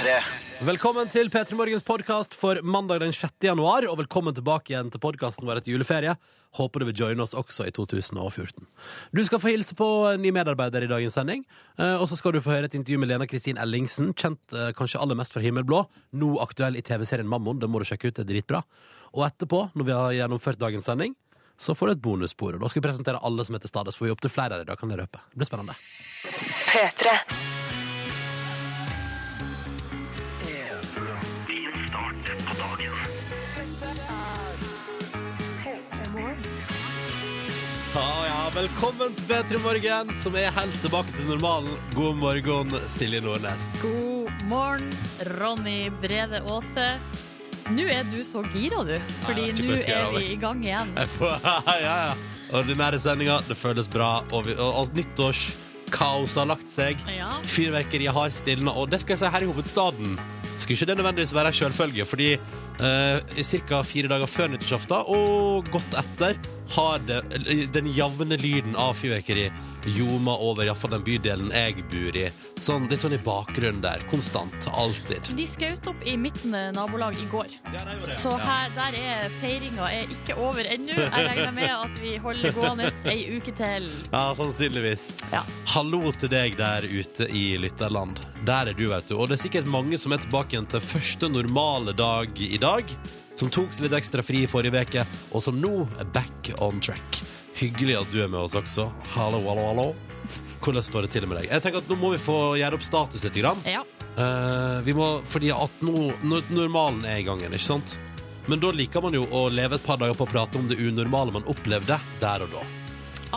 [0.00, 0.12] P3.
[0.64, 3.34] Velkommen til P3 Morgens podkast for mandag den 6.
[3.44, 6.14] januar, og velkommen tilbake igjen til podkasten vår etter juleferie.
[6.56, 8.64] Håper du vil joine oss også i 2014.
[9.12, 11.44] Du skal få hilse på en ny medarbeider i dagens sending,
[11.76, 14.72] eh, og så skal du få høre et intervju med Lena Kristin Ellingsen, kjent eh,
[14.78, 15.84] kanskje aller mest fra Himmelblå,
[16.16, 17.60] nå aktuell i TV-serien Mammon.
[17.60, 18.64] Det må du sjekke ut, det er dritbra.
[19.12, 21.12] Og etterpå, når vi har gjennomført dagens sending,
[21.60, 22.56] så får du et bonusspor.
[22.56, 24.56] Og da skal vi presentere alle som heter Stades, for får vi opp til flere
[24.56, 24.72] av dem.
[24.72, 25.26] Da kan jeg røpe.
[25.28, 25.76] Det blir spennende.
[26.72, 27.59] P3.
[38.60, 41.70] Velkommen til P3 Morgen, som er helt tilbake til normalen.
[41.94, 43.62] God morgen, Silje Nordnes.
[43.80, 44.90] God morgen,
[45.38, 46.88] Ronny Brede Aase.
[47.72, 48.98] Nå er du så gira, du.
[49.24, 50.92] Fordi nå er vi i gang igjen.
[51.14, 51.38] Får,
[51.70, 52.12] ja, ja.
[52.60, 54.10] Ordinære sendinger, det føles bra.
[54.28, 57.00] Og, vi, og, alt nyttårskaos har lagt seg.
[57.16, 57.32] Ja.
[57.48, 58.76] Fyrverkeriet har stilna.
[58.76, 60.20] Og det skal jeg si her i hovedstaden
[60.60, 63.80] skulle ikke det nødvendigvis være ei sjølfølge, fordi uh, i ca.
[63.80, 66.36] fire dager før nyttårsaften og godt etter
[66.70, 67.20] har det,
[67.74, 69.50] den jevne lyden av fyrverkeri
[69.86, 72.26] ljoma over iallfall den bydelen jeg bor i.
[72.60, 74.02] Sånn, litt sånn i bakgrunnen der.
[74.10, 74.66] Konstant.
[74.68, 75.30] Alltid.
[75.36, 76.42] De skjøt opp i mitt
[76.76, 77.54] nabolag i går.
[78.04, 80.92] Så her, der er feiringa er ikke over ennå.
[80.92, 83.88] Jeg regner med at vi holder gående ei uke til.
[84.12, 85.06] Ja, sannsynligvis.
[85.32, 85.46] Ja.
[85.74, 88.20] Hallo til deg der ute i lytterland.
[88.44, 89.16] Der er du, vet du.
[89.16, 92.92] Og det er sikkert mange som er tilbake igjen til første normale dag i dag.
[93.40, 95.02] Som tok seg litt ekstra fri i forrige uke,
[95.32, 97.22] og som nå er back on track.
[97.56, 98.90] Hyggelig at du er med oss også.
[99.14, 99.86] Hallo, hallo, hallo.
[100.60, 101.46] Hvordan står det til med deg?
[101.48, 103.38] Jeg tenker at Nå må vi få gjøre opp status litt.
[103.40, 103.62] Grann.
[103.64, 103.80] Ja.
[104.18, 106.10] Uh, vi må, fordi at nå,
[106.52, 107.96] normalen er i gang igjen, ikke sant?
[108.50, 110.76] Men da liker man jo å leve et par dager på å prate om det
[110.76, 112.66] unormale man opplevde der og da.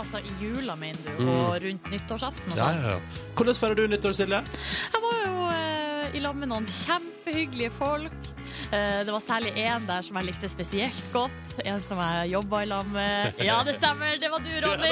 [0.02, 2.60] Altså i jula, mener du, og rundt nyttårsaften og sånn?
[2.60, 3.28] Ja, ja, ja.
[3.38, 4.44] Hvordan feirer du nyttår, Silje?
[4.90, 5.73] Jeg var jo eh,
[6.14, 8.30] i lag med noen kjempehyggelige folk.
[8.74, 11.54] Eh, det var særlig én der som jeg likte spesielt godt.
[11.66, 13.42] En som jeg jobba i lag med.
[13.44, 14.18] Ja, det stemmer!
[14.22, 14.92] Det var du, Ronny!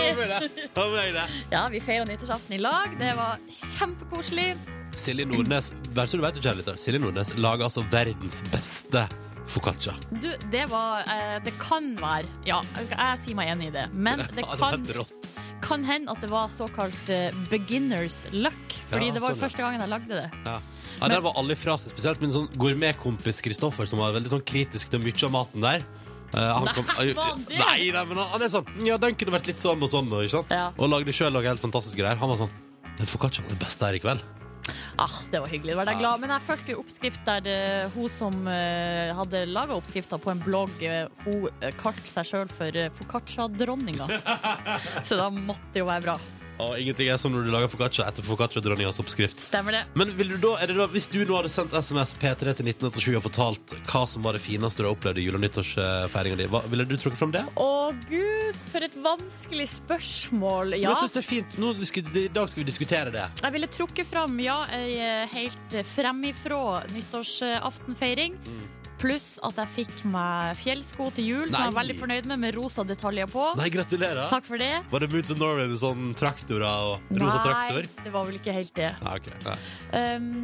[1.53, 2.94] Ja, Vi feira nyttårsaften i lag.
[3.00, 4.53] Det var kjempekoselig.
[4.97, 9.06] Silje Nordnes bare så du vet, kjærligheter, Silje Nordnes lager altså verdens beste
[9.51, 9.94] foccaccia.
[10.12, 13.88] Du, det var eh, Det kan være Ja, jeg sier meg enig i det.
[13.94, 14.84] Men det kan,
[15.63, 18.78] kan hende at det var såkalt eh, beginners luck.
[18.91, 20.29] Fordi Ja, det var sånn, første gangen jeg lagde det.
[20.46, 20.59] Ja.
[21.01, 24.44] Ja, der var alle fra seg, spesielt min sånn gourmetkompis Kristoffer, som var veldig sånn
[24.45, 25.85] kritisk til mye av maten der.
[26.31, 27.57] Eh, han Nei, kom- var han det?
[27.57, 30.07] Nei, nei, men han, han er sånn Ja, den kunne vært litt sånn og sånn,
[30.13, 30.53] og, ikke sant?
[30.56, 30.69] Ja.
[30.78, 32.16] Og lagde sjøl noe helt fantastiske greier.
[32.22, 32.53] Han var sånn
[33.01, 34.23] Den foccacciaen er det beste her i kveld.
[35.01, 35.73] Ah, det var hyggelig.
[35.73, 36.22] Det var jeg glad.
[36.22, 37.59] Men jeg fulgte jo oppskrift der det,
[37.95, 42.51] hun som eh, hadde laga oppskrifta på en blogg, eh, hun uh, kalte seg sjøl
[42.51, 44.07] for uh, foccaccia-dronninga.
[45.07, 46.17] Så da måtte det jo være bra.
[46.61, 49.39] Og ingenting er som når du lager foccaccia etter foccaccia-dronningas oppskrift.
[49.41, 49.81] Stemmer det?
[49.97, 52.69] Men vil du da, er det da, hvis du nå hadde sendt SMS P3 til
[52.69, 56.38] 1987 og fortalt hva som var det fineste du har opplevd i jule- og nyttårsfeiringa
[56.44, 57.41] di, hva- ville du trukket fram det?
[57.57, 57.69] Å
[58.09, 60.75] gud, for et vanskelig spørsmål.
[60.77, 60.91] Ja.
[60.91, 61.57] Jeg synes det er fint.
[61.61, 63.25] Nå, disku- I dag skal vi diskutere det.
[63.41, 66.61] Jeg ville trukket fram ja, ei eh, helt fremifrå
[66.93, 68.38] nyttårsaftenfeiring.
[69.01, 71.79] Pluss at jeg fikk meg fjellsko til jul, som jeg er Nei.
[71.79, 73.47] veldig fornøyd med, med rosa detaljer på.
[73.57, 74.28] Nei, gratulerer.
[74.34, 74.73] Takk for det.
[74.91, 77.88] Var det Moods of Norway med sånn traktorer og rosa traktor?
[77.88, 78.91] Nei, det var vel ikke helt det.
[79.01, 79.31] Nei, ok.
[79.47, 79.57] Nei.
[79.97, 80.35] Um,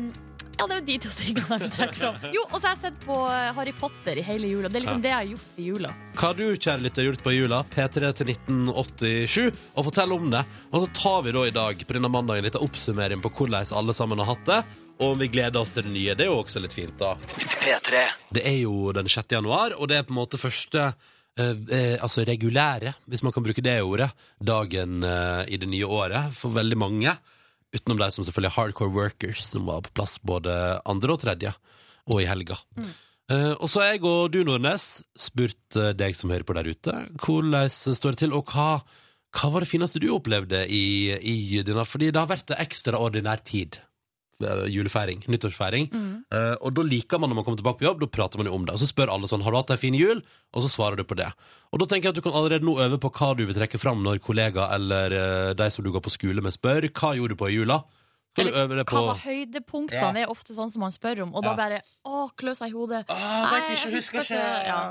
[0.57, 2.15] ja, det er jo de to tingene jeg vil trekke fram.
[2.33, 4.71] Jo, og så har jeg sett på eh, Harry Potter i hele jula.
[4.73, 5.91] Det er liksom det jeg har gjort i jula.
[6.17, 7.59] Hva har du, kjære lytter, gjort på jula?
[7.75, 10.41] P3 til 1987, og fortell om det.
[10.71, 13.97] Og så tar vi da i dag på denne mandagen litt oppsummering på hvordan alle
[13.97, 14.59] sammen har hatt det,
[15.03, 16.15] og vi gleder oss til det nye.
[16.17, 17.13] Det er jo også litt fint, da.
[17.61, 18.03] P3.
[18.33, 19.37] Det er jo den 6.
[19.37, 23.45] januar, og det er på en måte første eh, eh, altså regulære, hvis man kan
[23.45, 24.09] bruke det ordet,
[24.41, 27.17] dagen eh, i det nye året for veldig mange.
[27.75, 30.53] Utenom de som selvfølgelig er hardcore workers, som var på plass både
[30.87, 31.53] andre og tredje,
[32.07, 32.57] og i helga.
[33.27, 36.69] Eh, og så har jeg og du, Nordnes, spurt eh, deg som hører på der
[36.71, 38.79] ute, hvordan står det til, og hva,
[39.35, 43.43] hva var det fineste du opplevde i, i denne Fordi det har vært en ekstraordinær
[43.43, 43.81] tid.
[44.43, 45.87] Eh, Julefeiring, nyttårsfeiring.
[46.29, 48.53] Eh, og da liker man når man kommer tilbake på jobb, da prater man jo
[48.53, 48.75] om det.
[48.75, 50.21] Og så spør alle sånn, har du hatt en fin jul?
[50.53, 51.29] Og så svarer du på det.
[51.73, 53.81] Og da tenker jeg at du kan allerede nå øve på hva du vil trekke
[53.81, 57.33] fram når kollega eller uh, de som du går på skole med spør, hva gjorde
[57.33, 57.81] du på i jula?
[58.37, 60.13] Eller, øve det på Hva var høydepunktene?
[60.13, 61.33] Det er ofte sånn som man spør om.
[61.33, 61.57] Og da Ja.
[61.57, 63.05] bare Å, klø seg i hodet.
[63.09, 64.45] Åh, vet Nei, ikke, jeg husker ikke.
[64.69, 64.81] Ja.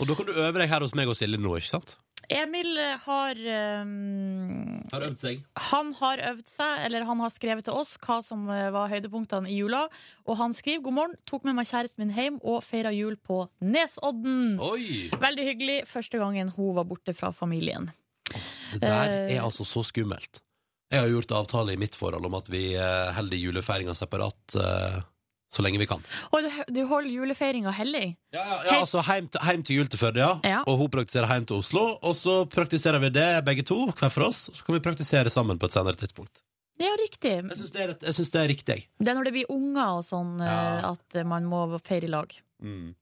[0.00, 1.96] Og da kan du øve deg her hos meg og Silje nå, ikke sant?
[2.30, 3.38] Emil har
[3.82, 5.40] um, Har øvd seg.
[5.70, 9.50] Han har øvd seg, eller han har skrevet til oss hva som eh, var høydepunktene
[9.50, 9.84] i jula.
[10.30, 13.42] Og han skriver god morgen, tok med meg kjæresten min hjem og feira jul på
[13.66, 14.58] Nesodden.
[14.62, 15.08] Oi!
[15.20, 15.78] Veldig hyggelig.
[15.90, 17.90] Første gangen hun var borte fra familien.
[18.72, 19.34] Det der Eh.
[19.36, 20.38] er altså så skummelt.
[20.90, 24.54] Jeg har gjort avtale i mitt forhold om at vi eh, holder julefeiringa separat,
[25.50, 26.02] så lenge vi kan.
[26.30, 28.12] Og du, du holder julefeiringa hellig?
[28.34, 30.36] Ja, ja, ja altså Heim til, heim til jul til Førde, ja.
[30.46, 30.60] Ja.
[30.70, 31.86] Og hun praktiserer heim til Oslo.
[32.06, 34.46] Og så praktiserer vi det begge to, hver for oss.
[34.54, 36.44] Så kan vi praktisere sammen på et senere tidspunkt.
[36.80, 37.34] Ja, riktig.
[37.42, 38.78] Jeg syns det, er det er riktig.
[38.96, 42.32] Det er når det blir unger og sånn eh, at man må feire i lag.
[42.62, 42.94] Mm.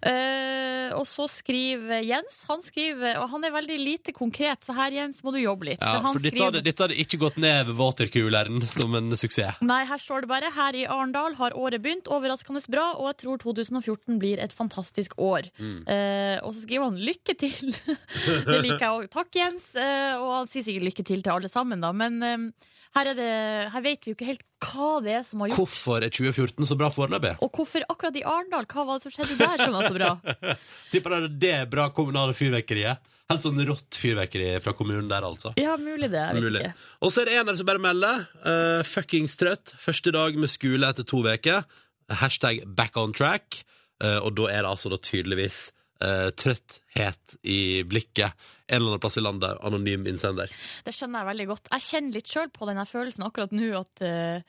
[0.00, 2.42] Eh, og så skriver Jens.
[2.50, 5.82] Han skriver, og han er veldig lite konkret, så her, Jens, må du jobbe litt.
[5.82, 9.60] Ja, for dette hadde, dette hadde ikke gått ned ved watercooleren som en suksess.
[9.66, 13.18] Nei, her står det bare Her i Arendal har året begynt overraskende bra, og jeg
[13.24, 15.50] tror 2014 blir et fantastisk år.
[15.60, 15.82] Mm.
[15.84, 17.74] Uh, og så skriver han 'lykke til'.
[18.48, 19.10] det liker jeg òg.
[19.12, 19.68] Takk, Jens.
[19.76, 21.92] Uh, og han sier sikkert lykke til til alle sammen, da.
[21.96, 23.32] Men eh, her, er det,
[23.74, 26.68] her vet vi jo ikke helt hva det er som har gjort Hvorfor er 2014
[26.70, 27.34] så bra foreløpig?
[27.44, 28.64] Og hvorfor akkurat i Arendal?
[28.70, 30.10] Hva var det som skjedde der som var så bra?
[30.92, 33.12] Tipper det er det bra kommunale fyrverkeriet.
[33.26, 35.50] Helt sånn rått fyrverkeri fra kommunen der, altså.
[35.58, 36.22] Ja, mulig det.
[36.22, 36.60] Jeg vet Mulig.
[36.62, 36.84] ikke.
[37.02, 38.20] Og så er det en her som bare melder.
[38.46, 39.74] Uh, fuckings trøtt.
[39.82, 41.64] Første dag med skole etter to uker.
[42.22, 43.64] Hashtag back on track.
[43.98, 45.66] Uh, og da er det altså da tydeligvis
[46.04, 48.32] eh, trøtthet i blikket.
[48.66, 49.58] En eller annen plass i landet.
[49.62, 50.50] Anonym innsender.
[50.82, 51.68] Det skjønner jeg veldig godt.
[51.70, 54.40] Jeg kjenner litt sjøl på denne følelsen akkurat nå at eh,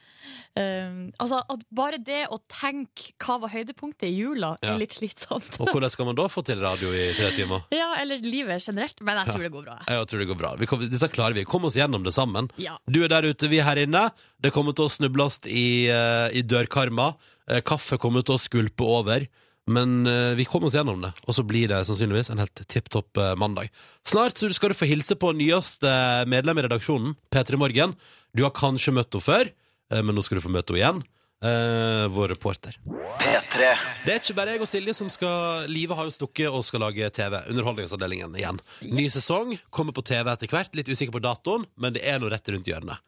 [0.57, 4.73] eh, Altså, at bare det å tenke hva var høydepunktet i jula, Ja.
[4.73, 5.59] er litt slitsomt.
[5.61, 7.67] Og hvordan skal man da få til radio i tre timer?
[7.77, 8.97] Ja, eller livet generelt.
[9.05, 9.77] Men jeg tror det går bra.
[9.85, 9.93] jeg.
[10.00, 10.53] Jeg tror det går bra.
[10.57, 11.45] Vi kom, dette klarer vi.
[11.45, 12.50] Kom oss gjennom det sammen.
[12.57, 12.77] Ja.
[12.89, 14.07] Du er der ute, vi er her inne.
[14.41, 17.11] Det kommer til å snubles i, eh, i dørkarma.
[17.47, 19.27] Eh, Kaffe kommer til å skulpe over.
[19.67, 22.87] Men eh, vi kommer oss gjennom det, og så blir det sannsynligvis en helt tipp
[22.93, 23.67] topp eh, mandag.
[24.07, 25.91] Snart så skal du få hilse på nyeste
[26.31, 27.97] medlem i redaksjonen, P3 Morgen.
[28.31, 29.51] Du har kanskje møtt henne før,
[29.91, 31.05] eh, men nå skal du få møte henne igjen.
[31.43, 32.79] Eh, vår reporter.
[33.21, 33.65] P3
[34.05, 36.81] Det er ikke bare jeg og Silje som skal Live har jo stukket og skal
[36.81, 37.35] lage TV.
[37.51, 38.61] Underholdningsavdelingen igjen.
[38.87, 40.73] Ny sesong kommer på TV etter hvert.
[40.73, 43.03] Litt usikker på datoen, men det er nå rett rundt hjørnet.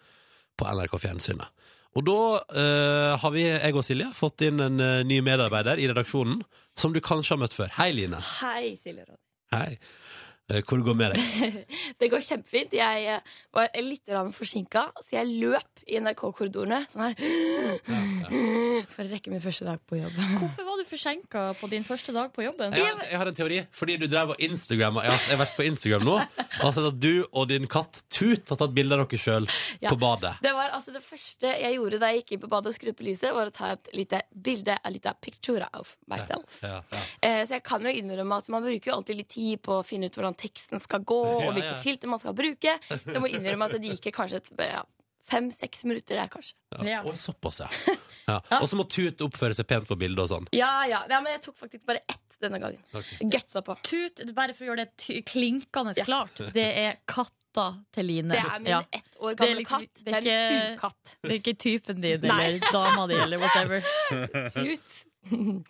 [0.59, 1.49] På NRK Fjernsynet.
[1.97, 2.19] Og da
[2.53, 6.43] eh, har vi, jeg og Silje, fått inn en eh, ny medarbeider i redaksjonen
[6.77, 7.71] som du kanskje har møtt før.
[7.79, 8.21] Hei, Line.
[8.39, 9.17] Hei, Silje Råd.
[9.55, 9.79] Hei.
[10.49, 11.57] Eh, Hvor det med deg?
[11.99, 12.77] Det går kjempefint.
[12.77, 17.15] Jeg eh, var litt forsinka, så jeg løp i NRK-korridorene sånn her.
[18.93, 20.15] For å rekke min første dag på jobb.
[20.39, 22.75] Hvorfor var du forsinka på din første dag på jobben?
[22.77, 23.59] Jeg har, jeg har en teori.
[23.75, 26.75] Fordi du drev og Instagramma Jeg har, jeg har vært på Instagram nå og har
[26.75, 29.47] sett at du og din katt Tut har tatt bilde av dere sjøl
[29.79, 29.91] Ja.
[29.91, 30.35] på badet.
[30.43, 32.97] Det var altså det første jeg gjorde da jeg gikk inn på badet og skrudde
[32.99, 36.59] på lyset, var å ta et lite bilde, a liten picture of myself.
[36.65, 37.03] Ja, ja.
[37.21, 39.85] Eh, så jeg kan jo innrømme at man bruker jo alltid litt tid på å
[39.85, 41.81] finne ut hvordan teksten skal gå, og hvilke ja.
[41.83, 42.77] filter man skal bruke.
[42.89, 44.83] Så jeg må innrømme at det gikk kanskje et ja,
[45.29, 46.55] fem-seks minutter der, kanskje.
[46.83, 47.01] Ja.
[47.03, 47.15] Ja.
[47.15, 47.69] Såpass, ja.
[48.27, 48.39] ja.
[48.61, 50.47] Og så må Tut oppføre seg pent på bildet og sånn.
[50.55, 52.79] Ja, ja, ja, men jeg tok faktisk bare ett denne gangen.
[52.95, 53.27] Okay.
[53.33, 53.75] Gutsa på.
[53.83, 56.05] Tut, bare for å gjøre det klinkende Ja.
[56.07, 58.29] klart, det er katta til Line.
[58.31, 58.79] Det er min Ja.
[58.95, 60.03] ett år Det er gamle liksom- katt.
[60.05, 62.43] det Det er er en ikke- Det er ikke typen din Nei.
[62.45, 63.83] eller dama di eller whatever.
[64.55, 65.05] Cute.
[65.29, 65.63] Mm.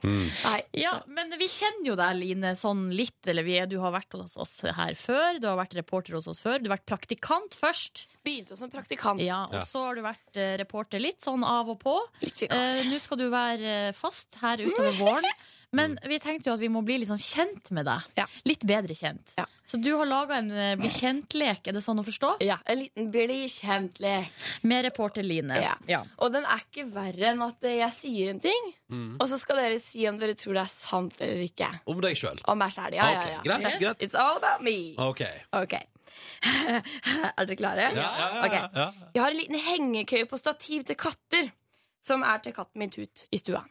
[0.46, 0.62] Nei.
[0.78, 3.18] Ja, men vi kjenner jo deg, Line, sånn litt.
[3.28, 5.40] Eller vi, du har vært hos oss her før.
[5.42, 6.62] Du har vært reporter hos oss før.
[6.62, 8.06] Du har vært praktikant først.
[8.24, 9.22] Begynte som praktikant.
[9.25, 9.66] Ja, og Ja.
[9.66, 11.98] så har du vært eh, reporter litt, sånn av og på.
[12.22, 15.30] Eh, Nå skal du være eh, fast her utover våren.
[15.71, 18.06] Men vi tenkte jo at vi må bli litt sånn kjent med deg.
[18.18, 18.24] Ja.
[18.50, 19.36] Litt bedre kjent.
[19.38, 19.44] Ja.
[19.69, 22.31] Så du har laga en eh, bli kjent-lek, er det sånn å forstå?
[22.42, 24.31] Ja, En liten bli kjent-lek.
[24.66, 25.60] Med reporter Line.
[25.86, 26.01] Ja.
[26.18, 29.17] Og den er ikke verre enn at jeg sier en ting, Mm.
[29.22, 31.67] og så skal dere si om dere tror det er sant eller ikke.
[31.86, 32.39] Om deg sjøl.
[32.50, 32.96] Om meg sjæl.
[32.98, 33.41] Ja, ja, Ok, ja.
[33.46, 33.79] greit, Yes.
[33.84, 34.00] greit.
[34.08, 34.96] It's all about me.
[34.98, 35.22] OK.
[35.53, 35.75] Ok.
[37.38, 37.91] er dere klare?
[37.94, 38.53] Ja, ja, ja, Ok.
[38.53, 38.91] ja, ja.
[39.13, 41.51] Jeg har en liten hengekøye på stativ til katter.
[42.01, 43.62] Som er til katten min Tut i stua.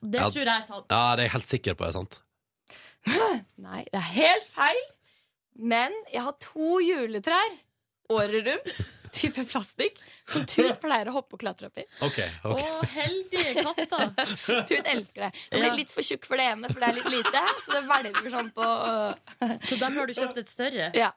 [0.00, 0.30] Det Ja.
[0.30, 0.86] tror jeg er sant.
[0.90, 2.20] ja, det er jeg helt sikker på er sant.
[3.66, 4.80] Nei, det er helt feil.
[5.60, 7.52] Men jeg har to juletrær
[8.10, 8.80] året rundt.
[9.10, 9.96] Type plastikk.
[10.30, 11.84] Som Tut pleier å hoppe og klatre opp i.
[12.06, 12.18] OK.
[12.46, 14.12] ok Å, heldige katter!
[14.70, 15.30] Tut elsker det.
[15.50, 17.42] Jeg blir litt for tjukk for det ene, for det er litt lite.
[17.64, 18.68] Så det hvelver sånn på
[19.66, 20.92] Så dem har du kjøpt et større?
[20.94, 21.10] Ja.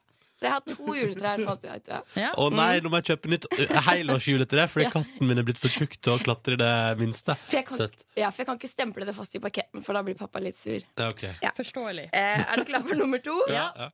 [0.44, 1.40] Så jeg har to juletrær.
[1.48, 2.00] fant jeg ut, ja.
[2.20, 2.32] Ja.
[2.36, 3.46] Å nei, nå må jeg kjøpe nytt
[3.88, 7.38] helårsjuletre, fordi katten min er blitt for tjukk til å klatre i det minste.
[7.46, 8.04] For jeg, kan, Søtt.
[8.20, 10.60] ja, for jeg kan ikke stemple det fast i parketten, for da blir pappa litt
[10.60, 10.84] sur.
[11.00, 11.54] Ja.
[11.56, 12.10] Forståelig.
[12.12, 13.38] Eh, er du klar for nummer to?
[13.48, 13.70] Ja.
[13.80, 13.90] Ja.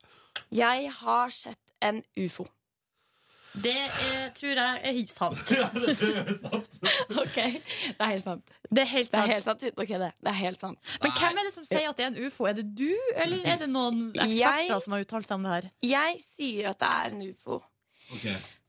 [0.57, 2.47] Jeg har sett en ufo.
[3.63, 5.51] Det er, tror jeg er helt sant.
[7.23, 8.53] Ok, Det er helt sant.
[8.69, 9.15] Det er helt sant.
[9.15, 10.09] Det er helt sant uten å kødde.
[10.23, 10.91] Det er helt sant.
[11.03, 12.45] Men hvem er det som sier at det er en ufo?
[12.49, 15.55] Er det du, eller er det noen eksperter Jeg- som har uttalt seg om det
[15.57, 15.69] her?
[15.89, 17.59] Jeg sier at det er en ufo.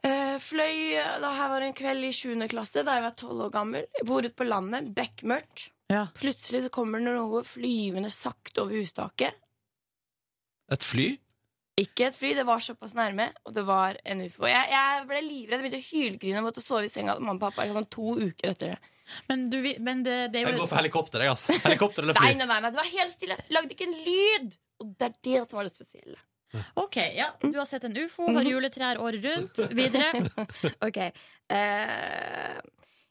[0.02, 2.32] Eh, fløy da her var det en kveld i 7.
[2.48, 3.84] klasse da jeg var 12 år gammel.
[3.98, 5.68] Jeg bor ute på landet, bekmørkt.
[5.92, 6.06] Ja.
[6.16, 9.34] Plutselig så kommer det noe flyvende sakte over hustaket.
[10.70, 11.08] Et fly?
[11.80, 14.44] Ikke et fly, det var såpass nærme, og det var en ufo.
[14.50, 17.38] Jeg, jeg ble livredd, jeg begynte å hylgrine og måtte sove i senga til mamma
[17.38, 18.96] og pappa i sånn to uker etter det.
[19.26, 21.46] Men, du, men det, det Jeg går for helikopter, jeg, ass.
[21.64, 22.34] Helikopter eller fly.
[22.34, 23.38] nei, nei, nei, det var helt stille.
[23.54, 24.58] Lagde ikke en lyd.
[24.80, 26.20] Og det er det som var det spesielle.
[26.80, 27.30] OK, ja.
[27.42, 29.62] Du har sett en ufo, har juletrær året rundt.
[29.76, 30.10] Videre.
[30.86, 30.98] Ok.
[31.50, 32.58] Uh,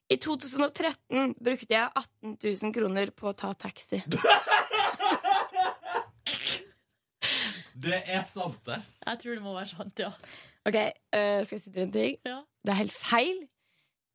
[0.09, 4.01] I 2013 brukte jeg 18 000 kroner på å ta taxi.
[7.79, 8.79] Det er sant, det.
[9.07, 10.09] Jeg tror det må være sant, ja.
[10.67, 12.17] Ok, eh, Skal jeg si dere en ting?
[12.27, 12.41] Ja.
[12.65, 13.39] Det er helt feil.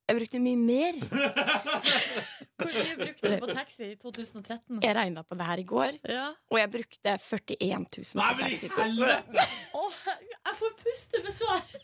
[0.05, 0.99] Jeg brukte mye mer.
[2.61, 4.83] Hvor mye brukte du på taxi i 2013?
[4.85, 6.27] Jeg regna på det her i går, Ja.
[6.53, 8.69] og jeg brukte 41 000 Nei, på men i taxi.
[8.83, 9.47] helvete!
[9.81, 9.97] Åh,
[10.35, 11.65] jeg får puste med svar!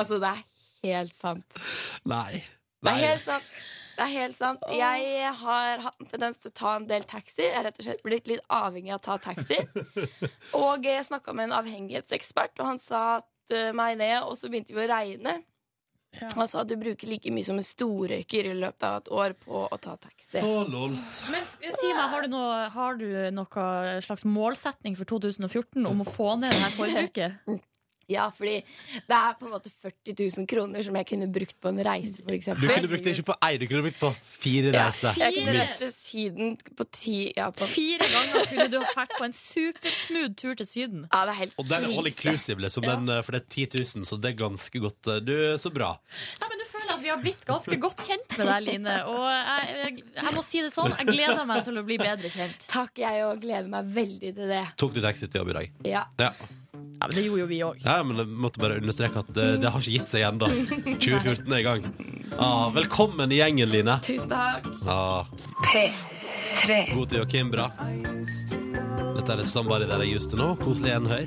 [0.00, 0.42] Altså, det er
[0.86, 1.56] helt sant.
[2.08, 2.40] Nei.
[2.80, 3.48] Det er helt sant.
[4.00, 4.62] Det er helt sant.
[4.72, 7.42] Jeg har hatt en tendens til å ta en del taxi.
[7.44, 9.58] Jeg er rett og slett blitt litt avhengig av å ta taxi.
[10.56, 13.20] Og jeg snakka med en avhengighetsekspert, og han sa
[13.76, 15.40] meg ned, og så begynte vi å regne.
[16.16, 16.30] Ja.
[16.34, 19.34] Han sa at du bruker like mye som en storrøyker i løpet av et år
[19.38, 20.40] på å ta taxi.
[20.42, 21.10] Lols.
[21.30, 23.66] Men si meg, har du, noe, har du noe
[24.06, 27.60] slags målsetning for 2014 om å få ned det her forbruket?
[28.10, 28.56] Ja, fordi
[29.06, 32.20] det er på en måte 40 000 kroner som jeg kunne brukt på en reise,
[32.24, 35.14] for Du kunne brukt det ikke på ei, du kunne brukt på fire Ja, reiser.
[35.20, 35.60] jeg kunne Fire.
[35.60, 39.36] reist til Syden på ti ja, på, Fire ganger kunne du ha vært på en
[39.36, 41.06] supersmooth tur til Syden.
[41.12, 42.82] ja, det er helt Og den er all inclusive, liksom.
[42.88, 45.06] Den, eh, for det er 10 000, så det er ganske godt.
[45.14, 45.92] eh, Du, så bra.
[46.40, 48.96] Ja, men du føler at vi har blitt ganske godt kjent med deg, Line.
[49.10, 52.30] Og jeg, jeg, jeg må si det sånn, jeg gleder meg til å bli bedre
[52.32, 52.66] kjent.
[52.70, 54.64] Takk, jeg òg gleder meg veldig til det.
[54.80, 55.70] Tok du taxi til jobb i dag?
[55.86, 56.04] Ja.
[56.20, 56.32] Ja.
[57.00, 57.76] Ja, men Det gjorde jo vi òg.
[57.84, 60.48] ja, men jeg måtte bare understreke at det, det har ikke gitt seg ennå.
[61.00, 61.86] 2014 er i gang.
[62.38, 63.96] Ah, velkommen i gjengen, Line.
[64.04, 64.66] Tusen takk.
[64.86, 65.24] Ah,
[65.64, 66.92] P3.
[66.94, 67.70] god til Joakim, bra.
[69.16, 70.52] Dette er det Somebody That I Used To Know.
[70.60, 71.26] Koselig enhør.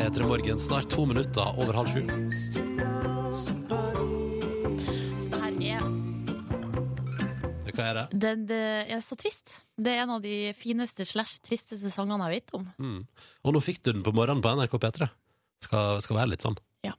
[0.00, 2.00] P3 Morgen, snart to minutter over halv sju.
[7.80, 8.06] Hva er det?
[8.20, 9.54] Den, det er så trist.
[9.80, 12.66] Det er en av de fineste slash tristeste sangene jeg vet om.
[12.76, 12.98] Mm.
[13.46, 15.08] Og nå fikk du den på morgenen på NRK P3.
[15.64, 16.58] Skal, skal være litt sånn.
[16.84, 16.92] Ja.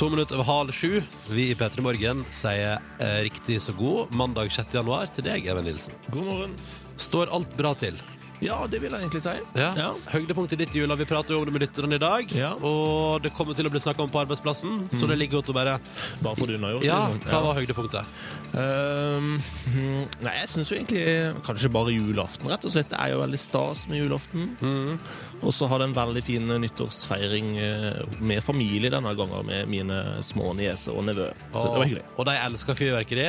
[0.00, 0.98] To minutter over halv sju.
[1.32, 4.80] Vi i P3 Morgen sier eh, riktig så god mandag 6.
[4.80, 5.96] januar til deg, Even Nilsen.
[6.08, 6.58] God morgen.
[7.00, 8.00] Står alt bra til?
[8.44, 9.32] Ja, det vil jeg egentlig si.
[9.56, 9.70] Ja.
[9.78, 9.88] Ja.
[10.12, 10.96] Høydepunktet i ditt i jula.
[10.98, 12.32] vi prater jo om det med lytterne i dag.
[12.36, 12.52] Ja.
[12.60, 15.56] Og det kommer til å bli snakka om på arbeidsplassen, så det ligger godt å
[15.56, 15.78] bare
[16.22, 16.84] Bare få det unnagjort.
[16.86, 17.30] Ja, liksom.
[17.30, 18.18] hva var høydepunktet?
[18.56, 19.30] Ehm,
[19.66, 21.06] hmm, nei, jeg syns jo egentlig
[21.46, 22.90] kanskje bare julaften, rett og slett.
[22.92, 24.52] Det er jo veldig stas med julaften.
[24.60, 24.98] Mm.
[25.42, 30.00] Og så hadde det en veldig fin nyttårsfeiring eh, med familie denne gangen, med mine
[30.24, 31.28] små nieser og nevø.
[31.52, 32.06] Så det var hyggelig.
[32.16, 33.28] og de elsker fyrverkeri.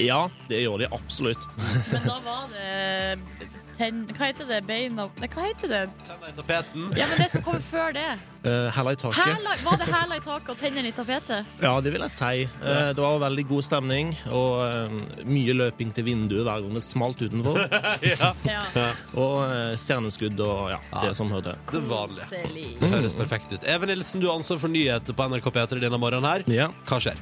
[0.00, 1.42] Ja, det gjør de absolutt.
[1.90, 4.02] Men da var det tenn...
[4.16, 4.60] Hva heter det?
[4.68, 5.80] Beina Nei, hva heter det?
[6.06, 6.90] Tenner i tapeten.
[6.98, 8.06] Ja, men det som kommer før det.
[8.44, 9.20] Uh, Hæla i taket.
[9.20, 11.48] Hæla, var det hæla i taket og tennene i tapetet?
[11.62, 12.44] Ja, det vil jeg si.
[12.60, 16.84] Uh, det var veldig god stemning, og uh, mye løping til vinduet hver gang det
[16.84, 17.60] smalt utenfor.
[18.12, 18.32] ja.
[18.48, 18.86] Ja.
[19.20, 21.66] Og stjerneskudd og ja, det som hører til.
[21.74, 22.70] Det vanlige.
[22.80, 23.68] Det høres perfekt ut.
[23.68, 26.48] Even Nilsen, du har ansvar for nyheter på NRK P3 denne morgenen her.
[26.50, 26.72] Ja.
[26.88, 27.20] Hva skjer?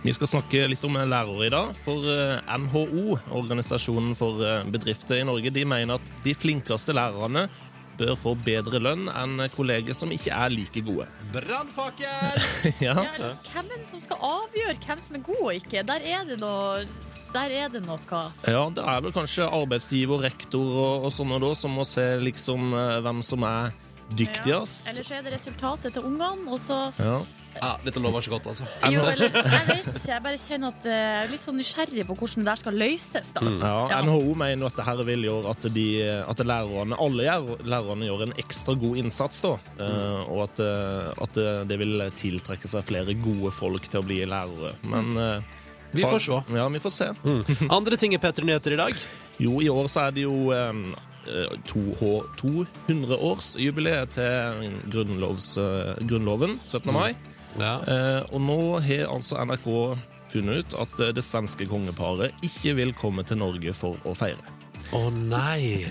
[0.00, 1.74] Vi skal snakke litt om lærere i dag.
[1.84, 7.44] For eh, NHO, Organisasjonen for eh, bedrifter i Norge, de mener at de flinkeste lærerne
[8.00, 11.04] bør få bedre lønn enn kolleger som ikke er like gode.
[11.34, 12.40] Brannfakkel!
[12.86, 12.96] ja.
[12.96, 15.84] Ja, hvem er det som skal avgjøre hvem som er god og ikke?
[15.92, 16.86] Der er det noe
[17.34, 18.00] Der er det noe.
[18.48, 22.72] ja, det er vel kanskje arbeidsgiver, rektor og, og sånne da, som må se liksom
[22.72, 23.76] eh, hvem som er
[24.16, 24.88] dyktigst.
[24.90, 27.20] Eller så er det resultatet til ungene, og så Ja.
[27.50, 28.64] Ja, dette lover ikke godt, altså.
[28.94, 30.02] Jo, eller jeg vet ikke.
[30.06, 33.30] Jeg bare kjenner at jeg er litt sånn nysgjerrig på hvordan det der skal løses,
[33.34, 33.42] da.
[33.42, 33.98] Ja, Ja.
[34.06, 35.86] NHO mener at dette vil gjøre at, de,
[36.30, 37.26] at lærerne, alle
[37.66, 39.56] lærerne gjør en ekstra god innsats, da.
[39.82, 44.22] Eh, og at, eh, at det vil tiltrekke seg flere gode folk til å bli
[44.30, 44.76] lærere.
[44.86, 45.58] Men uh,
[45.90, 46.38] Vi får se.
[46.54, 47.10] Ja, vi får se.
[47.26, 47.66] Mm.
[47.80, 48.94] Andre ting er P3 Nyheter i dag.
[49.42, 51.09] Jo, i år så er det jo eh, to,
[51.70, 54.32] 200-årsjubileet til
[54.92, 56.92] grunnlovs, eh, Grunnloven, 17.
[56.94, 57.12] mai.
[57.58, 57.80] Ja.
[57.82, 59.66] Eh, og nå har altså NRK
[60.30, 64.44] funnet ut at eh, det svenske kongeparet ikke vil komme til Norge for å feire.
[64.96, 65.86] Å nei!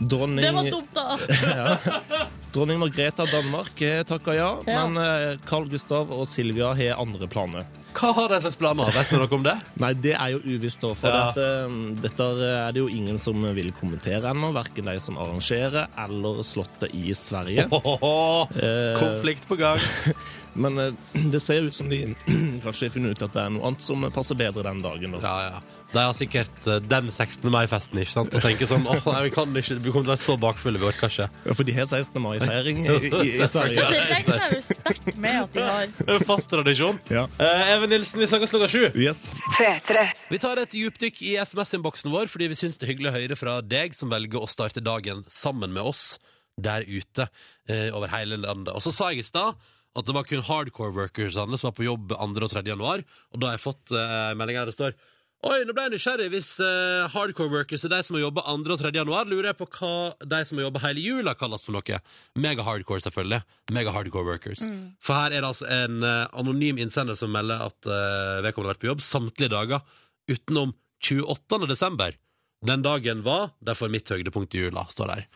[0.00, 1.78] Dronning Det var dumt, da!
[2.54, 4.84] Dronning Margrethe av Danmark har takka ja, Ja.
[4.86, 7.64] men eh, Carl Gustav og Silvia har andre planer.
[7.94, 8.90] Hva har de slags planer?
[8.94, 9.54] Vet dere noe om det?
[9.82, 11.24] Nei, det er jo uvisst, da, for Ja.
[11.34, 14.52] dette, dette er det jo ingen som vil kommentere ennå.
[14.54, 17.66] Verken de som arrangerer eller Slottet i Sverige.
[17.70, 18.14] Åhåhå,
[18.54, 19.78] Eh, konflikt på gang.
[20.54, 20.92] Men eh,
[21.34, 22.14] det ser ut som de
[22.64, 25.18] kanskje har funnet ut at det er noe annet som passer bedre den dagen.
[25.18, 25.22] Da.
[25.26, 25.62] Ja, ja.
[25.94, 27.46] De har sikkert eh, den 16.
[27.54, 28.34] mai-festen, ikke sant?
[28.34, 30.80] Og tenker sånn åh, nei, vi kan ikke, vi kommer til å være så bakfulle,
[30.82, 31.28] vi orker ikke.
[31.46, 32.18] Ja, for de har 16.
[32.24, 33.86] mai-feiring i, i, i Sverige.
[33.94, 36.24] Det regner jo sterkt med at de har.
[36.26, 36.98] Fast tradisjon.
[37.14, 37.26] Ja.
[37.38, 38.88] Eh, Even Nilsen, vi snakkes klokka sju.
[38.98, 39.24] Yes.
[39.58, 40.06] P3.
[40.32, 43.38] Vi tar et dypdykk i SMS-innboksen vår, fordi vi syns det er hyggelig å høre
[43.38, 46.16] fra deg som velger å starte dagen sammen med oss
[46.60, 47.28] der ute
[47.70, 48.74] eh, over hele landet.
[48.74, 49.54] Og så sa jeg i stad
[49.94, 52.18] at det var kun hardcore workers som var på jobb 2.
[52.18, 52.64] og 3.
[52.66, 54.96] januar, og da har jeg fått eh, melding her det står
[55.44, 56.26] Oi, nå ble jeg nysgjerrig.
[56.32, 58.62] Hvis uh, hardcore workers er de som må jobbe 2.
[58.72, 58.92] og 3.
[58.96, 59.90] januar, lurer jeg på hva
[60.30, 61.98] de som må jobbe hele jula, kalles for noe.
[62.40, 63.42] Mega-hardcore, selvfølgelig.
[63.76, 64.62] Mega-hardcore workers.
[65.04, 68.78] For her er det altså en uh, anonym innsender som melder at uh, vedkommende har
[68.78, 69.84] vært på jobb samtlige dager
[70.32, 70.72] utenom
[71.04, 71.60] 28.
[71.68, 72.16] desember.
[72.64, 75.26] Den dagen var derfor mitt høydepunkt i jula, står der.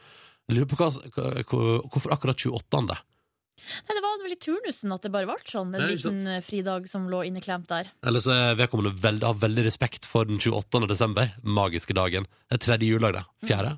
[0.48, 2.96] Lurer på hva, hva- hvorfor akkurat 28.
[3.88, 5.74] Nei, det var vel i turnusen at det bare ble sånn.
[5.74, 7.90] En Nei, ikke liten eh, fridag som lå inneklemt der.
[8.06, 10.86] Eller så er vedkommende veld, har veldig respekt for den 28.
[10.90, 12.28] desember, magiske dagen.
[12.48, 13.50] Det er tredje juledag, det.
[13.50, 13.76] Fjerde?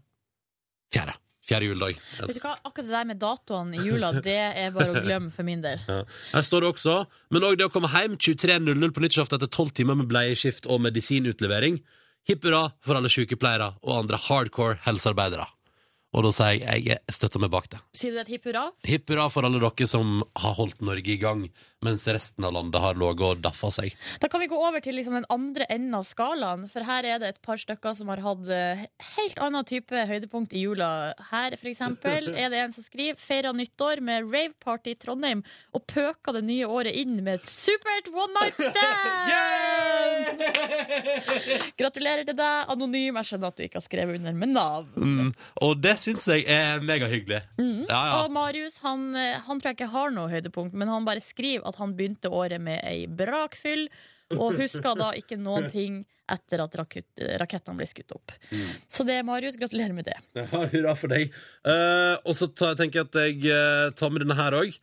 [0.94, 1.16] Fjerde.
[1.50, 2.00] Fjerde juledag.
[2.20, 5.32] Vet du hva, Akkurat det der med datoene i jula, det er bare å glemme
[5.34, 5.80] for min del.
[5.88, 6.02] Ja.
[6.34, 6.98] Her står det også
[7.34, 10.82] Men òg det å komme hjem 23.00 på nyttårsaften etter tolv timer med bleieskift og
[10.86, 11.80] medisinutlevering.
[12.28, 15.48] Hipp hurra for alle sykepleiere og andre hardcore helsearbeidere.
[16.10, 17.78] Og da sier jeg jeg støtter meg bak det.
[17.94, 18.64] Sier du et hipp hurra?
[18.86, 21.44] Hipp hurra for alle dere som har holdt Norge i gang,
[21.84, 23.94] mens resten av landet har ligget og daffa seg.
[24.20, 26.66] Da kan vi gå over til liksom den andre enden av skalaen.
[26.68, 28.82] For her er det et par stykker som har hatt eh,
[29.16, 30.90] helt annen type høydepunkt i jula.
[31.30, 35.40] Her for eksempel er det en som skriver feira nyttår med raveparty i Trondheim
[35.72, 39.30] og pøka det nye året inn med et supert one night stand!
[41.80, 43.16] Gratulerer til deg, anonym.
[43.22, 44.92] Jeg skjønner at du ikke har skrevet under med navn.
[45.00, 45.32] Mm.
[45.64, 47.40] Og det syns jeg er megahyggelig.
[47.56, 47.86] Mm.
[47.88, 48.20] Ja, ja.
[48.20, 51.69] Og Marius han, eh, han tror jeg ikke har noe høydepunkt, men han bare skriver
[51.70, 53.88] at han begynte året med ei brakfyll,
[54.38, 58.34] og huska da ikke noen ting etter at rakettene ble skutt opp.
[58.52, 58.70] Mm.
[58.86, 60.16] Så det, Marius, gratulerer med det.
[60.38, 61.34] Ja, hurra for deg.
[61.66, 64.76] Uh, og så tenker jeg at jeg uh, tar med denne her òg.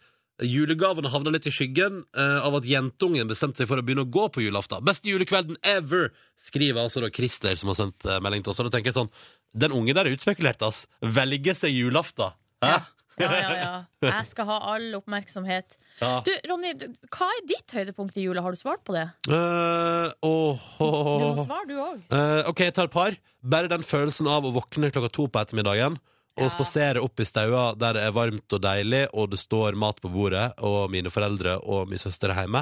[0.43, 4.11] Julegavene havna litt i skyggen uh, av at jentungen bestemte seg for å begynne å
[4.11, 4.83] gå på julaften.
[4.85, 6.11] Beste julekvelden ever!
[6.37, 8.59] Skriver altså da Christer, som har sendt melding til oss.
[8.61, 9.15] Og da tenker jeg sånn
[9.57, 10.85] Den ungen der er utspekulert, ass.
[11.01, 12.35] Velger seg julaften.
[12.61, 12.75] Hæ?
[12.75, 12.83] Ja,
[13.21, 13.71] ja, ja.
[14.07, 15.77] Jeg skal ha all oppmerksomhet.
[16.01, 16.11] Ja.
[16.25, 18.43] Du, Ronny, du, hva er ditt høydepunkt i jula?
[18.45, 19.07] Har du svart på det?
[19.29, 21.15] Uh, oh, oh, oh.
[21.21, 22.03] Du må svare, du òg.
[22.13, 23.17] Uh, ok, jeg tar et par.
[23.41, 25.97] Bare den følelsen av å våkne klokka to på ettermiddagen
[26.37, 26.51] og Ja.
[26.53, 30.11] spasere opp i staua der det er varmt og deilig, og det står mat på
[30.13, 32.61] bordet, og mine foreldre og min søster er hjemme.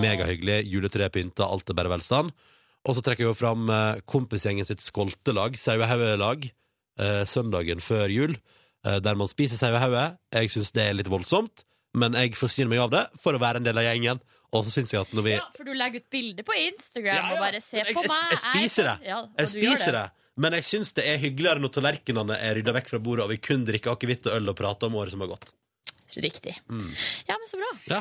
[0.00, 0.62] Megahyggelig.
[0.72, 2.32] Juletreet pynta, alt er bare velstand.
[2.86, 6.46] Og så trekker jeg jo fram eh, kompisgjengen sitt skoltelag, Sauehaugelag,
[7.02, 8.65] eh, søndagen før jul, eh,
[9.02, 10.04] der man spiser sauehauge.
[10.36, 11.64] Jeg syns det er litt voldsomt,
[11.96, 14.20] men jeg forsyner meg av det for å være en del av gjengen.
[14.54, 17.16] Og så syns jeg at når vi Ja, for du legger ut bilde på Instagram
[17.18, 18.30] Ja, ja, og bare se jeg- på jeg- meg.
[18.30, 19.06] jeg spiser er- det.
[19.10, 20.10] Ja, Jeg spiser det.
[20.38, 23.38] Men jeg syns det er hyggeligere når tallerkenene er rydda vekk fra bordet, og vi
[23.38, 25.50] kun drikker akevitt og øl og prater om året som har gått.
[26.16, 26.54] Riktig.
[26.70, 26.94] Mm.
[27.28, 27.72] Ja, men så bra.
[27.96, 28.00] Ja.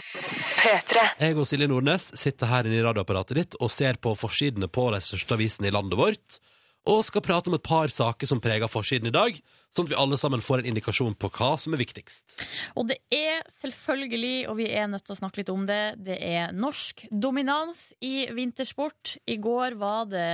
[0.62, 1.04] Petre.
[1.20, 4.86] Jeg og Silje Nordnes sitter her inne i radioapparatet ditt og ser på forsidene på
[4.94, 6.40] de største avisene i landet vårt,
[6.88, 9.40] og skal prate om et par saker som preger forsiden i dag,
[9.76, 12.36] sånn at vi alle sammen får en indikasjon på hva som er viktigst.
[12.80, 16.18] Og det er selvfølgelig, og vi er nødt til å snakke litt om det, det
[16.24, 19.18] er norsk dominans i vintersport.
[19.28, 20.26] I går var det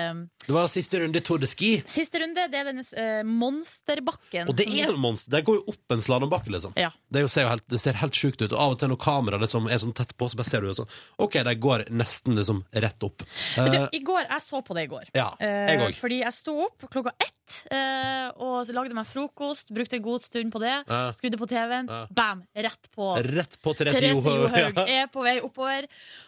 [0.45, 2.47] Det var siste runde i Tour de Ski, siste runde.
[2.51, 4.47] Det er denne uh, monsterbakken.
[4.49, 5.31] og det er en monster.
[5.33, 6.73] Det går jo opp en slalåmbakke, liksom.
[6.79, 6.91] Ja.
[7.11, 8.51] Det, er ser jo helt, det ser helt sjukt ut.
[8.51, 10.71] Og av og til når kameraet liksom er sånn tett på, så bare ser du
[10.71, 13.25] jo sånn OK, de går nesten liksom rett opp.
[13.57, 15.09] Eh, du, I går, Jeg så på det i går.
[15.17, 15.95] ja, Eh, jeg òg.
[15.97, 19.30] fordi jeg sto opp klokka ett eh, og så lagde meg frokost.
[19.35, 20.73] Brukte en god stund på det.
[20.87, 21.01] Ja.
[21.15, 21.89] Skrudde på TV-en.
[21.91, 22.01] Ja.
[22.15, 22.43] Bam!
[22.55, 23.11] Rett på.
[23.25, 24.81] Rett på Therese, Therese Johaug.
[24.85, 25.87] Er på vei oppover.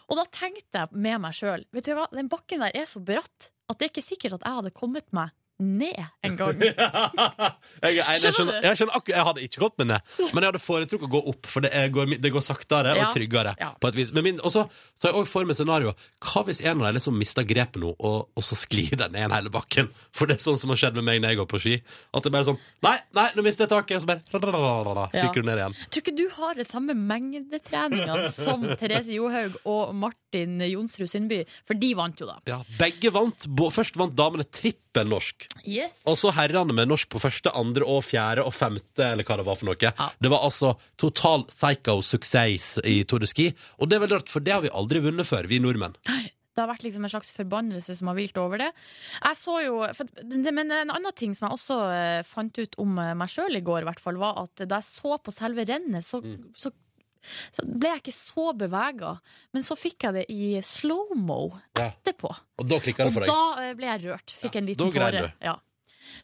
[0.10, 3.02] Og da tenkte jeg med meg sjøl Vet du hva, den bakken der er så
[3.04, 5.32] bratt at det er ikke sikkert at jeg hadde kommet meg
[5.64, 6.60] ned en gang.
[6.64, 10.62] jeg, jeg, jeg, Skjønner jeg, skjønner jeg hadde ikke gått med ned, men jeg hadde
[10.64, 13.08] foretrukket å gå opp, for det, er, går, det går saktere Ja.
[13.08, 13.56] og tryggere.
[13.60, 13.72] Ja.
[13.82, 14.14] På et vis.
[14.16, 16.04] Men min, og så har jeg også for meg scenarioet.
[16.24, 19.34] Hva hvis en av dem liksom mister grepet nå, og, og så sklir den ned
[19.36, 19.90] hele bakken?
[20.16, 21.76] For det er sånn som har skjedd med meg når jeg går på ski.
[22.14, 23.98] At det bare er sånn Nei, nei, nå mister jeg taket!
[24.00, 25.28] Og så bare Ja.
[25.28, 25.76] fyker du ned igjen.
[25.94, 31.44] Tror ikke du har den samme mengdetreninga som Therese Johaug og Marte Martin Jonsrud Sundby,
[31.68, 32.40] for de vant jo, da.
[32.50, 33.46] Ja, begge vant.
[33.74, 35.46] Først vant damene trippel norsk.
[35.68, 36.00] Yes.
[36.10, 39.46] Og så herrene med norsk på første, andre og fjerde og femte, eller hva det
[39.48, 39.78] var for noe.
[40.24, 43.52] Det var altså total psycho-suksess i Tour de Ski.
[43.80, 45.96] Og det er veldig rart, for det har vi aldri vunnet før, vi nordmenn.
[46.54, 48.68] Det har vært liksom en slags forbannelse som har hvilt over det.
[49.24, 49.80] Jeg så jo,
[50.54, 53.64] Men en annen ting som jeg også eh, fant ut om eh, meg sjøl i
[53.66, 56.54] går, i hvert fall, var at da jeg så på selve rennet, så, Mm.
[56.56, 56.70] så,
[57.56, 59.14] så ble jeg ikke så bevega.
[59.54, 61.42] Men så fikk jeg det i slow-mo
[61.78, 61.90] Ja.
[61.90, 62.32] etterpå.
[62.60, 63.34] Og da klikka det for deg.
[63.34, 64.36] da eh, ble jeg rørt.
[64.42, 65.30] Fikk en liten tåre.
[65.44, 65.58] Ja.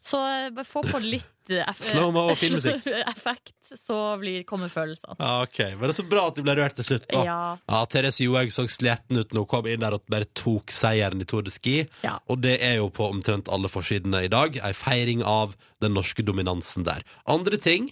[0.04, 2.84] Så eh, bare få på litt eh, Slow-mo og filmmusikk.
[3.14, 5.16] effekt, så blir, kommer følelsene.
[5.18, 7.08] Ja, ok, Men det er så bra at du ble rørt til slutt.
[7.10, 7.38] da Ja.
[7.64, 11.24] Ja, Therese Johaug så sliten ut når hun kom inn der og bare tok seieren
[11.24, 11.76] i Tour de Ski.
[12.04, 12.18] Ja.
[12.30, 14.60] Og det er jo på omtrent alle forsidene i dag.
[14.62, 17.02] Ei feiring av den norske dominansen der.
[17.26, 17.90] Andre ting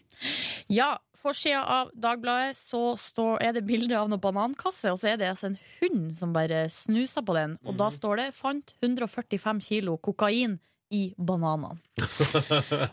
[0.68, 5.20] Ja, forsida av Dagbladet så står, er det bilde av noen banankasse, og så er
[5.20, 7.58] det altså en hund som bare snuser på den.
[7.66, 7.78] Og mm.
[7.80, 10.58] da står det 'fant 145 kilo kokain
[10.90, 11.78] i bananene'.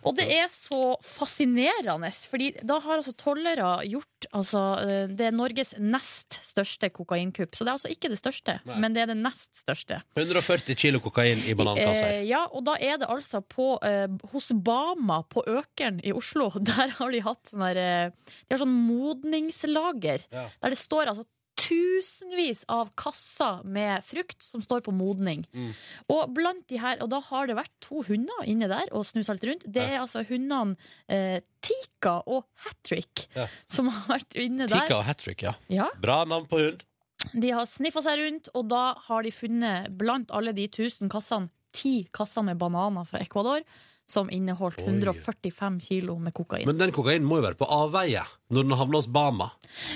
[0.05, 5.35] og det er så fascinerende, Fordi da har altså tollere gjort altså, eh, Det er
[5.35, 7.55] Norges nest største kokainkupp.
[7.55, 8.79] Så det er altså ikke det største, Nei.
[8.79, 10.01] men det er det nest største.
[10.17, 12.19] 140 kilo kokain i banankasser.
[12.21, 16.49] Eh, ja, og da er det altså på, eh, hos Bama på Økeren i Oslo.
[16.71, 20.25] Der har de hatt sånn der, eh, De har sånn modningslager.
[20.31, 20.49] Ja.
[20.61, 21.25] Der det står altså
[21.65, 25.45] tusenvis av kasser med frukt som står på modning.
[25.55, 25.71] Mm.
[26.13, 29.35] Og blant de her, og da har det vært to hunder inne der og snusa
[29.35, 29.65] litt rundt.
[29.67, 30.75] Det er altså hundene
[31.09, 33.47] eh, Tika og Hattrick Ja.
[33.71, 34.85] som har vært inne der.
[34.85, 35.55] Tika og hat trick, ja.
[35.73, 35.89] Ja.
[36.01, 36.85] Bra navn på hund.
[37.33, 41.49] De har sniffa seg rundt, og da har de funnet blant alle de tusen kassene
[41.75, 43.65] ti kasser med bananer fra Ecuador.
[44.07, 46.67] Som inneholdt 145 kilo med kokain.
[46.69, 48.21] Men den kokainen må jo være på avveie
[48.53, 49.47] når den havner hos Bama.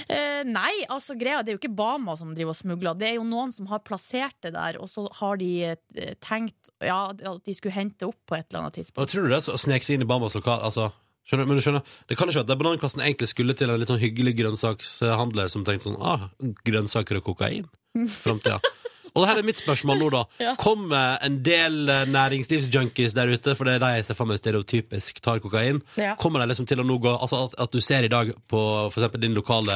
[0.10, 2.98] eh, nei, altså greia det er jo ikke Bama som driver og smugler.
[2.98, 6.72] Det er jo noen som har plassert det der, og så har de eh, tenkt
[6.82, 9.14] ja, at de skulle hente opp på et eller annet Og tidspunkt.
[9.14, 9.44] tror du det?
[9.46, 10.90] Så snek seg inn i Bamas lokal altså,
[11.30, 13.94] skjønner, men du skjønner, Det kan ikke være at banankassen egentlig skulle til en litt
[13.94, 16.26] sånn hyggelig grønnsakshandler som tenkte sånn ah,
[16.66, 17.70] grønnsaker og kokain.
[18.26, 18.58] Framtida.
[19.16, 20.24] Og her er mitt spørsmål nå, da.
[20.46, 20.54] Ja.
[20.60, 24.40] Kommer en del eh, næringslivsjunkies der ute, for det er de jeg ser for meg
[24.42, 26.16] stereotypisk tar kokain, Ja.
[26.20, 28.60] kommer de liksom til å nå gå Altså at, at du ser i dag på
[28.92, 29.76] eksempel din lokale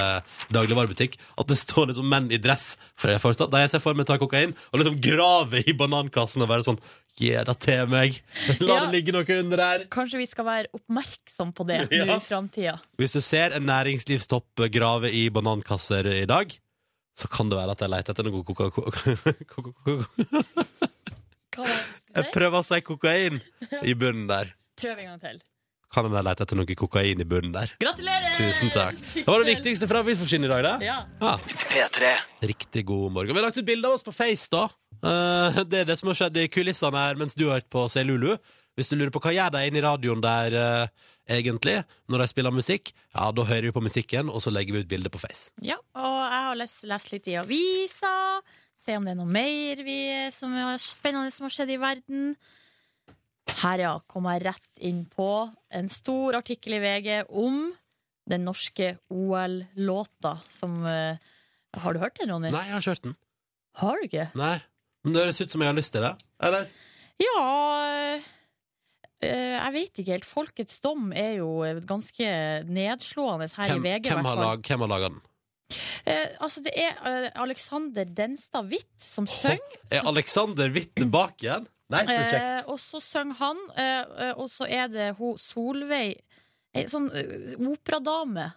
[0.53, 3.97] dagligvarebutikk at det står liksom menn i dress, for jeg forstår, de jeg ser for
[3.97, 6.81] meg tar kokain, og liksom graver i banankassen og bare sånn
[7.13, 8.15] Gi det til meg!
[8.65, 8.85] La Ja.
[8.87, 9.83] det ligge noe under der!
[9.93, 12.05] Kanskje vi skal være oppmerksom på det Ja.
[12.09, 12.73] nå i framtida.
[12.97, 16.55] Hvis du ser en næringslivstopp grave i banankasser i dag,
[17.19, 18.43] så kan det være at jeg leter etter noe
[21.53, 21.69] skulle
[22.13, 23.41] Jeg prøver å si kokain
[23.89, 24.53] i bunnen der.
[24.79, 25.41] Prøv en gang til.
[25.93, 27.75] Kan jeg lete etter noe kokain i bunnen der?
[27.81, 28.33] Gratulerer!
[28.39, 28.97] Tusen takk.
[29.13, 30.87] Det var det viktigste fra avisforsiden i dag, det.
[30.89, 30.97] Ja.
[31.21, 31.37] Ah.
[32.41, 33.29] Riktig god morgen.
[33.35, 34.65] Vi har lagt ut bilde av oss på Face, da.
[35.03, 37.85] Eh, det er det som har skjedd i kulissene her mens du har hørt på
[37.93, 38.33] Selulu.
[38.73, 41.77] Hvis du lurer på hva gjør de inne i radioen der eh, egentlig,
[42.11, 44.89] når de spiller musikk, ja, da hører vi på musikken, og så legger vi ut
[44.91, 45.51] bilde på Face.
[45.63, 48.15] Ja, og jeg har lest, lest litt i avisa.
[48.83, 49.99] Se om det er noe mer vi,
[50.35, 52.33] som er spennende som har skjedd i verden.
[53.63, 55.29] Her, ja, kom jeg rett inn på
[55.75, 57.65] en stor artikkel i VG om
[58.29, 61.19] den norske OL-låta som uh,
[61.75, 62.51] Har du hørt den, Ronny?
[62.53, 63.17] Nei, jeg har kjørt den.
[63.81, 64.29] Har du ikke?
[64.39, 64.55] Nei.
[65.03, 66.13] Men det høres ut som jeg har lyst til det.
[66.47, 66.69] Eller?
[67.21, 67.41] Ja
[67.89, 68.29] eh,
[69.23, 70.25] Jeg vet ikke helt.
[70.27, 71.51] Folkets dom er jo
[71.87, 72.27] ganske
[72.69, 74.09] nedslående her Hvem, i VG.
[74.11, 75.21] hvem, har lag, hvem har laga den?
[76.05, 79.77] Eh, altså, det er eh, Alexander Denstad Hvitt som synger.
[79.91, 81.67] Er Alexander Hvitt tilbake igjen?
[81.93, 82.39] Nei, så kjekt.
[82.39, 86.19] Eh, og så synger han, eh, eh, og så er det hun Solveig,
[86.73, 88.51] ei sånn eh, operadame.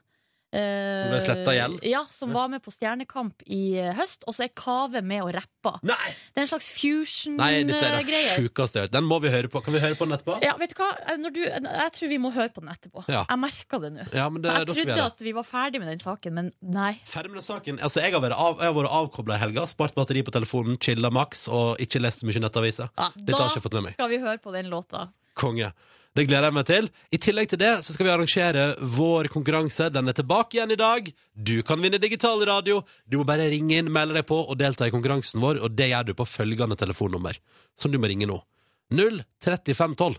[0.52, 1.80] Eh, Som ble sletta gjeld?
[1.86, 4.26] Ja, som var med på Stjernekamp i eh, høst.
[4.28, 5.78] Og så er Kave med og rapper.
[5.86, 6.12] Nei!
[6.34, 8.94] Det er en slags Nei, dette er det fusion-greie sjukeste jeg har hørt.
[8.96, 9.62] Den må vi høre på.
[9.64, 10.38] Kan vi høre på den etterpå?
[10.44, 10.90] Ja, vet du hva?
[11.12, 13.04] Eh, du, jeg tror vi må høre på den etterpå.
[13.12, 13.24] Ja.
[13.24, 14.06] Jeg merka det nå.
[14.14, 16.92] Ja, men det, Jeg trodde vi at vi var ferdig med den saken, men nei.
[17.08, 17.82] Ferdig med den saken.
[17.82, 20.78] Altså, jeg har vært, av, jeg har vært avkobla i helga, spart batteri på telefonen,
[20.82, 22.90] chilla maks og ikke lest så mye nettaviser.
[22.94, 23.98] Ja, Dette har jeg ikke fått med meg.
[23.98, 25.08] skal vi høre på den låta.
[25.36, 25.72] Konge.
[26.16, 26.86] Det gleder jeg meg til.
[27.12, 28.62] I tillegg til det så skal vi arrangere
[28.96, 29.90] vår konkurranse.
[29.92, 31.10] Den er tilbake igjen i dag.
[31.36, 32.78] Du kan vinne digital radio.
[33.04, 35.90] Du må bare ringe inn, melde deg på og delta i konkurransen vår, og det
[35.90, 37.36] gjør du på følgende telefonnummer,
[37.76, 38.38] som du må ringe nå.
[38.96, 40.16] 03512.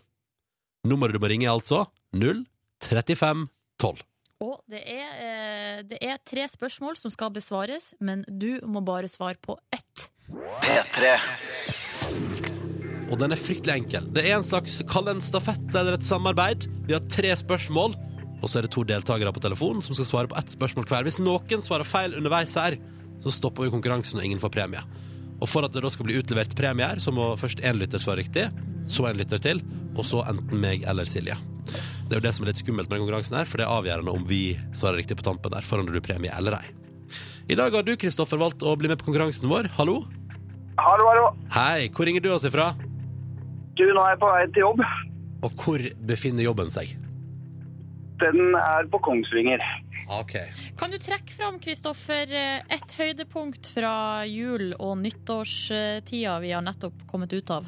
[0.88, 4.06] Nummeret du må ringe er altså 03512.
[4.46, 9.10] Og det er, eh, det er tre spørsmål som skal besvares, men du må bare
[9.10, 10.12] svare på ett.
[13.08, 14.08] Og den er fryktelig enkel.
[14.12, 16.68] Det er en slags kall en stafett eller et samarbeid.
[16.88, 17.96] Vi har tre spørsmål,
[18.42, 21.08] og så er det to deltakere på telefonen som skal svare på ett spørsmål hver.
[21.08, 22.76] Hvis noen svarer feil underveis her,
[23.24, 24.84] så stopper vi konkurransen og ingen får premie.
[25.40, 28.24] Og for at det da skal bli utlevert premier, så må først én lytter svare
[28.24, 28.48] riktig,
[28.92, 29.62] så en lytter til,
[29.96, 31.38] og så enten meg eller Silje.
[31.68, 33.74] Det er jo det som er litt skummelt med den konkurransen her, for det er
[33.76, 34.42] avgjørende om vi
[34.72, 36.68] svarer riktig på tampen der, foran du premie eller ei.
[37.48, 39.70] I dag har du, Kristoffer, valgt å bli med på konkurransen vår.
[39.78, 40.02] Hallo?
[40.78, 41.28] Hallo, hallo.
[41.56, 42.74] Hei, hvor ringer du oss ifra?
[43.78, 44.82] Du, nå er jeg på vei til jobb.
[45.46, 46.96] Og hvor befinner jobben seg?
[48.18, 49.62] Den er på Kongsvinger.
[50.18, 50.34] Ok.
[50.80, 57.04] Kan du trekke fram, Kristoffer, eh, et høydepunkt fra jul- og nyttårstida vi har nettopp
[57.12, 57.68] kommet ut av?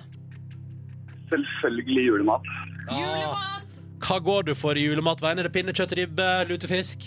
[1.30, 2.50] Selvfølgelig julemat.
[2.90, 3.80] Julemat!
[4.00, 5.40] Hva går du for i julematveien?
[5.40, 7.06] Er det pinnekjøtt, ribbe, lutefisk?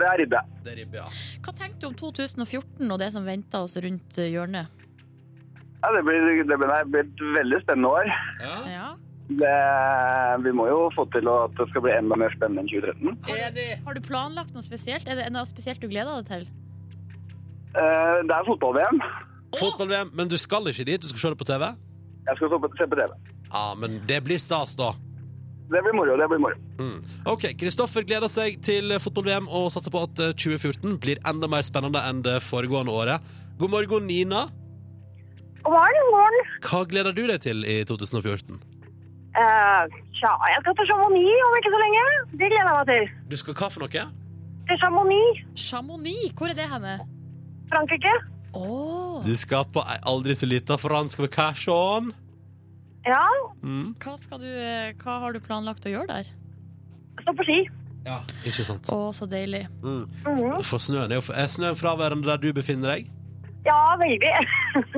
[0.00, 0.40] Det er ribbe.
[0.64, 1.06] Det er ribbe, ja.
[1.44, 4.72] Hva tenker du om 2014 og det som venter oss rundt hjørnet?
[5.86, 8.08] Ja, det blir, det blir det blir et veldig spennende år.
[8.42, 8.56] ja.
[8.74, 8.86] Ja.
[9.26, 9.54] Det,
[10.44, 13.80] vi må jo få til at det skal bli enda mer spennende enn 2013.
[13.86, 15.08] Har du planlagt noe spesielt?
[15.10, 16.44] Er det noe spesielt du gleder deg til?
[17.74, 19.00] Eh, Det er fotball-VM.
[19.58, 21.02] Fotball-VM, men du skal ikke dit?
[21.02, 21.64] Du skal se det på TV?
[22.28, 23.16] Jeg skal på, se på TV.
[23.50, 24.92] Ja, men det blir stas, da.
[25.74, 26.14] Det blir moro.
[26.16, 26.54] det blir moro.
[26.78, 27.00] Mm.
[27.26, 31.66] Ok, Kristoffer gleder seg til fotball-VM og satser på at eh, 2014 blir enda mer
[31.66, 33.26] spennende enn det foregående året.
[33.58, 34.46] God morgen, Nina.
[35.66, 36.50] God morgen, god morgen.
[36.62, 38.58] Hva gleder du deg til i 2014?
[39.36, 39.82] Uh,
[40.16, 42.04] tja, jeg skal til Chamonix om ikke så lenge.
[42.32, 43.08] Det gleder jeg meg til.
[43.32, 44.04] Du skal hva for noe?
[44.66, 46.94] Til Chamonix, Chamonix, hvor er det henne?
[47.70, 48.14] Frankrike.
[48.56, 49.18] Oh.
[49.26, 52.12] Du skal på ei aldri så lita fransk vacation.
[53.06, 53.26] Ja,
[53.62, 53.94] Mm.
[54.02, 56.26] hva, skal du, eh, hva har du planlagt å gjøre der?
[57.22, 57.58] stå på ski.
[58.06, 58.86] Ja, ikke sant.
[58.92, 59.64] Å, så deilig.
[59.82, 60.06] Mm.
[60.26, 60.62] Mhm.
[60.62, 63.08] For snøen er jo Er snøen fraværende der du befinner deg?
[63.66, 64.32] Ja, veldig.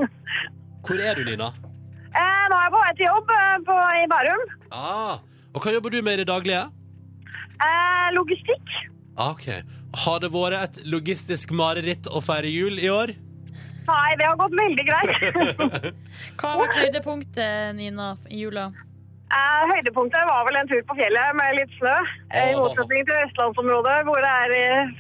[0.89, 1.49] Hvor er du, Nina?
[2.09, 4.43] Eh, nå er jeg på vei til jobb eh, på, i Bærum.
[4.73, 5.19] Ah,
[5.55, 6.65] og hva jobber du med i det daglige?
[7.59, 8.75] Eh, logistikk.
[9.19, 9.49] Ah, Ok.
[10.05, 13.15] Har det vært et logistisk mareritt å feire jul i år?
[13.89, 15.15] Nei, det har gått veldig greit.
[16.39, 18.67] Hva har vært høydepunktet, Nina, i jula?
[19.33, 21.97] eh, høydepunktet var vel en tur på fjellet med litt snø.
[22.31, 22.61] Eh, I Åh.
[22.67, 24.93] motsetning til østlandsområdet, hvor det er eh,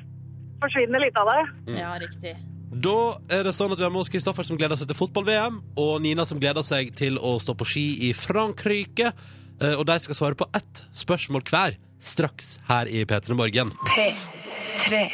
[0.65, 1.41] forsvinner litt av det.
[1.79, 2.35] Ja, riktig.
[2.69, 5.61] Da er det sånn at vi har med oss Kristoffer som gleder seg til fotball-VM,
[5.81, 9.13] og Nina som gleder seg til å stå på ski i Frankrike.
[9.61, 13.73] Eh, Og de skal svare på ett spørsmål hver straks her i P3 Morgen.
[13.89, 15.09] P3.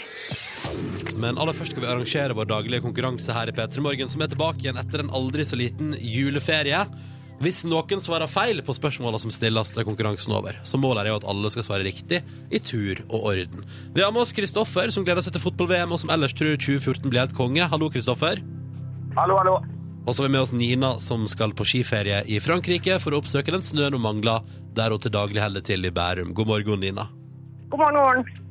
[1.16, 4.32] Men aller først skal vi arrangere vår daglige konkurranse her i P3 Morgen, som er
[4.34, 6.82] tilbake igjen etter en aldri så liten juleferie.
[7.42, 10.54] Hvis noen svarer feil på spørsmåla som stilles, er konkurransen over.
[10.62, 12.20] Så målet er jo at alle skal svare riktig,
[12.54, 13.64] i tur og orden.
[13.94, 17.10] Vi har med oss Kristoffer, som gleder seg til fotball-VM, og som ellers tror 2014
[17.10, 17.66] blir helt konge.
[17.66, 18.38] Hallo, Kristoffer.
[19.18, 19.56] Hallo, hallo.
[20.04, 23.22] Og så har vi med oss Nina, som skal på skiferie i Frankrike for å
[23.22, 24.44] oppsøke den snøen hun mangler,
[24.76, 26.34] der hun til daglig holder til i Bærum.
[26.36, 27.08] God morgen, Nina.
[27.72, 28.42] God morgen, morgen.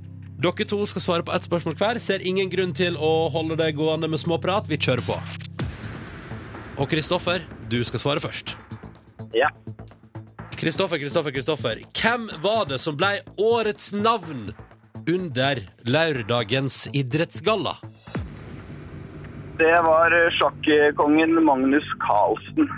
[0.44, 2.02] Dere to skal svare på ett spørsmål hver.
[2.04, 4.68] Ser ingen grunn til å holde det gående med småprat.
[4.68, 5.20] Vi kjører på.
[6.82, 8.58] Og Kristoffer, du skal svare først.
[9.34, 9.50] Ja.
[10.60, 11.82] Kristoffer, Kristoffer, Kristoffer.
[11.98, 14.54] Hvem var det som ble årets navn
[15.10, 17.76] under lørdagens idrettsgalla?
[19.60, 22.70] Det var eh, sjakkongen Magnus Carlsen.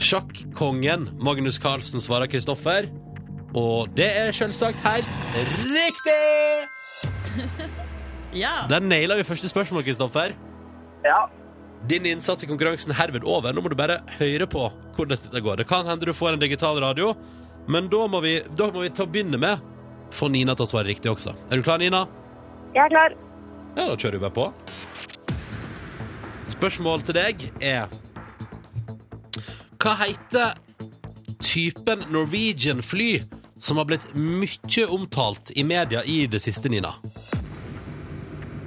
[0.00, 2.88] Sjakkongen Magnus Carlsen svarer Kristoffer.
[3.54, 5.20] Og det er selvsagt helt
[5.70, 6.20] riktig!
[8.34, 8.66] Ja.
[8.66, 10.32] Der naila vi første spørsmål, Kristoffer.
[11.04, 11.20] Ja.
[11.88, 13.52] Din innsats i konkurransen herved over.
[13.52, 14.66] Nå må du bare høre på
[14.96, 15.60] hvordan dette går.
[15.60, 17.12] Det kan hende du får en digital radio,
[17.68, 19.60] men da må vi, da må vi ta begynne med
[20.14, 21.34] få Nina til å svare riktig også.
[21.50, 22.04] Er du klar, Nina?
[22.74, 23.16] Jeg er klar.
[23.74, 24.46] Ja, da kjører vi bare på.
[26.54, 27.90] Spørsmål til deg er
[29.82, 30.54] Hva heter
[31.44, 33.18] typen Norwegian fly
[33.64, 36.94] som har blitt mye omtalt i media i det siste, Nina?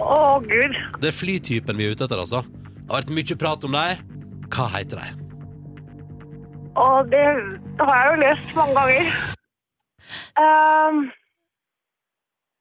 [0.02, 0.78] Å, Gud.
[1.02, 2.44] Det er flytypen vi er ute etter, altså.
[2.88, 4.04] Det har vært mye prat om dem.
[4.54, 5.08] Hva heter de?
[6.80, 7.24] Og det,
[7.76, 9.10] det har jeg jo lest mange ganger.
[10.40, 11.00] Um,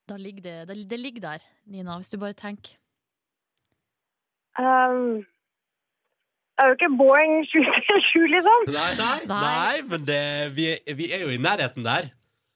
[0.09, 2.75] Da ligger det, det, det ligger der, Nina, hvis du bare tenker.
[4.59, 5.23] Um,
[6.57, 8.67] det er jo ikke Boeing 737, liksom.
[8.73, 9.41] Nei, nei, Nei.
[9.47, 10.21] nei men det,
[10.57, 12.09] vi, er, vi er jo i nærheten der.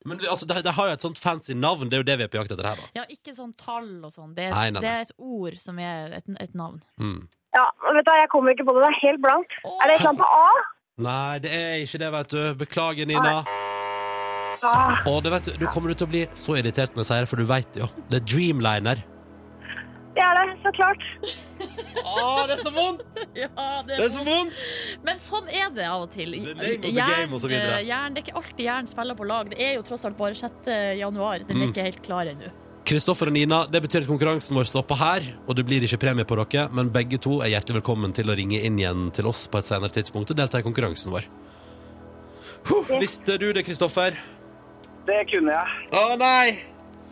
[0.09, 1.91] Men vi- altså, det, det har jo et sånt fancy navn.
[1.91, 2.89] Det er jo det vi er på jakt etter her, da.
[3.03, 4.33] Ja, ikke sånn tall og sånn.
[4.39, 6.81] Det er et ord som er et, et navn.
[6.99, 7.27] Mm.
[7.57, 8.83] Ja, men vet du, Jeg kommer ikke på det.
[8.87, 9.53] Det er helt blankt.
[9.67, 10.65] Er det et eller annet på A?
[11.01, 12.41] Nei, det er ikke det, vet du.
[12.61, 13.37] Beklager, Nina.
[14.63, 17.09] Ah, Og det vet du, Nå kommer du til å bli så irritert når jeg
[17.11, 17.87] sier det, for du veit jo.
[18.11, 19.01] Det er Dreamliner.
[20.19, 21.07] det er det, så klart.
[22.05, 23.03] Å, det er så vondt!
[23.41, 23.49] Ja,
[23.87, 24.59] det Det er så vondt!
[25.07, 26.35] Men sånn er det av og til.
[26.37, 29.49] Game, og eh, jern, det er ikke alltid jern spiller på lag.
[29.55, 30.69] Det er jo tross alt bare 6.
[31.01, 31.47] januar.
[31.49, 31.73] Den er Mm.
[31.73, 32.53] ikke helt klar ennå.
[32.91, 36.27] Kristoffer og Nina, det betyr at konkurransen vår stopper her, og det blir ikke premie
[36.27, 39.45] på dere, men begge to er hjertelig velkommen til å ringe inn igjen til oss
[39.47, 41.29] på et senere tidspunkt og delta i konkurransen vår.
[42.67, 44.17] Huh, visste du det, Kristoffer?
[45.07, 45.77] Det kunne jeg.
[46.01, 46.57] Å nei!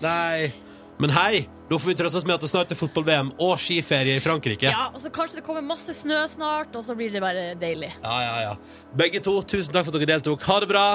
[0.02, 0.48] Nei.
[0.98, 4.18] Men hei, da får vi trøste oss med at det snart er fotball-VM og skiferie
[4.18, 4.72] i Frankrike.
[4.72, 7.92] Ja, og så Kanskje det kommer masse snø snart, og så blir det bare deilig.
[8.02, 8.34] ja, ja.
[8.48, 8.90] ja.
[8.98, 10.42] Begge to, tusen takk for at dere deltok.
[10.50, 10.88] Ha det bra!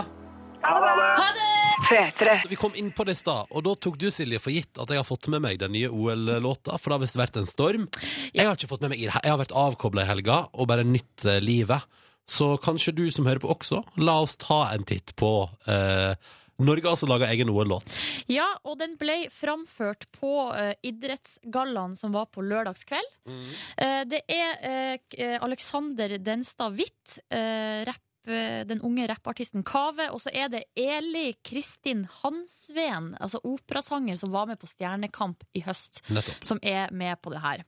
[0.64, 1.08] Ha det.
[1.20, 1.50] Ha det!
[1.84, 2.36] P3.
[2.50, 4.90] Vi kom inn på det i stad, og da tok du, Silje, for gitt at
[4.90, 7.90] jeg har fått med meg den nye OL-låta, for det har visst vært en storm.
[8.32, 9.04] Jeg har ikke fått med meg.
[9.04, 11.84] Jeg har vært avkobla i helga og bare nytt eh, livet.
[12.30, 15.34] Så kanskje du som hører på også, la oss ta en titt på
[15.68, 16.16] eh,
[16.64, 17.96] Norge har altså laga egen OL-låt.
[18.32, 23.10] Ja, og den ble framført på uh, idrettsgallaen som var på lørdagskveld.
[23.26, 30.22] Eh, det er eh, Alexander Denstad Hvitt, eh, rapp eh, den unge rappartisten Kave, og
[30.24, 36.00] så er det Eli Kristin Hansveen, altså operasanger som var med på Stjernekamp i høst,
[36.08, 36.46] Nettopp.
[36.48, 37.66] som er med på det her.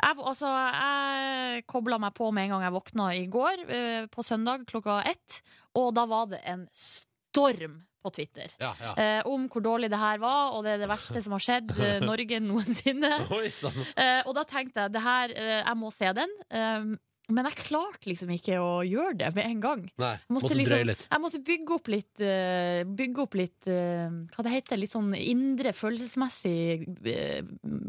[0.00, 4.24] Jeg, altså, jeg kobla meg på med en gang jeg våkna i går, eh, på
[4.24, 5.42] søndag klokka ett,
[5.76, 8.48] og da var det en storm på Twitter.
[8.60, 8.94] Ja, ja.
[8.96, 11.74] Eh, om hvor dårlig det her var, og det er det verste som har skjedd
[11.84, 13.12] eh, Norge noensinne.
[13.36, 13.50] Oi.
[13.50, 16.32] Eh, og da tenkte jeg det her, eh, jeg må se den.
[17.30, 19.82] Men jeg klarte liksom ikke å gjøre det med en gang.
[20.02, 21.06] Nei, Jeg måtte måtte liksom- litt.
[21.10, 25.12] Jeg måtte bygge opp litt eh, Bygge opp litt eh, Hva det heter Litt sånn
[25.16, 27.42] indre følelsesmessig eh,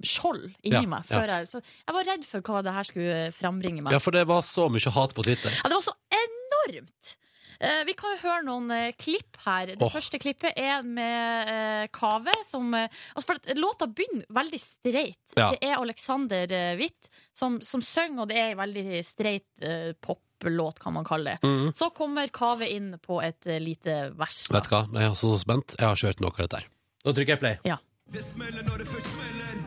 [0.03, 1.07] skjold inni Ja, meg.
[1.09, 3.93] Før jeg, så jeg var redd for hva det her skulle frambringe meg.
[3.93, 5.51] Ja, for det var så mye hat på Twitter.
[5.61, 7.15] Ja, det var så enormt!
[7.61, 9.75] Eh, vi kan jo høre noen eh, klipp her.
[9.75, 9.91] Det Åh.
[9.93, 12.33] første klippet er med eh, Kave.
[12.47, 15.19] Som, eh, altså for at Låta begynner veldig streit.
[15.37, 15.51] Ja.
[15.53, 19.91] Det er Alexander eh, Hvitt som, som synger, og det er en veldig streit eh,
[20.01, 21.45] poplåt, kan man kalle det.
[21.47, 21.69] Mhm.
[21.77, 24.41] Så kommer Kave inn på et eh, lite vers.
[24.49, 24.57] da.
[24.57, 25.77] Vet du hva, jeg er så spent.
[25.77, 26.67] Jeg har ikke hørt noe av dette her.
[27.05, 27.61] Da trykker jeg play.
[27.69, 27.77] Ja.
[28.11, 29.61] Det smeller når det først smeller.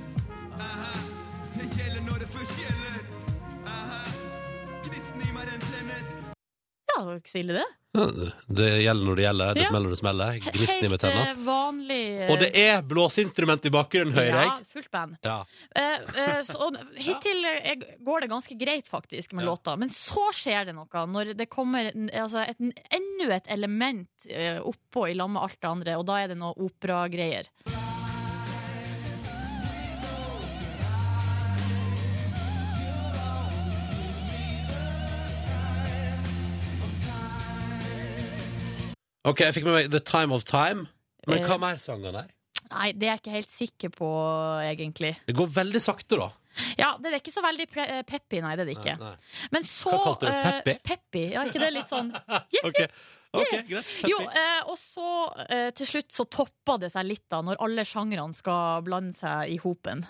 [0.59, 0.91] Aha.
[1.55, 2.99] Det gjelder når det først gjelder.
[3.71, 4.03] Aha.
[4.91, 6.13] Gnisten i meg den tennes.
[6.91, 7.71] Ja, det var ikke så ille, det.
[7.95, 9.55] Det gjelder når det gjelder.
[9.55, 9.69] Det Ja.
[9.71, 10.39] smeller når det smeller.
[10.57, 11.31] Gnisten i meg tennes.
[11.31, 14.67] eh, vanlig eh, Og det er blåseinstrument i bakgrunnen, hører Ja, jeg.
[14.67, 15.17] fullt band.
[15.23, 15.37] Ja.
[15.77, 19.51] Eh, eh, så, og hittil eh, går det ganske greit, faktisk, med Ja.
[19.55, 19.77] låta.
[19.79, 24.59] Men så skjer det noe når det kommer n- altså et, enda et element eh,
[24.59, 27.47] oppå i lag med alt det andre, og da er det noe operagreier.
[39.25, 40.87] OK, jeg fikk med meg The Time of Time.
[41.27, 41.47] Men Eh.
[41.49, 42.31] hva mer sang han her?
[42.71, 44.09] Nei, det er jeg ikke helt sikker på,
[44.65, 45.15] egentlig.
[45.27, 46.31] Det går veldig sakte, da.
[46.79, 48.95] Ja, det er ikke så veldig eh, peppy, nei, det er det ikke.
[49.01, 49.49] Nei, nei.
[49.53, 50.39] Men så Hva kalte du det?
[50.39, 50.75] eh, Peppy?
[50.89, 51.23] peppy?
[51.35, 52.13] Ja, ikke det litt sånn
[52.69, 52.81] OK,
[53.35, 53.89] Ok, greit.
[54.07, 55.07] Jo, eh, og så
[55.51, 59.51] eh, til slutt så topper det seg litt da Når alle sjangrene skal blande seg
[59.51, 60.05] i hopen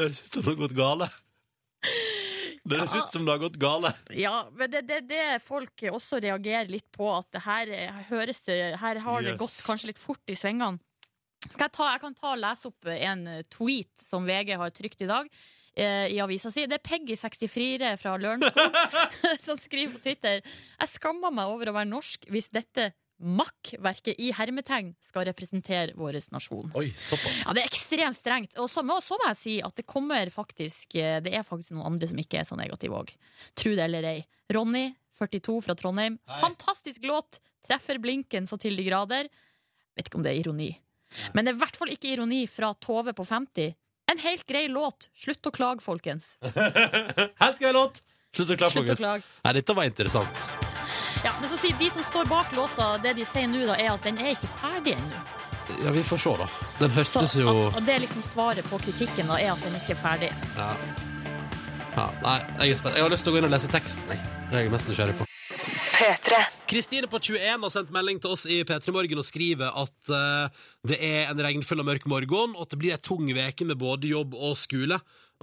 [0.00, 1.08] Det høres ut som det har gått gale.
[2.60, 3.04] Det høres Ja.
[3.04, 3.90] ut som det har gått gale.
[4.16, 8.00] Ja, men det er det, det folk også reagerer litt på At det her eh,
[8.10, 10.78] høres det Her har det gått kanskje litt fort i svingene.
[11.48, 15.00] Jeg, ta, jeg kan ta og lese opp en eh, tweet Som VG har trykt
[15.00, 15.28] i dag
[15.74, 18.76] eh, I avisa si Det er Peggy64 fra Lørenskog
[19.46, 24.30] Som skriver på Twitter Jeg skammer meg over å være norsk Hvis dette makkverket i
[24.36, 27.42] hermetegn Skal representere vår nasjon Oi, såpass.
[27.46, 28.56] ja, Det er ekstremt strengt.
[28.58, 32.08] Og så må, jeg si at det kommer faktisk eh, Det er faktisk noen andre
[32.10, 33.12] som ikke er så negative òg.
[33.58, 34.18] Tro det eller ei.
[34.52, 34.88] Ronny,
[35.20, 36.18] 42 fra Trondheim.
[36.40, 37.40] Fantastisk låt!
[37.66, 39.28] Treffer blinken så til de grader.
[39.96, 40.70] Vet ikke om det er ironi.
[41.34, 43.74] Men det er i hvert fall ikke ironi fra Tove på 50.
[44.10, 45.10] En helt grei låt.
[45.14, 46.32] Slutt å klage, folkens.
[47.42, 48.02] Helt grei låt!
[48.34, 49.02] Slutt å klage, å folkens.
[49.02, 49.30] klage.
[49.44, 50.69] Nei, dette var interessant.
[51.24, 53.92] Ja, men så sier de som står bak låta, det de sier nå, da, er
[53.92, 55.24] at den er ikke ferdig ennå.
[55.84, 56.46] Ja, vi får se, da.
[56.80, 59.76] Den Så jo at, Og det er liksom svaret på kritikken, da, er at den
[59.76, 60.30] ikke er ferdig.
[60.56, 60.70] ja.
[61.96, 62.06] ja.
[62.24, 62.96] Nei, jeg er spent.
[62.96, 64.24] Jeg har lyst til å gå inn og lese teksten, jeg.
[64.48, 65.28] Det er jeg mest nysgjerrig på.
[66.00, 66.40] P3.
[66.70, 70.62] Kristine på 21 har sendt melding til oss i P3 Morgen og skriver at uh,
[70.88, 73.76] det er en regnfull og mørk morgen, og at det blir ei tung veke med
[73.76, 74.96] både jobb og skole.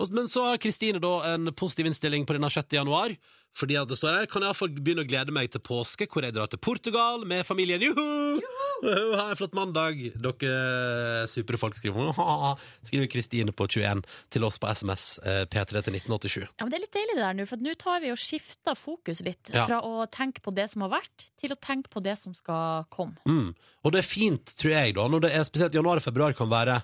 [0.10, 2.74] Men så har Kristine da en positiv innstilling på denne 6.
[2.74, 3.14] januar.
[3.58, 6.26] Fordi at det står her Kan jeg iallfall begynne å glede meg til påske, hvor
[6.26, 7.82] jeg drar til Portugal med familien.
[7.82, 8.38] Juhu!
[8.38, 8.98] Juhu!
[9.18, 12.60] Ha en flott mandag, dere supre folk, skriver hun.
[12.86, 16.44] Skriver Kristine på 21 til oss på SMS eh, P3 til 1987.
[16.46, 18.78] Ja, men Det er litt deilig det der nå, for nå tar vi og skifter
[18.78, 19.50] fokus litt.
[19.54, 19.66] Ja.
[19.66, 22.86] Fra å tenke på det som har vært, til å tenke på det som skal
[22.94, 23.18] komme.
[23.26, 23.56] Mm.
[23.82, 26.52] Og det er fint, tror jeg, da, når det er spesielt januar og februar kan
[26.52, 26.78] være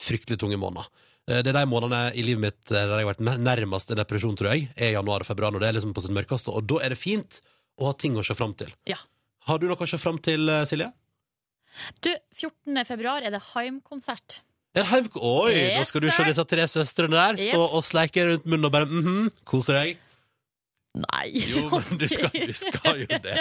[0.00, 0.88] fryktelig tunge måneder.
[1.28, 3.96] Eh, Det er de månedene i livet mitt eh, der jeg har vært nærmest en
[4.02, 6.66] depresjon, tror jeg, er januar og februar, når det er liksom på sitt mørkeste, og
[6.68, 7.40] da er det fint
[7.80, 8.70] å ha ting å se fram til.
[8.86, 8.98] Ja.
[9.48, 10.92] Har du noe å se fram til, eh, Silje?
[12.04, 12.84] Du, 14.
[12.86, 14.40] februar er det Haim-konsert.
[14.74, 17.74] Er det heim- Oi, Yes, da skal du se disse tre søstrene der stå Yep.
[17.74, 19.98] og sleike rundt munnen og bare mhm, kose deg.
[20.94, 21.30] Nei.
[21.34, 23.38] Jo, men du skal, du skal jo det.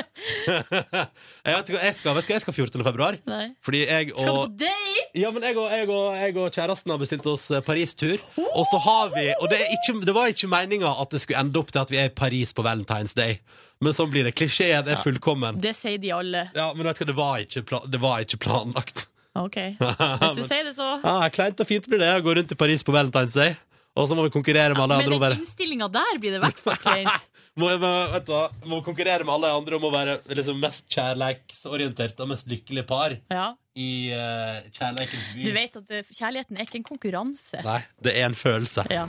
[1.46, 2.16] jeg vet hva jeg skal.
[2.18, 2.86] Vet du hva jeg skal 14.
[2.88, 3.18] februar?
[3.30, 3.44] Nei.
[3.66, 5.04] Fordi jeg og, Skal du på date?
[5.22, 8.24] Ja, men jeg og, jeg og, jeg og kjæresten har bestilt oss eh, Paris-tur.
[8.42, 11.62] Og så har vi Og det, ikke, det var ikke meninga at det skulle ende
[11.62, 13.38] opp til at vi er i Paris på Valentine's Day.
[13.84, 14.34] Men sånn blir det.
[14.40, 15.62] Klisjeen er fullkommen.
[15.62, 16.48] Det sier de alle.
[16.58, 19.06] Ja, Men vet du hva, det var ikke, pla det var ikke planlagt.
[19.38, 19.60] OK.
[20.24, 22.58] Hvis du sier det, så Ja, Kleint og fint blir det å gå rundt i
[22.58, 23.56] Paris på Valentine's Day.
[23.94, 26.40] Og så må vi konkurrere med alle Med andre Men den innstillinga der blir det
[26.40, 27.28] i hvert fall kleint.
[27.62, 30.88] må, må, vet du, hva, må konkurrere med alle andre om å være liksom, mest
[30.94, 33.52] kjærleiksorientert og mest lykkelige par Ja.
[33.78, 35.46] i uh, kjærleikens by.
[35.46, 37.62] Du vet at uh, kjærligheten er ikke en konkurranse.
[37.66, 38.88] Nei, det er en følelse.
[38.90, 39.06] Ja.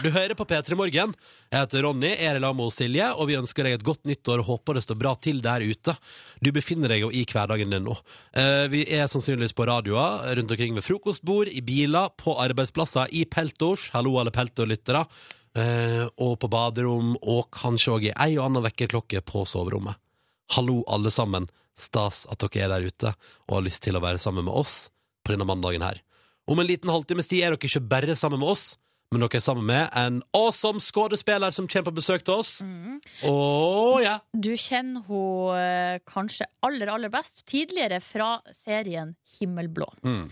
[0.00, 1.12] Du hører på P3 Morgen.
[1.50, 4.38] Jeg heter Ronny, er i lag med Silje, og vi ønsker deg et godt nyttår
[4.38, 5.96] og håper det står bra til der ute.
[6.38, 7.96] Du befinner deg jo i hverdagen din nå.
[8.38, 13.24] Eh, vi er sannsynligvis på radioer, rundt omkring ved frokostbord, i biler, på arbeidsplasser, i
[13.26, 15.00] peltors, hallo alle peltorlyttere,
[15.58, 19.98] eh, og på baderom, og kanskje òg i ei og anna vekkerklokke på soverommet.
[20.54, 21.50] Hallo alle sammen.
[21.74, 23.10] Stas at dere er der ute
[23.48, 24.84] og har lyst til å være sammen med oss
[25.26, 25.98] på denne mandagen her.
[26.46, 28.76] Om en liten halvtimes tid er dere ikke bare sammen med oss,
[29.10, 32.52] men dere er sammen med en awesome skuespiller som kommer på besøk til oss.
[32.62, 33.00] Mm.
[33.26, 34.20] Oh, yeah.
[34.30, 39.88] Du kjenner hun eh, kanskje aller, aller best tidligere fra serien Himmelblå.
[40.06, 40.30] Mm.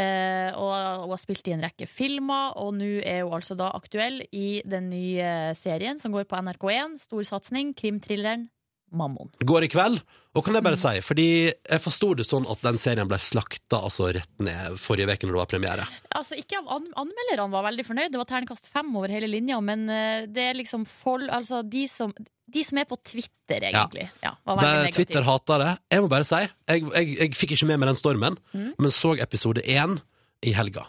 [0.00, 0.72] Eh, og
[1.04, 4.62] hun har spilt i en rekke filmer, og nå er hun altså da aktuell i
[4.64, 6.96] den nye serien som går på NRK1.
[7.04, 8.48] Stor satsing, krimthrilleren
[8.96, 9.30] Mammon.
[9.44, 10.00] Går i kveld.
[10.36, 13.78] Og kan jeg bare si, fordi jeg forsto det sånn at den serien ble slakta
[13.86, 15.86] altså rett ned forrige uke når det var premiere.
[16.12, 19.56] Altså, ikke av an Anmelderne var veldig fornøyd, det var terningkast fem over hele linja,
[19.64, 22.12] men uh, det er liksom folk Altså, de som,
[22.52, 24.10] de som er på Twitter, egentlig.
[24.24, 25.70] Ja, var det, Twitter hater det.
[25.96, 28.74] Jeg må bare si, jeg, jeg, jeg fikk ikke med meg den stormen, Mm.
[28.76, 29.96] men så episode én
[30.44, 30.84] i helga.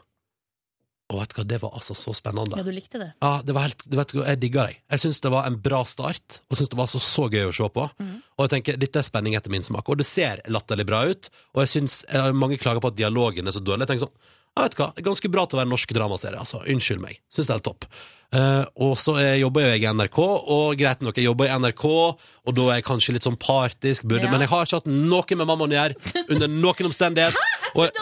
[1.07, 2.57] Og vet du hva, det var altså så spennende.
[2.59, 3.13] Ja, du likte det?
[3.23, 4.79] Ja, det var helt, du vet, hva, Jeg digga deg.
[4.91, 7.53] Jeg syns det var en bra start, og syns det var altså så gøy å
[7.55, 7.85] se på.
[8.03, 8.15] Mm.
[8.35, 11.29] Og jeg tenker, Dette er spenning etter min smak, og det ser latterlig bra ut.
[11.55, 12.01] Og jeg synes,
[12.35, 13.87] Mange klager på at dialogen er så dårlig.
[13.87, 14.17] Jeg tenker sånn,
[14.57, 16.39] ja, vet du hva, Ganske bra til å være norsk dramaserie.
[16.43, 17.19] altså, Unnskyld meg.
[17.31, 17.87] Syns det er helt topp.
[18.35, 21.85] Uh, og så jobber jo jeg i NRK, og greit nok, jeg jobber i NRK,
[21.87, 24.31] og da er jeg kanskje litt sånn partisk, burde, Ja.
[24.33, 27.37] men jeg har ikke hatt noe med mammaen å gjøre under noen omstendighet.
[27.77, 27.93] Og, Jeg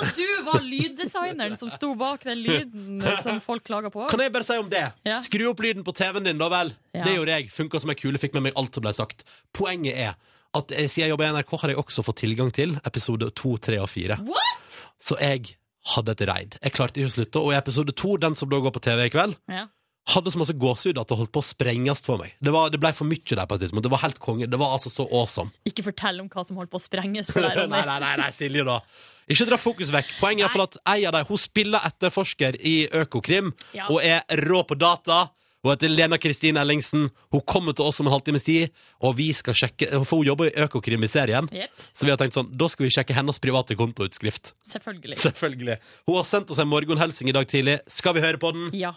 [0.46, 4.06] du var lyddesigneren som sto bak den lyden som folk klager på.
[4.12, 4.84] Kan jeg bare si om det?
[5.08, 5.20] Ja.
[5.26, 6.72] Skru opp lyden på TV-en din, da vel.
[6.96, 7.04] Ja.
[7.08, 7.50] Det gjorde jeg.
[7.54, 9.26] Funka som ei kule, fikk med meg alt som ble sagt.
[9.56, 10.16] Poenget er
[10.56, 13.82] at siden jeg jobber i NRK, har jeg også fått tilgang til episode to, tre
[13.84, 14.16] og fire.
[14.24, 14.82] What?!
[15.02, 15.58] Så jeg
[15.96, 16.56] hadde et raid.
[16.64, 17.42] Jeg klarte ikke å slutte.
[17.44, 19.66] Og i episode to, den som da går på TV i kveld, Ja.
[20.14, 22.36] Hadde så masse gåsehud at det holdt på å sprenges for meg.
[22.44, 23.84] Det, var, det ble for mye der på et tidspunkt.
[23.88, 24.48] Det var helt konge.
[24.52, 25.50] Det var altså så awesome.
[25.66, 28.66] Ikke fortell om hva som holdt på å sprenges deg, nei, nei, nei, nei, Silje,
[28.68, 28.80] da.
[29.26, 30.12] Ikke dra fokus vekk.
[30.20, 33.88] Poenget er for at ei av dem hun spiller etterforsker i Økokrim Ja.
[33.90, 35.24] og er rå på data.
[35.66, 37.08] Hun heter Lena Kristin Ellingsen.
[37.34, 38.70] Hun kommer til oss om en halvtimes tid,
[39.02, 41.82] og vi skal sjekke For hun jobber i Økokrim i serien, Yep.
[41.90, 44.54] så vi har tenkt sånn Da skal vi sjekke hennes private kontoutskrift.
[44.70, 45.18] selvfølgelig.
[45.26, 45.80] Selvfølgelig.
[46.06, 47.80] Hun har sendt oss en morgenhelsing i dag tidlig.
[47.90, 48.70] Skal vi høre på den?
[48.78, 48.94] Ja.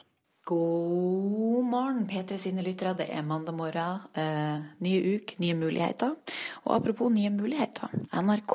[0.48, 2.94] God morgen, P3 sine lyttere.
[2.96, 3.98] Det er mandag morgen.
[4.16, 6.14] Eh, nye uke, nye muligheter.
[6.64, 7.92] Og apropos nye muligheter.
[8.16, 8.54] NRK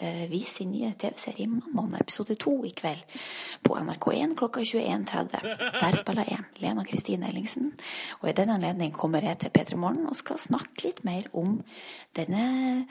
[0.00, 3.18] eh, viser nye TV-serie Mammaen episode 2 i kveld.
[3.62, 5.44] På NRK1 klokka 21.30.
[5.76, 7.74] Der spiller jeg Lena Kristine Ellingsen.
[8.22, 11.60] Og i den anledning kommer jeg til P3 Morgen og skal snakke litt mer om
[12.16, 12.86] denne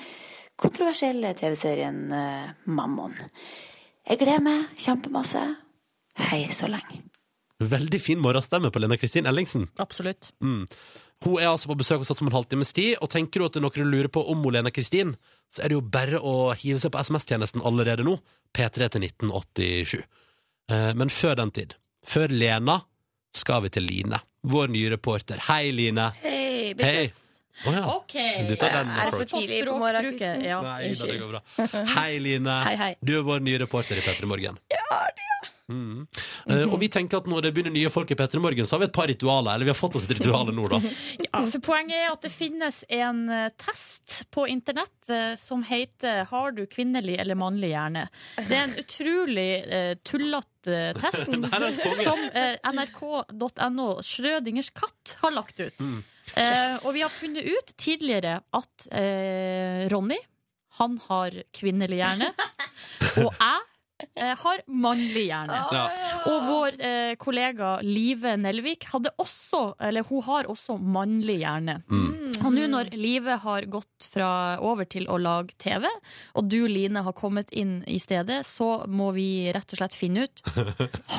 [0.55, 3.17] kontroversielle TV-serien eh, Mammon.
[4.05, 5.47] Jeg gleder meg kjempemasse.
[6.29, 7.14] Hei så lenge.
[7.63, 9.69] Veldig fin morgenstemme på Lena Kristin Ellingsen.
[9.79, 10.33] Absolutt.
[10.43, 10.65] Mm.
[11.23, 13.55] Hun er altså på besøk hos oss om en halvtimes tid, og tenker du at
[13.55, 15.15] det er noen du lurer på om Lena Kristin,
[15.53, 18.17] så er det jo bare å hive seg på SMS-tjenesten allerede nå.
[18.55, 20.03] P3 til 1987.
[20.71, 21.75] Eh, men før den tid,
[22.05, 22.81] før Lena,
[23.35, 25.39] skal vi til Line, vår nye reporter.
[25.47, 26.09] Hei, Line.
[26.23, 27.15] Hei, bitches.
[27.15, 27.21] bitches.
[27.65, 27.83] Oh, ja.
[27.95, 28.15] OK.
[28.49, 30.43] Du tar den Er det for tidlig på morgenen?
[30.43, 30.59] Ja.
[30.63, 31.41] Nei, da, det går bra.
[31.95, 32.57] Hei, Line.
[32.67, 32.91] Hei, hei.
[32.99, 34.59] Du er vår nye reporter i P3 Morgen.
[35.66, 36.05] Mm.
[36.45, 38.84] Uh, og vi tenker at når det begynner nye folk i P3 Morgen, så har
[38.84, 39.55] vi et par ritualer.
[39.55, 40.80] Eller vi har fått oss et ritual nå, da.
[41.26, 46.26] Ja, for Poenget er at det finnes en eh, test på internett uh, som heter
[46.30, 48.07] 'Har du kvinnelig eller mannlig hjerne?'
[48.38, 51.34] Det er en utrolig uh, tullete test
[52.03, 52.22] som
[52.76, 55.82] nrk.no Schrødingers katt har lagt ut.
[56.36, 58.88] Eh, og vi har funnet ut tidligere at
[59.93, 60.18] Ronny,
[60.80, 62.32] han har kvinnelig hjerne.
[63.22, 63.61] Og jeg
[64.41, 65.59] har mannlig hjerne.
[65.71, 65.83] Ja.
[66.27, 71.77] Og vår eh, kollega Live Nelvik hadde også, eller hun har også mannlig hjerne.
[72.45, 74.29] Og nå når Live har gått fra
[74.63, 75.87] over til å lage TV,
[76.35, 80.25] og du Line har kommet inn i stedet, så må vi rett og slett finne
[80.25, 80.43] ut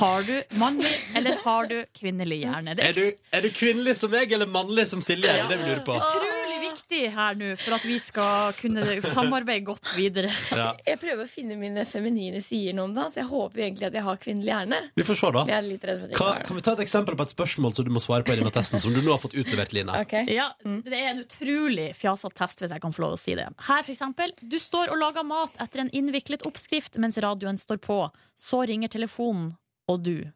[0.00, 2.76] Har du mannlig eller har du kvinnelig hjerne.
[2.76, 5.32] Det Er du, er du kvinnelig som meg, eller mannlig som Silje?
[5.32, 5.96] Er det det vi lurer på?
[5.96, 10.30] utrolig viktig her nå for at vi skal kunne samarbeide godt videre.
[10.56, 10.72] Ja.
[10.86, 13.04] Jeg prøver å finne mine feminine sider nå om det.
[13.12, 14.80] så jeg håper egentlig at jeg har kvinnelig hjerne.
[14.96, 15.44] Vi får se, da.
[15.46, 17.34] Men jeg er litt redd for at jeg Kan, vi ta et eksempel på et
[17.34, 19.74] spørsmål som du må svare på i denne testen, som du nå har fått utlevert,
[19.76, 19.92] Line?
[20.06, 20.26] Okay.
[20.34, 23.46] Ja, Det er en utrolig fjasete test, hvis jeg kan få lov å si det.
[23.68, 24.32] Her, for eksempel.
[24.40, 28.00] Du står og lager mat etter en innviklet oppskrift mens radioen står på.
[28.36, 29.52] Så ringer telefonen,
[29.86, 30.26] og du.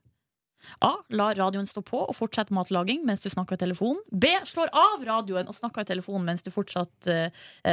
[0.84, 0.92] A.
[1.16, 4.02] La radioen stå på og fortsette matlaging mens du snakker i telefonen.
[4.12, 4.30] B.
[4.48, 7.30] Slår av radioen og snakker i telefonen mens du fortsatt eh,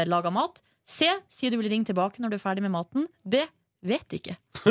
[0.08, 0.62] lager mat.
[0.88, 1.10] C.
[1.28, 3.08] Sier du vil ringe tilbake når du er ferdig med maten.
[3.28, 3.44] D.
[3.84, 4.38] Vet ikke.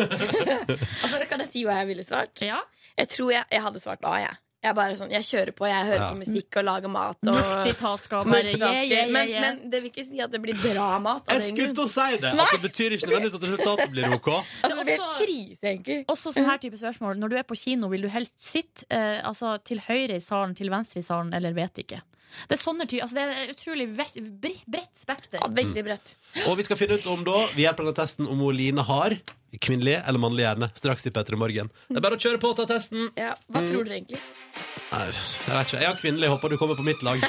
[1.03, 2.43] Altså, kan jeg si hva jeg ville svart?
[2.45, 2.59] Ja.
[2.97, 4.37] Jeg tror jeg, jeg hadde svart A, jeg.
[4.65, 6.07] Jeg, bare sånn, jeg kjører på, jeg hører Ja.
[6.11, 7.19] på musikk og lager mat.
[7.29, 8.25] Og Multitasker.
[8.27, 8.89] Multitasker.
[8.91, 9.45] yeah, men, yeah, yeah.
[9.45, 11.23] men det vil ikke si at det blir bra mat.
[11.31, 12.33] Jeg skulle til å si det!
[12.33, 14.31] At det betyr ikke nødvendigvis at resultatet blir OK.
[14.67, 15.99] Altså, det blir også- krise, egentlig.
[16.11, 17.21] Også sånn her type spørsmål.
[17.23, 20.57] Når du er på kino, vil du helst sitte eh, altså, til høyre i salen,
[20.59, 22.03] til venstre i salen, eller vet ikke?
[22.47, 25.41] Det er sånne ty altså, det er utrolig bredt spekter.
[25.41, 26.15] Ja, veldig bredt.
[26.47, 29.17] Og vi skal finne ut om da, ved hjelp av testen, om Line har
[29.63, 30.71] kvinnelig eller mannlig hjerne.
[30.79, 31.71] Straks i P3 Morgen.
[31.89, 33.09] Det er bare å kjøre på og ta testen.
[33.19, 34.21] Ja, hva tror dere egentlig?
[34.87, 35.81] Nei, jeg vet ikke.
[35.83, 36.31] Jeg har kvinnelig.
[36.33, 37.23] Håper du kommer på mitt lag.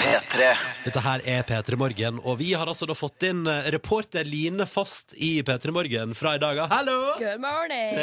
[0.00, 0.46] P3.
[0.84, 4.66] Dette her er P3 Morgen, og vi har altså da fått inn eh, reporter Line
[4.68, 6.58] fast i P3 Morgen fra i dag.
[6.64, 6.70] av.
[6.72, 6.96] Hallo!
[7.20, 7.98] Good morning!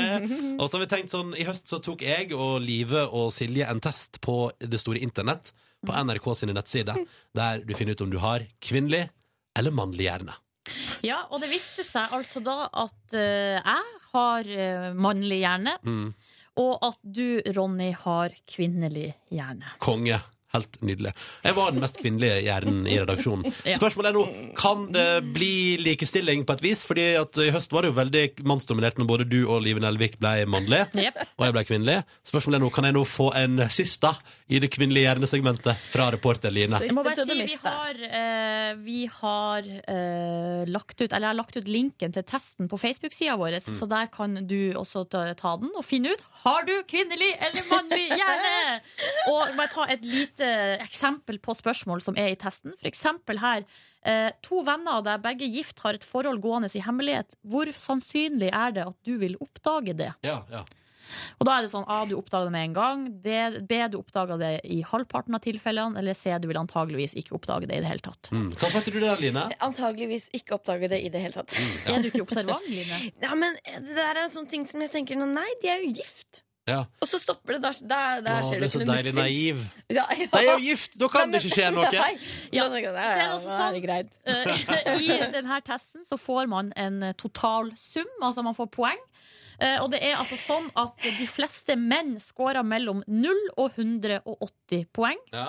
[0.60, 3.68] og så har vi tenkt sånn, I høst så tok jeg og Live og Silje
[3.70, 5.52] en test på det store internett,
[5.86, 6.98] på NRK sine nettsider,
[7.36, 9.04] der du finner ut om du har kvinnelig
[9.56, 10.34] eller mannlig hjerne.
[11.06, 16.14] Ja, og det viste seg altså da at uh, jeg har uh, mannlig hjerne, Mm.
[16.62, 19.74] og at du, Ronny, har kvinnelig hjerne.
[19.78, 20.20] Konge.
[20.54, 21.10] Helt nydelig.
[21.44, 23.52] Jeg var den mest kvinnelige hjernen i redaksjonen.
[23.66, 23.74] Ja.
[23.80, 26.84] Spørsmålet er nå, kan det bli likestilling på et vis?
[26.86, 30.18] Fordi at i høst var det jo veldig mannsdominert når både du og Live Nelvik
[30.22, 31.18] ble mannlige, Jep.
[31.36, 31.96] og jeg ble kvinnelig.
[32.30, 34.12] Spørsmålet er nå, kan jeg nå få en sista
[34.46, 36.78] i det kvinnelige hjernesegmentet fra reporter Line?
[36.86, 41.38] Jeg må bare si, vi har, eh, vi har eh, lagt ut Eller jeg har
[41.40, 43.74] lagt ut linken til testen på Facebook-sida vår, Mm.
[43.78, 47.64] så der kan du også ta, ta den og finne ut Har du kvinnelig eller
[47.70, 48.80] mannlig hjerne.
[49.32, 52.74] Og bare ta et lite eksempel på spørsmål som er i testen.
[52.80, 53.66] For eksempel her.
[54.06, 57.34] Eh, to venner der begge gift har et forhold gående i hemmelighet.
[57.42, 60.12] Hvor sannsynlig er det at du vil oppdage det?
[60.26, 60.64] Ja, ja.
[61.38, 63.04] Og da er det sånn A, du oppdager det med en gang.
[63.22, 63.34] B,
[63.92, 65.98] du oppdager det i halvparten av tilfellene.
[66.00, 68.30] Eller C, du vil antageligvis ikke oppdage det i det hele tatt.
[68.34, 68.48] Mm.
[68.58, 69.46] Hva svarte du der, Line?
[69.64, 71.54] Antageligvis ikke oppdage det i det hele tatt.
[71.86, 73.02] Er du ikke observant, Line?
[73.26, 75.94] Ja, men det der er en sånn ting som jeg tenker Nei, de er jo
[75.96, 76.42] gift.
[76.66, 76.80] Ja.
[77.00, 77.62] Og så stopper det.
[77.62, 79.14] Der, der, der Åh, skjer du det så ikke noe muffins.
[79.20, 79.60] naiv.
[79.94, 80.26] Ja, ja.
[80.32, 80.96] De er jo gift!
[80.98, 81.90] Da kan det ikke skje noe!
[81.94, 82.12] Nei.
[82.52, 82.64] Ja.
[82.66, 84.10] Så er det ja, også er sånn- greit.
[84.26, 88.98] Eh, I denne testen så får man en totalsum, altså man får poeng.
[89.58, 94.84] Eh, Og det er altså sånn at de fleste menn scorer mellom 0 og 180
[94.92, 95.22] poeng.
[95.32, 95.46] Ja.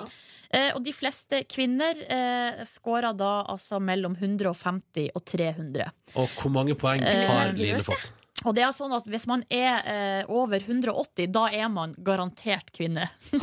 [0.54, 5.90] Eh, Og de fleste kvinner eh, scorer da altså mellom 150 og 300.
[6.16, 8.14] Og hvor mange poeng Eh, har Line fått?
[8.46, 12.70] Og det er sånn at hvis man er eh, over 180, da er man garantert
[12.76, 13.08] kvinne.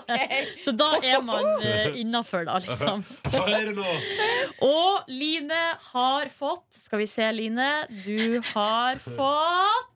[0.64, 3.04] Så da er man eh, innafor, da, liksom.
[4.64, 5.60] Og Line
[5.90, 7.68] har fått Skal vi se, Line.
[8.06, 9.90] Du har fått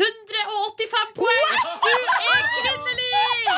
[0.00, 1.56] 185 poeng!
[1.84, 1.90] Du
[2.32, 3.56] er kvinnelig!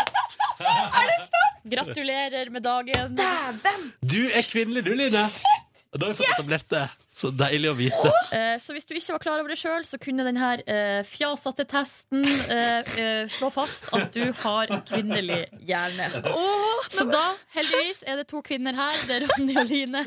[0.63, 1.69] Er det sant?
[1.75, 3.15] Gratulerer med dagen.
[4.01, 5.23] Du er kvinnelig, du, Line.
[5.93, 6.83] Og da har vi fått etablert det.
[7.13, 8.11] Så deilig å vite.
[8.33, 11.67] Eh, Så hvis du ikke var klar over det sjøl, så kunne denne eh, fjasete
[11.69, 16.09] testen eh, eh, slå fast at du har kvinnelig hjerne.
[16.89, 18.97] Så da, heldigvis, er det to kvinner her.
[19.09, 20.05] Det er Ronny og Line.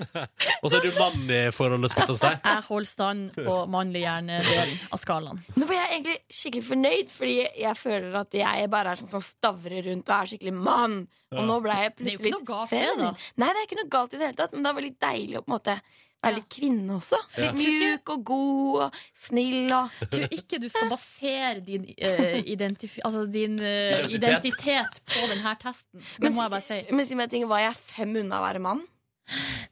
[0.64, 2.40] Og så er du mann i forholdet, skal jeg.
[2.42, 5.44] Jeg holder stand på mannlig hjerne-delen av skalaen.
[5.56, 9.24] Nå ble jeg egentlig skikkelig fornøyd, fordi jeg føler at jeg bare er sånn som
[9.24, 10.98] stavrer rundt og er skikkelig mann.
[11.36, 13.16] Og nå ble jeg plutselig litt feminin.
[13.42, 15.40] Nei, det er ikke noe galt i det hele tatt, men det var litt deilig
[15.40, 15.78] å på en måte
[16.26, 17.20] være litt kvinne også.
[17.40, 22.40] Litt mjuk og god og snill og Jeg tror ikke du skal basere din, uh,
[22.44, 25.00] identif altså din uh, Identitet.
[25.14, 26.02] på denne testen.
[26.02, 26.82] Det Men- må jeg bare si.
[26.92, 28.84] Men si meg en ting, var jeg fem unna å være mann?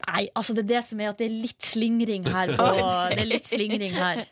[0.08, 2.56] Nei, altså det er det som er at det er litt slingring her.
[2.58, 2.66] På,
[3.14, 4.24] det er litt slingring her.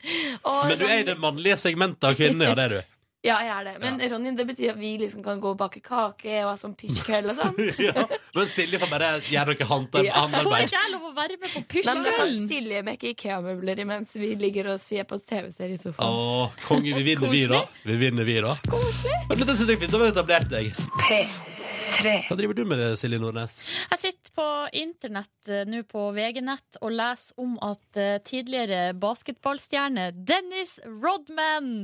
[0.41, 2.90] Men du er i det mannlige segmentet av kvinner, ja, det er du.
[3.21, 3.73] Ja, jeg er det.
[3.83, 6.71] Men Ronny, det betyr at vi liksom kan gå og bake kake og ha sånn
[6.79, 7.59] pysjkveld og sånn.
[7.85, 8.05] ja.
[8.33, 10.23] Men Silje får bare gjøre noe håndar- Ja.
[10.23, 10.65] Får håndarbeid.
[10.71, 12.47] ikke jeg lov å være med på Nei, men da kan pysjkvelden?
[12.49, 16.17] Silje mekke Ikea-møbler imens vi ligger og ser på TV-serie i sofaen.
[16.17, 17.61] Åh, konge, vi vinner, vi, da.
[17.85, 18.55] Vi vinner, vi, da.
[18.73, 19.93] Men dette syns jeg er fint.
[19.93, 20.73] Da har vi etablert deg.
[21.05, 22.17] P3.
[22.25, 23.59] Hva driver du med, Silje Nordnes?
[23.91, 24.49] Jeg sitter på
[24.81, 31.83] internett eh, nå på VG-nett og leser om at eh, tidligere basketballstjerne Dennis Rodman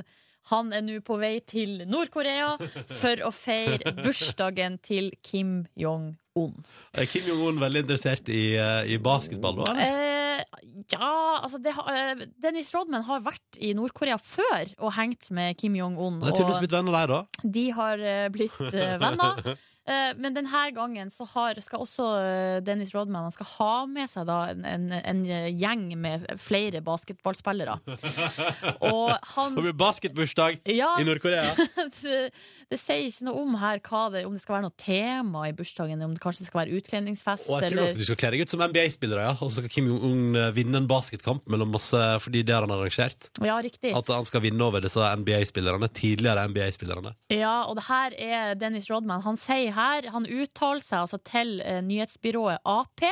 [0.51, 2.55] han er nå på vei til Nord-Korea
[3.01, 6.55] for å feire bursdagen til Kim Jong-un.
[6.95, 9.63] Er Kim Jong-un veldig interessert i, eh, i basketball?
[9.63, 9.75] da?
[9.77, 10.43] Eh,
[10.93, 15.75] ja, altså det, eh, Dennis Rodman har vært i Nord-Korea før og hengt med Kim
[15.75, 16.21] Jong-un.
[16.21, 17.49] Det er tydeligvis blitt venner, de, da.
[17.57, 18.61] de har eh, blitt
[19.03, 19.57] venner.
[19.87, 24.09] Eh, Men denne gangen så har, skal også eh, Dennis Rodman han skal ha med
[24.11, 25.23] seg da en, en, en
[25.55, 27.77] gjeng med flere basketballspillere.
[28.91, 31.45] Og han Det blir basketbursdag ja, i Nord-Korea.
[32.01, 32.19] det,
[32.67, 36.03] det sier ikke noe om her det, om det skal være noe tema i bursdagen,
[36.03, 37.47] om det kanskje det skal være utkledningsfest.
[37.47, 37.95] Og jeg tror eller...
[37.95, 39.33] at du skal kle deg ut som NBA-spillere, ja.
[39.39, 42.73] Og så skal Kim Jong-un eh, vinne en basketkamp mellom masse Fordi det har han
[42.75, 43.29] arrangert.
[43.43, 43.93] Ja, riktig.
[43.95, 45.87] At han skal vinne over disse NBA-spillerne.
[45.95, 47.15] Tidligere NBA-spillerne.
[47.31, 49.23] Ja, og det her er Dennis Rodman.
[49.23, 53.05] Han sier her, han uttaler seg altså til eh, nyhetsbyrået AP.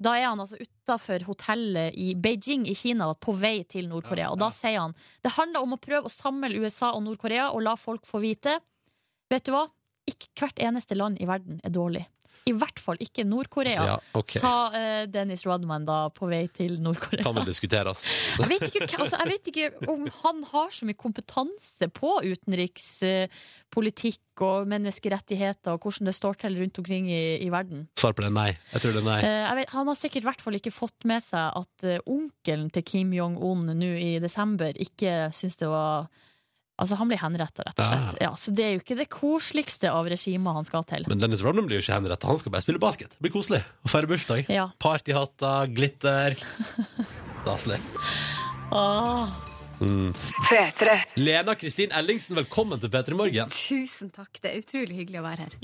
[0.00, 4.32] Da er han altså utafor hotellet i Beijing i Kina, på vei til Nord-Korea.
[4.32, 7.64] Og da sier han det handler om å prøve å samle USA og Nord-Korea og
[7.66, 8.58] la folk få vite.
[9.30, 9.66] Vet du hva?
[10.08, 12.06] Ikke hvert eneste land i verden er dårlig.
[12.48, 14.40] I hvert fall ikke Nord-Korea, Ja, okay.
[14.42, 17.22] sa uh, Dennis Rodman da på vei til Nord-Korea.
[17.26, 17.98] Kan vel diskuteres.
[18.40, 24.42] Jeg vet, ikke, altså, jeg vet ikke om han har så mye kompetanse på utenrikspolitikk
[24.46, 27.78] og menneskerettigheter og hvordan det står til rundt omkring i, i verden.
[27.98, 28.50] Svar på det nei.
[28.72, 29.20] Jeg tror det er nei.
[29.24, 32.68] Uh, vet, han har sikkert i hvert fall ikke fått med seg at uh, onkelen
[32.74, 35.92] til Kim Jong-un nå i desember ikke syns det var
[36.78, 38.20] Altså, han blir henretta, rett og slett.
[38.22, 41.08] Ja, så det er jo ikke det koseligste av regimet han skal til.
[41.10, 42.28] Men Dennis Rodman blir jo ikke henrettet.
[42.30, 43.16] Han skal bare spille basket.
[43.16, 43.64] Det blir koselig.
[43.82, 44.46] Og feire bursdag.
[44.52, 44.68] Ja.
[44.78, 46.38] Partyhatter, glitter.
[47.42, 47.82] Staselig.
[48.70, 49.47] Åh.
[49.80, 50.12] Mm.
[50.48, 50.94] P3.
[51.14, 53.52] Lena Kristin Ellingsen, velkommen til P3 Morgen.
[53.52, 54.40] Tusen takk.
[54.42, 55.56] Det er utrolig hyggelig å være her.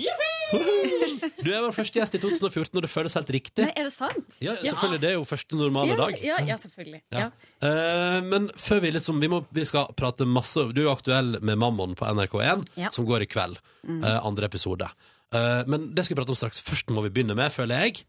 [1.45, 3.67] Du er vår første gjest i 2014, og det føles helt riktig.
[3.67, 4.39] Nei, er det sant?
[4.45, 5.01] Ja, selvfølgelig.
[5.03, 6.23] Det er jo første normale ja, dag.
[6.23, 7.03] Ja, ja, selvfølgelig.
[7.15, 7.27] Ja.
[7.27, 7.31] Ja.
[7.69, 11.39] Eh, men før vi liksom vi, må, vi skal prate masse Du er jo aktuell
[11.41, 12.93] med Mammon på NRK1, Ja.
[12.95, 13.59] som går i kveld.
[13.85, 14.03] Mm.
[14.05, 14.89] eh, andre episode.
[15.35, 16.61] Uh, men det skal vi prate om straks.
[16.63, 18.05] Først må vi begynne med, føler jeg,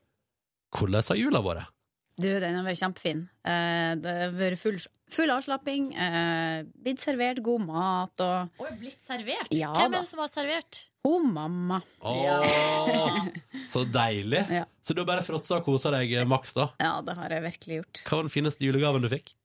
[0.76, 1.72] hvordan har jula vært?
[2.16, 3.26] Du, den har vært kjempefin.
[3.44, 4.78] Eh, det har vært full,
[5.12, 5.90] full avslapping.
[6.00, 9.52] Eh, blitt servert god mat og Og er blitt servert?
[9.52, 10.00] Ja Hvem da.
[10.00, 10.80] er det som har servert?
[11.06, 11.82] Hun mamma.
[12.02, 13.28] Åh,
[13.74, 14.46] så deilig.
[14.50, 14.64] Ja.
[14.82, 16.70] Så du har bare fråtsa og kosa deg eh, maks, da?
[16.82, 18.02] Ja, det har jeg virkelig gjort.
[18.08, 19.36] Hva var den fineste julegaven du fikk?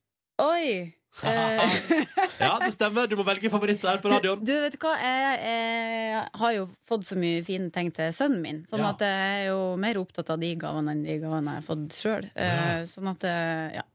[0.40, 0.94] Oi!
[1.22, 1.76] Eh,
[2.40, 3.08] Ja, det stemmer.
[3.10, 4.42] Du må velge favoritter her på radioen.
[4.46, 4.94] du, vet hva?
[4.96, 8.60] Jeg, jeg har jo fått så mye fine ting til sønnen min.
[8.70, 8.92] Sånn Ja.
[8.94, 11.96] at jeg er jo mer opptatt av de gavene enn de gavene jeg har fått
[11.98, 12.28] sjøl.
[12.34, 12.82] Ja.
[12.88, 13.86] Sånn at eh, ja.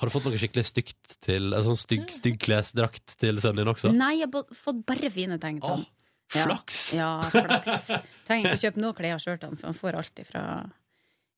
[0.00, 3.72] Har du fått noe skikkelig stygt til En sånn stygg, stygg klesdrakt til sønnen din
[3.72, 3.92] også?
[3.96, 5.86] Nei, jeg har fått bare fine ting til han.
[6.34, 6.42] Ja.
[6.42, 6.78] Flaks!
[6.96, 7.90] Ja, flaks.
[8.26, 10.42] Trenger ikke å kjøpe noe klær sjøl til han, for han får alltid fra,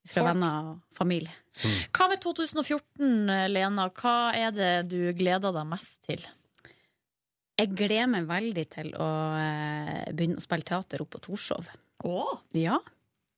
[0.07, 0.27] fra Folk.
[0.29, 1.33] venner og familie.
[1.95, 3.89] Hva med 2014, Lena?
[3.99, 6.23] Hva er det du gleder deg mest til?
[7.59, 11.67] Jeg gleder meg veldig til å eh, begynne å spille teater oppe på Torshov.
[12.55, 12.77] Ja,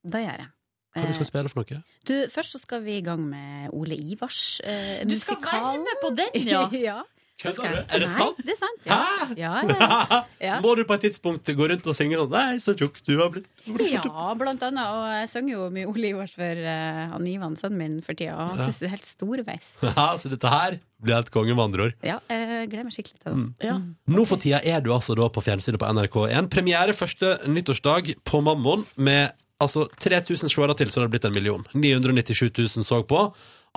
[0.06, 0.52] det gjør jeg.
[0.92, 1.80] Hva du skal Eh, spille for noe?
[2.06, 6.02] Du, først så skal vi i gang med Ole Ivars eh, Du skal være med
[6.04, 6.66] på den, ja!
[6.90, 6.98] ja.
[7.42, 7.78] Kødder du?
[7.96, 8.28] Er det Nei.
[8.46, 8.98] Det er sant, ja.
[9.38, 10.20] ja, ja.
[10.52, 10.56] Ja.
[10.64, 13.30] Må du på et tidspunkt gå rundt og synge sånn Nei, så tjukk du har
[13.34, 13.50] blitt.
[13.68, 14.94] Ja, blant annet.
[14.94, 18.34] Og jeg synger jo mye Ole Ivars for uh, han Ivan, sønnen min, for tida.
[18.38, 18.66] Og han Ja.
[18.70, 19.68] syns det er helt storveis.
[19.92, 21.94] Ja, så dette her blir helt konge, med andre ord.
[22.06, 23.70] Ja, jeg gleder meg skikkelig til det.
[23.70, 23.78] Ja.
[24.16, 26.50] Nå for tida er du altså da på fjernsynet på NRK1.
[26.54, 31.36] Premiere første nyttårsdag på Mammon med altså 3000 seere til, så det har blitt en
[31.38, 31.66] million.
[31.78, 33.28] 997 000 så på.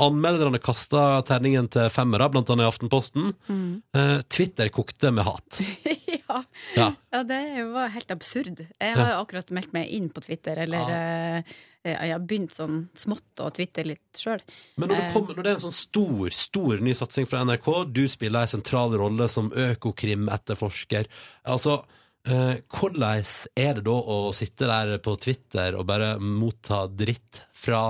[0.03, 3.29] Anmelderne kasta terningen til femmere, blant annet i Aftenposten.
[3.47, 3.69] Mm.
[3.95, 5.61] Eh, Twitter kokte med hat.
[6.29, 6.41] ja.
[6.75, 6.89] Ja.
[7.15, 8.65] ja, det var helt absurd.
[8.65, 9.21] Jeg har ja.
[9.21, 13.85] akkurat meldt meg inn på Twitter, eller eh, jeg har begynt sånn smått å twitte
[13.87, 14.43] litt sjøl.
[14.81, 17.69] Men når det, kommer, når det er en sånn stor, stor ny satsing fra NRK,
[17.93, 21.11] du spiller en sentral rolle som økokrim-etterforsker.
[21.55, 21.79] Altså,
[22.27, 23.07] eh, hvordan
[23.55, 27.85] er det da å sitte der på Twitter og bare motta dritt fra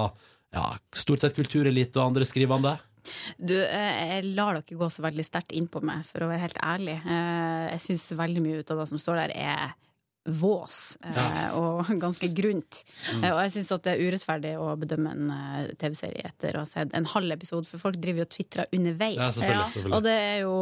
[0.54, 2.76] ja, stort sett kulturelite og andre skrivende?
[3.36, 6.46] Du, eh, jeg lar dere gå så veldig sterkt inn på meg, for å være
[6.46, 6.98] helt ærlig.
[7.04, 9.74] Eh, Jeg syns veldig mye ut av det som står der, er
[10.24, 12.80] vås eh, og ganske grunt.
[13.12, 13.24] Mm.
[13.24, 16.64] Eh, og jeg syns at det er urettferdig å bedømme en eh, TV-serie etter å
[16.64, 19.20] ha sett en halv episode, for folk driver jo og tvitrer underveis.
[19.20, 19.94] Ja, selvfølgelig, selvfølgelig.
[19.98, 20.58] Og det er jo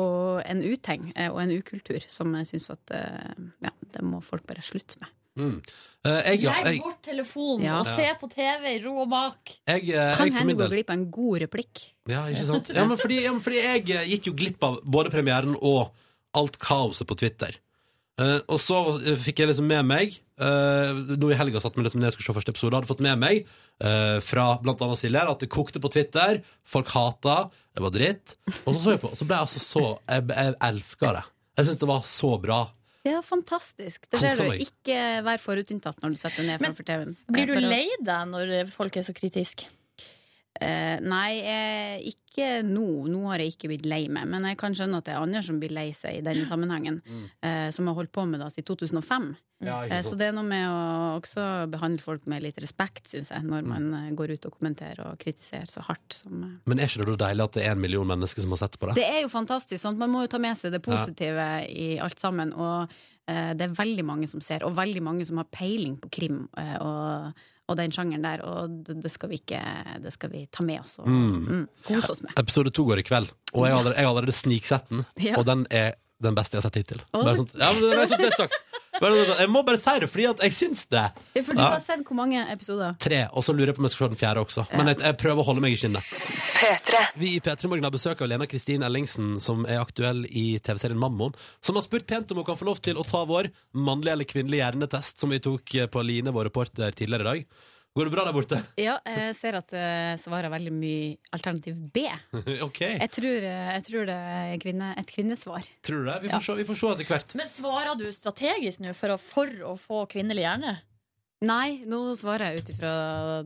[0.54, 2.94] en uting og en ukultur som jeg syns at
[3.62, 5.10] Ja, det må folk bare slutte med.
[5.38, 5.62] Mm.
[6.04, 7.78] Eh, jeg, ja, Legg bort telefonen Ja.
[7.80, 9.54] og se på TV i ro og mak.
[9.66, 11.82] jeg, eh, Kan jeg hende du gå glipp av en god replikk.
[12.06, 12.68] Ja, ikke sant?
[12.68, 15.92] Ja, men fordi, ja, men fordi jeg gikk jo glipp av både premieren og
[16.34, 17.56] alt kaoset på Twitter.
[18.20, 18.78] Eh, og så
[19.22, 22.28] fikk jeg liksom med meg uh, Nå i helga satt vi liksom ned og skulle
[22.28, 22.76] se første episode.
[22.76, 23.46] Hadde fått med meg
[23.80, 26.42] uh, fra blant annet Silje at det kokte på Twitter.
[26.68, 27.46] Folk hata.
[27.72, 28.36] Det var dritt.
[28.66, 31.26] Og så så jeg på, og så ble jeg altså så Jeg, jeg elska det.
[31.56, 32.62] Jeg syntes det var så bra.
[33.02, 34.04] Ja, fantastisk.
[34.12, 34.60] Det ser du.
[34.62, 37.16] Ikke vær forutinntatt når du setter deg ned framfor TV-en.
[37.34, 39.66] Blir du lei deg når folk er så kritiske?
[40.61, 43.07] Eh, nei, eh, ikke nå.
[43.09, 44.28] Nå har jeg ikke blitt lei meg.
[44.30, 47.00] Men jeg kan skjønne at det er andre som blir lei seg i denne sammenhengen.
[47.40, 49.32] Eh, som har holdt på med det siden 2005.
[49.62, 50.78] Ja, eh, så det er noe med å
[51.20, 54.16] også behandle folk med litt respekt, syns jeg, når man mm.
[54.18, 56.57] går ut og kommenterer og kritiserer så hardt som eh.
[56.70, 58.78] Men er ikke det da deilig at det er en million mennesker som har sett
[58.80, 58.98] på det?
[58.98, 59.80] Det er jo fantastisk.
[59.84, 60.00] Sånn.
[60.00, 62.53] Man må jo ta med seg det positive i alt sammen.
[62.59, 62.92] Og
[63.30, 66.44] eh, det er veldig mange som ser, og veldig mange som har peiling på krim
[66.82, 68.42] og, og den sjangeren der.
[68.48, 69.60] Og det, det skal vi ikke
[70.02, 71.66] Det skal vi ta med oss og mm.
[71.86, 72.34] kose oss med.
[72.40, 75.04] Episode to går i kveld, og jeg har allerede, jeg har allerede sniksett den.
[75.22, 75.38] Ja.
[75.38, 77.02] Og den er den beste jeg har sett hittil.
[77.12, 77.26] Oh.
[77.26, 78.58] Sånn, ja, men det er sånn det er sagt.
[79.03, 81.05] Jeg må bare si det, fordi at jeg syns det.
[81.44, 81.70] For du Ja.
[81.74, 82.94] har sett hvor mange episoder?
[83.03, 84.66] Tre, og så lurer jeg på om jeg skal se den fjerde også.
[84.76, 86.03] Men jeg, jeg prøver å holde meg i skinnet.
[87.18, 90.98] Vi i P3 Morgen har besøk av Lena Kristin Ellingsen, som er aktuell i TV-serien
[90.98, 94.12] Mammon, som har spurt pent om hun kan få lov til å ta vår mannlige
[94.12, 97.44] eller kvinnelige hjernetest, som vi tok på Line, vår reporter, tidligere i dag.
[97.93, 98.59] Går det bra der borte?
[98.80, 102.07] Ja, jeg ser at det svarer veldig mye alternativ B.
[102.66, 102.80] OK.
[102.86, 105.66] Jeg tror, eh, jeg tror det er kvinne, et kvinnesvar.
[105.84, 106.20] Tror du det?
[106.24, 107.34] Vi får se, vi får se etter hvert.
[107.43, 110.78] Men svarer du strategisk nå for å, for å få kvinnelig hjerne?
[111.43, 112.90] Nei, nå svarer jeg ut ifra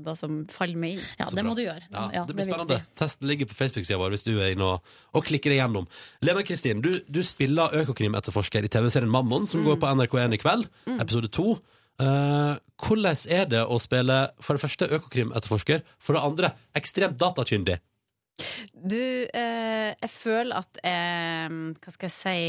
[0.04, 1.04] det som faller meg inn.
[1.16, 1.80] Ja, det må du gjøre.
[1.88, 2.76] Ja, Ja, det blir det spennende.
[2.76, 2.96] viktig.
[3.00, 5.86] Testen ligger på Facebook-sida vår hvis du er inne og, og klikker deg gjennom.
[6.28, 10.68] Lena Kristin, du, du spiller Økokrim-etterforsker i TV-serien Mammon, som går på NRK1 i kveld,
[11.00, 11.54] episode to.
[12.02, 12.54] Eh,
[12.86, 17.78] hvordan er det å spille for det første Økokrim-etterforsker, for det andre ekstremt datakyndig?
[18.76, 22.40] Du, uh, jeg føler at jeg Hva skal jeg si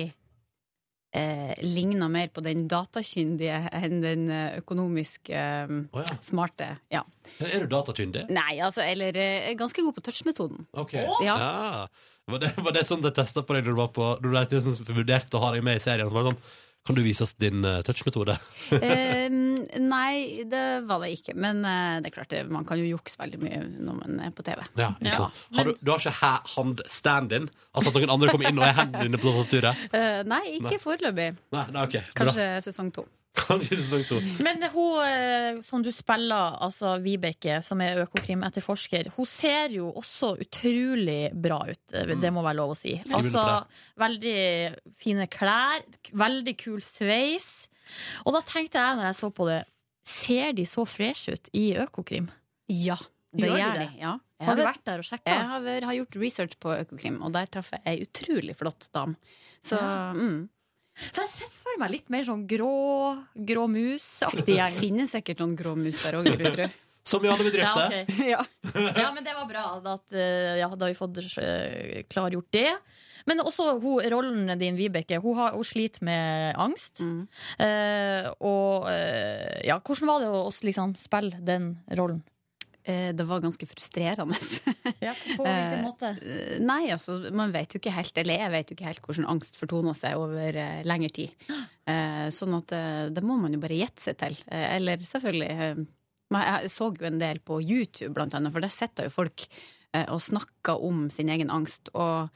[1.15, 6.17] eh, Ligner mer på den datakyndige enn den eh, økonomisk eh, oh, ja.
[6.23, 6.69] smarte.
[6.93, 7.03] Ja.
[7.39, 8.27] Er du datakyndig?
[8.33, 10.67] Nei, altså, eller eh, ganske god på touchmetoden.
[10.73, 10.87] Oh!
[10.93, 11.07] Ja.
[11.23, 11.87] Ja.
[12.27, 14.81] Var, det, var det sånn de testa på deg når du var på Når du
[14.91, 16.09] vurderte å ha deg med i serien?
[16.11, 16.41] Var det sånn,
[16.87, 18.37] kan du vise oss din uh, touchmetode?
[18.87, 21.33] Eh, nei, det var det ikke.
[21.39, 24.45] Men eh, det er klart, man kan jo jukse veldig mye når man er på
[24.47, 24.63] TV.
[24.79, 25.27] Ja, ikke Ja.
[25.57, 27.49] Har du, du har ikke ha- hand-stand-in?
[27.75, 29.85] Altså at noen andre kommer inn og er hendene dine på tastaturet?
[29.91, 30.81] Eh, nei, ikke Nei.
[30.83, 31.29] foreløpig.
[31.55, 31.97] Nei, nei, ok.
[32.17, 33.05] Kanskje sesong to.
[33.37, 34.17] Kanskje sesong to.
[34.43, 40.33] Men hun eh, som du spiller, altså Vibeke, som er Økokrim-etterforsker, hun ser jo også
[40.43, 41.83] utrolig bra ut.
[41.93, 42.95] eh, Det må være lov å si.
[43.13, 43.43] Altså,
[44.01, 44.37] veldig
[44.99, 45.85] fine klær,
[46.17, 47.67] veldig kul sveis.
[48.25, 49.61] Og da tenkte jeg når jeg så på det,
[50.07, 52.27] ser de så fresh ut i Økokrim?
[52.71, 52.97] Ja,
[53.35, 53.89] det Gjør de det?
[54.01, 54.17] Ja.
[54.37, 55.33] Jeg Har du vært der og sjekka?
[55.33, 59.15] Jeg har, har gjort research på Økokrim, og der traff jeg ei utrolig flott dame.
[59.65, 60.13] Så Ja.
[60.13, 60.45] mm.
[61.11, 62.73] For jeg ser for meg litt mer sånn grå,
[63.47, 64.77] grå mus-aktig gjeng.
[64.79, 66.69] finnes sikkert noen grå mus der òg, vil jeg tro.
[67.07, 67.93] Som i alle bedrifter.
[67.93, 68.29] Ja, okay.
[68.33, 68.41] ja.
[68.97, 72.71] Ja, men det var bra at, eh, ja, da har vi fått eh, klargjort det.
[73.27, 77.01] Men også hun, rollen din, Vibeke, hun, har, hun sliter med angst.
[77.03, 77.25] Mm.
[77.59, 82.21] Uh, og uh, ja, hvordan var det å å liksom spille den rollen?
[82.87, 84.37] Eh, Det var ganske frustrerende.
[85.03, 86.13] Ja, på hvilken måte?
[86.23, 89.27] Eh, Nei, altså, man vet jo ikke helt, eller jeg vet jo ikke helt hvordan
[89.33, 91.33] angst fortoner seg over eh, lengre tid.
[92.37, 92.71] Sånn at
[93.15, 94.33] det må man jo bare gjette seg til.
[94.51, 95.85] Eller selvfølgelig
[96.35, 99.45] Jeg så jo en del på YouTube, blant annet, for der sitter jo folk
[99.95, 101.87] og snakker om sin egen angst.
[101.95, 102.27] Og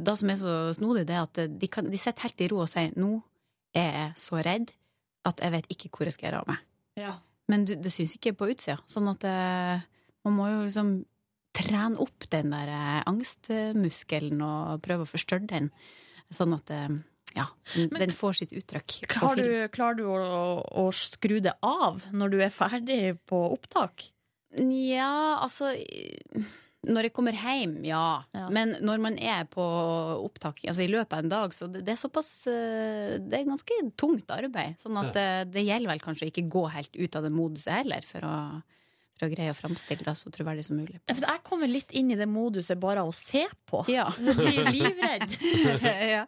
[0.00, 2.62] det som er så snodig, det er at de, kan, de sitter helt i ro
[2.64, 3.18] og sier nå
[3.76, 4.72] er jeg så redd
[5.28, 6.64] at jeg vet ikke hvor jeg skal gjøre av meg.
[6.96, 7.12] Ja.
[7.50, 8.78] Men du, det syns ikke på utsida.
[8.90, 9.34] Sånn at det,
[10.26, 10.96] man må jo liksom
[11.56, 15.70] trene opp den der eh, angstmuskelen og prøve å forstørre den.
[16.34, 16.96] Sånn at eh,
[17.36, 18.98] ja, den, Men- får sitt uttrykk.
[19.12, 20.18] Klarer du, klarer du å,
[20.66, 24.10] å skru det av når du er ferdig på opptak?
[24.56, 25.72] Ja, altså
[26.86, 28.22] Når jeg kommer hjem, ja.
[28.36, 28.46] Ja.
[28.54, 29.64] Men når man er på
[30.22, 33.48] opptak altså i løpet av en dag, så det, det er såpass eh, Det er
[33.48, 34.78] ganske tungt arbeid.
[34.82, 37.72] Sånn at det, det gjelder vel kanskje å ikke gå helt ut av det moduset
[37.80, 38.34] heller, for å,
[39.18, 41.00] for å greie å framstille det så troverdig som mulig.
[41.10, 43.82] For Jeg kommer litt inn i det moduset bare av å se på.
[43.92, 44.08] Ja.
[44.22, 45.38] Jeg blir livredd.
[46.16, 46.26] ja.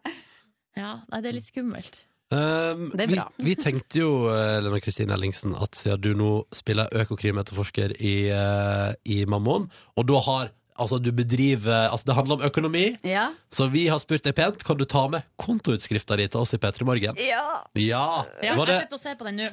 [0.79, 2.03] Ja, nei, det er litt skummelt.
[2.31, 3.25] Um, Det er bra.
[3.47, 8.93] vi tenkte jo, eh, Lena Kristine Ellingsen, at siden du nå spiller økokrimetterforsker i, uh,
[9.09, 13.33] i Mammon, og da har Altså, du bedriver Altså, det handler om økonomi, Ja.
[13.51, 16.57] så vi har spurt deg pent Kan du ta med kontoutskrifta di til oss i
[16.63, 17.17] P3 Morgen.
[17.19, 17.65] ja.
[17.75, 18.23] Ja!
[18.41, 19.49] Ja, jeg sitter og ser på den nå.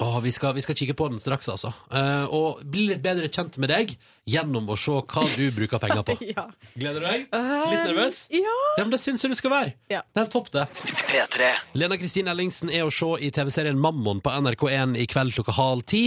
[0.00, 1.72] Åh, vi, skal, vi skal kikke på den straks, altså.
[1.92, 3.92] Eh, og bli litt bedre kjent med deg
[4.28, 6.16] gjennom å se hva du bruker penger på.
[6.36, 6.46] ja.
[6.72, 7.26] Gleder du deg?
[7.28, 8.22] Litt nervøs?
[8.32, 8.54] Ja.
[8.78, 9.74] Ja, men det syns jeg du skal være.
[9.92, 10.00] Ja.
[10.08, 11.50] Det er helt topp, det.
[11.76, 15.84] Lena Kristine Ellingsen er å se i TV-serien Mammon på NRK1 i kveld klokka halv
[15.92, 16.06] ti.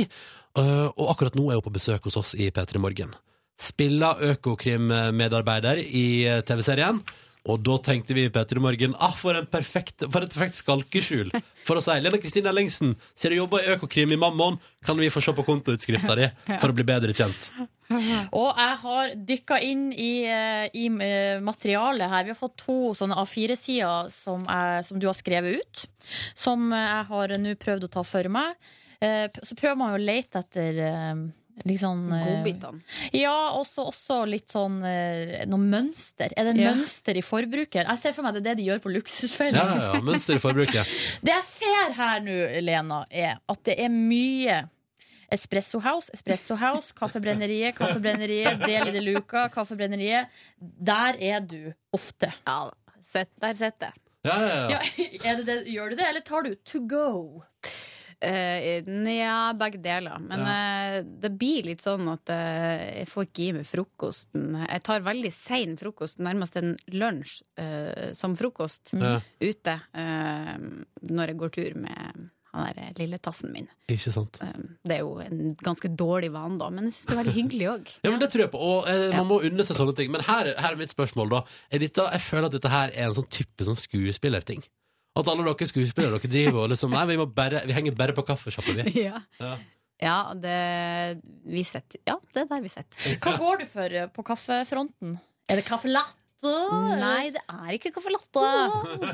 [0.57, 3.13] Eh, og akkurat nå er hun på besøk hos oss i P3 Morgen.
[3.59, 6.99] Spiller Økokrim-medarbeider i eh, TV-serien.
[7.45, 11.29] Og da tenkte vi i P3 Morgen ah, for, en perfekt, for et perfekt skalkeskjul.
[11.67, 15.11] For å si Lena Kristine Ellingsen, ser du jobber i Økokrim i Mammon, kan vi
[15.13, 17.51] få se på kontoutskrifta di for å bli bedre kjent.
[18.33, 22.25] Og jeg har dykka inn i, eh, i eh, materialet her.
[22.25, 24.49] Vi har fått to sånne A4-sider som,
[24.87, 25.85] som du har skrevet ut.
[26.33, 28.57] Som jeg har nå prøvd å ta for meg.
[29.05, 30.81] Eh, Så prøver man jo å lete etter
[31.63, 32.81] litt sånn eh, Godbitene.
[33.15, 36.33] Ja, også, også litt sånn eh, noe mønster.
[36.35, 36.73] Er det en Ja.
[36.75, 37.87] mønster i forbruker?
[37.87, 39.55] Jeg ser for meg det er det de gjør på Luksusfellen.
[39.55, 40.91] Ja, ja, ja, Mønster i forbruket.
[41.25, 44.63] Det jeg ser her nå, Lena, er at det er mye
[45.31, 50.27] Espresso House, Espresso House, Kaffebrenneriet, Kaffebrenneriet, Deli de Luca, Kaffebrenneriet.
[50.59, 52.29] Der er du ofte.
[52.45, 52.59] Ja,
[53.01, 54.01] sett, der sitter jeg.
[54.25, 54.77] Ja, ja, ja.
[54.77, 54.79] Ja,
[55.31, 57.43] er det det, gjør du det, eller tar du to go?
[58.21, 60.19] Eh, Nja, begge deler.
[60.23, 64.53] Men eh, det blir litt sånn at eh, jeg får ikke i meg frokosten.
[64.65, 67.41] Jeg tar veldig sein frokost, nærmest en lunsj
[68.15, 69.17] som frokost Ja.
[69.41, 73.67] ute når jeg går tur med han der lille tassen min.
[73.91, 74.39] Ikke sant.
[74.39, 77.67] Det er jo en ganske dårlig vane, da, men jeg syns det er veldig hyggelig
[77.73, 77.91] òg.
[78.05, 80.11] Ja, men det tror jeg på, og eh, Man må unne seg sånne ting.
[80.13, 81.33] Men her, her er mitt spørsmål.
[81.35, 84.63] da er dette, Jeg føler at dette her er en sånn type sånn skuespillerting.
[85.15, 88.15] At alle dere skuespillere dere driver og liksom Nei, vi, må bare, vi henger bare
[88.17, 89.05] på kaffesjappa, vi.
[89.05, 89.21] ja.
[89.39, 89.53] Ja.
[90.01, 90.57] ja, det
[91.47, 93.15] vi setter, Ja, det er der vi sitter.
[93.23, 95.17] Hva går du for eh, på kaffefronten?
[95.47, 96.19] Er det caffè latte?
[96.45, 98.41] Nei, det er ikke caffè latte.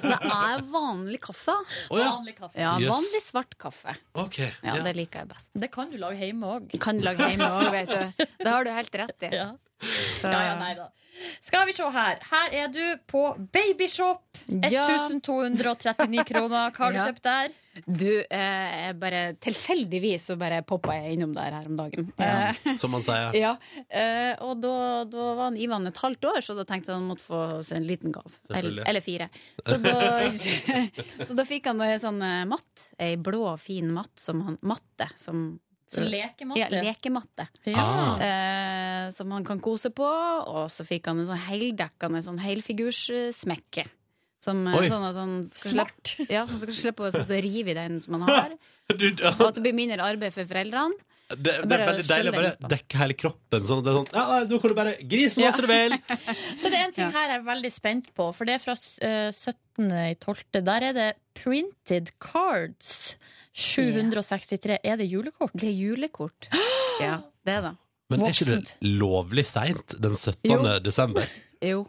[0.04, 1.54] Det er vanlig kaffe.
[1.93, 2.10] Oh, ja.
[2.18, 2.58] Vanlig kaffe.
[2.60, 2.89] Ja, Yes.
[2.91, 3.93] Vanlig svart kaffe.
[4.26, 4.84] Okay, Ja, Ja.
[4.84, 5.52] Det liker jeg best.
[5.54, 6.74] Det kan du lage hjemme òg.
[6.84, 8.26] Kan du lage hjemme òg, vet du.
[8.41, 9.32] Det har du helt rett i.
[9.38, 9.52] Ja.
[10.20, 10.90] Så, Ja, ja, nei da.
[11.44, 12.18] Skal vi se her.
[12.32, 13.22] Her er du på
[13.54, 14.24] Babyshop.
[14.72, 14.86] Ja.
[14.88, 16.72] 1239 kroner.
[16.72, 17.06] Hva har du Ja.
[17.12, 17.52] kjøpt der?
[17.88, 22.12] Du, eh, bare tilfeldigvis så bare poppa jeg innom der her om dagen.
[22.20, 23.32] Eh, Som man sier.
[23.46, 23.54] ja.
[23.90, 24.74] Eh, og da,
[25.06, 27.78] da var han Ivan et halvt år, så da tenkte jeg han måtte få seg
[27.78, 28.28] en liten gav.
[28.50, 29.30] Eller, eller fire.
[29.64, 29.96] Så da,
[31.28, 32.88] så da fikk han ei sånn eh, matt.
[33.00, 35.08] Ei blå, fin matt som han Matte.
[35.16, 35.60] Som,
[35.92, 36.60] som lekematte.
[36.60, 37.48] Ja, lekematte.
[37.72, 37.86] Ja.
[37.88, 38.18] Ah.
[39.22, 40.07] Eh, som han kan kose på.
[40.47, 43.86] Og så fikk han en sånn heldekkende sånn helfigurssmekke.
[44.41, 44.88] Som, eh, Oi.
[44.89, 46.01] sånn at han skal Smart.
[46.03, 48.57] slippe, ja, han skal slippe å rive i den som han har.
[48.91, 50.97] Du, det, Og at det blir mindre arbeid for foreldrene.
[51.32, 53.63] det er veldig deilig å bare dekke hele kroppen.
[53.63, 55.95] Sånn det er sånn, ja, nei, Da kan du bare grise så masse du vil!
[56.59, 58.76] Så det er en ting her jeg er veldig spent på, for det er fra
[59.07, 60.59] eh, 17.12.
[60.67, 61.07] Der er det
[61.39, 63.15] printed cards.
[63.55, 64.82] 763.
[64.84, 65.55] Er det julekort?
[65.55, 66.49] Det er julekort.
[67.01, 67.72] Ja, det er det.
[68.12, 70.38] Men er ikke det lovlig seint den 17.
[70.51, 70.62] Jo.
[70.86, 71.26] desember?
[71.72, 71.82] Jo.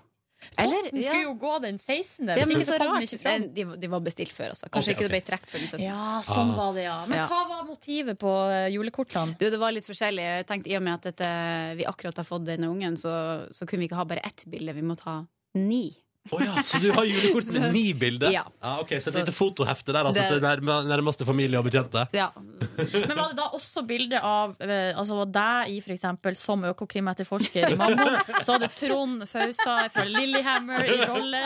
[0.58, 1.28] Eller, Posten skulle ja.
[1.28, 2.26] jo gå den 16.
[2.28, 3.04] Ja, men ikke så rart.
[3.06, 3.34] ikke.
[3.56, 4.66] De, de var bestilt før, altså.
[4.74, 5.84] Kanskje okay, ikke det ble trukket for den 17.
[5.86, 6.56] Ja, sånn Ah.
[6.58, 6.96] var det, ja.
[7.08, 7.26] Men Ja.
[7.30, 9.36] hva var motivet på eh, julekortene?
[9.40, 10.24] Du, det var litt forskjellig.
[10.26, 11.30] Jeg tenkte I og med at dette,
[11.78, 13.14] vi akkurat har fått denne ungen, så,
[13.54, 14.74] så kunne vi ikke ha bare ett bilde.
[14.76, 15.16] Vi måtte ha
[15.56, 15.84] ni.
[16.30, 18.30] Å ja, så du har julekort med ni bilder?
[18.30, 18.44] Ja.
[18.78, 22.04] ok, Så et lite fotohefte der, altså, Det- til nærme, nærmeste familie og bekjente?
[22.14, 22.28] Ja.
[23.08, 27.76] Men var det da også bilde av eh, altså deg i eksempel som økokrimetterforsker i
[27.80, 28.06] Mammo?
[28.46, 31.42] Så hadde Trond Fausa fra Lillehammer i rolle.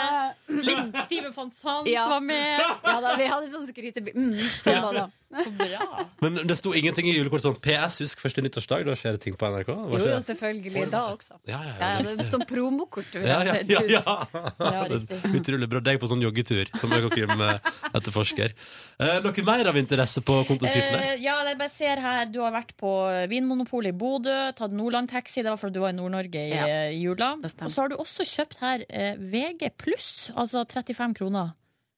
[0.60, 2.04] Litt Steven van Sant Ja.
[2.12, 2.60] var med.
[2.84, 4.12] ja da, vi hadde sånn skrytebilde.
[4.20, 5.06] Mm, sånn var det.
[5.26, 6.04] Så bra.
[6.22, 9.34] Men det sto ingenting i julekortet sånn PS, husk første nyttårsdag, da skjer det ting
[9.38, 9.72] på NRK?
[9.74, 10.84] Var Jo, jo, selvfølgelig.
[10.92, 11.38] Da også.
[11.50, 13.10] Ja, ja, Ja, ja, ja, sånn promokort.
[13.12, 14.14] vil ja, ja, ja, ja.
[14.62, 15.18] Ja, riktig.
[15.40, 15.82] Utrolig bra.
[15.88, 18.54] Deg på sånn joggetur som økokrim-etterforsker.
[19.02, 21.02] Eh, noe mer av interesse på kontoskriften?
[21.02, 22.94] Eh, ja, jeg bare ser her Du har vært på
[23.30, 25.42] Vinmonopolet i Bodø, tatt Nordland Taxi.
[25.42, 27.34] Det var fordi du var i Nord-Norge i, Ja, i jula.
[27.42, 31.54] Og så har du også kjøpt her eh, VG pluss, altså 35 kroner.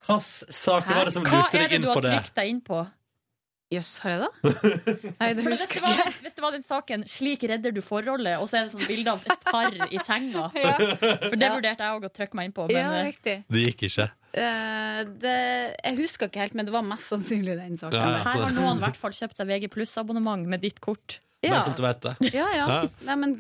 [0.08, 2.84] Hvilke saker var det som Hva er det du har trykt deg inn på?
[3.68, 4.52] Jøss, har jeg det?
[5.20, 8.48] Nei, det hvis, det var, hvis det var den saken 'Slik redder du forholdet', og
[8.48, 11.52] så er det sånn bilde av et par i senga For det Ja.
[11.52, 12.64] vurderte jeg òg å trykke meg inn på.
[12.70, 13.36] Men Ja, eh, riktig.
[13.44, 14.08] Det gikk ikke.
[14.38, 15.36] Uh, det,
[15.84, 17.96] jeg husker ikke helt, men det var mest sannsynlig den saken.
[18.00, 18.24] Ja, ja.
[18.24, 21.20] her har noen i hvert fall kjøpt seg VG pluss-abonnement med ditt kort.
[21.38, 21.52] Ja.
[21.52, 22.30] Bare sånn at du vet det.
[22.34, 22.78] Ja, ja.
[23.06, 23.34] Nei, men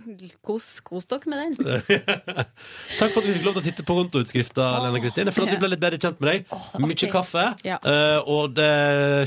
[0.46, 1.80] kos, kos dere med den.
[3.00, 5.34] Takk for at vi fikk lov til å titte på kontoutskrifta, Lene Kristine.
[5.34, 6.52] For at vi ble litt bedre kjent med deg.
[6.78, 7.10] Mye okay.
[7.10, 7.80] kaffe, Ja.
[7.82, 8.70] eh, og det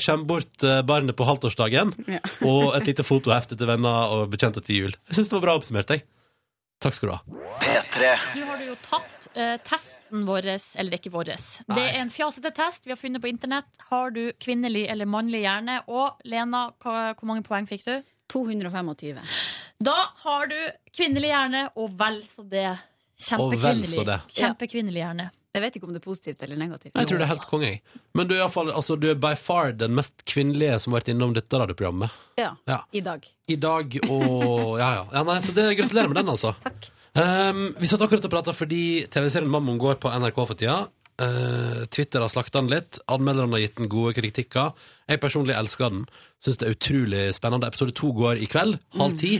[0.05, 1.91] kommer bort eh, barnet på halvtårsdagen.
[2.07, 2.23] Ja.
[2.51, 4.95] Og et lite fotohefte til venner og bekjente til jul.
[5.09, 5.91] Jeg syns det var bra oppsummert.
[5.91, 6.05] Jeg.
[6.81, 7.21] Takk skal du ha.
[8.39, 11.33] Nå har du jo tatt uh, testen vår, eller er ikke vår.
[11.35, 13.69] Det er en fjasete test vi har funnet på internett.
[13.91, 15.81] Har du kvinnelig eller mannlig hjerne?
[15.91, 17.93] Og Lena, hva, hvor mange poeng fikk du?
[18.31, 19.19] 225.
[19.81, 20.57] Da har du
[20.95, 22.69] kvinnelig hjerne, og vel så det.
[23.21, 24.05] Kjempekvinnelig.
[24.07, 24.19] det.
[24.33, 25.29] Kjempekvinnelig hjerne.
[25.51, 26.93] Jeg vet ikke om det er positivt eller negativt.
[26.95, 27.71] Jeg tror det er helt konge.
[28.15, 31.11] Men du er, fall, altså, du er by far den mest kvinnelige som har vært
[31.11, 32.13] innom dette radioprogrammet.
[32.39, 32.79] Ja, Ja.
[32.95, 33.27] i dag.
[33.51, 35.03] I dag og Ja, ja.
[35.11, 36.53] ja nei, så det, gratulerer med den, altså.
[37.11, 40.77] Um, vi satt akkurat og prata fordi TV-serien Mammon går på NRK for tida.
[41.19, 43.01] Uh, Twitter har slakta den litt.
[43.11, 44.71] Anmelderne har gitt den gode kritikker.
[45.09, 46.05] Jeg personlig elsker den.
[46.41, 47.69] Syns det er utrolig spennende.
[47.69, 49.35] Episode to går i kveld, halv ti.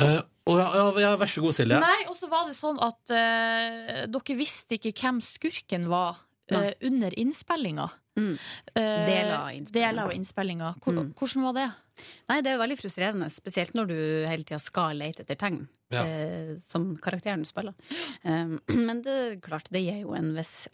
[0.00, 0.20] Uh,
[0.50, 1.78] og ja, ja, ja, vær så god, Silje.
[1.84, 6.18] Nei, og så var det sånn at uh, dere visste ikke hvem skurken var
[6.50, 6.74] eh, Nei.
[6.88, 7.90] under innspillinga.
[8.18, 8.32] Mm.
[8.74, 9.06] Eh,
[9.72, 10.74] Deler av innspillinga.
[10.82, 11.14] Hvor, Mm.
[11.14, 11.68] Hvordan var det?
[12.28, 13.94] Nei, det er jo veldig frustrerende, spesielt når du
[14.28, 15.68] hele tida skal lete etter tegn.
[15.92, 16.02] Ja.
[16.04, 17.74] Eh, som karakteren du spiller.
[18.24, 20.68] Um, men det er klart, det gir jo en viss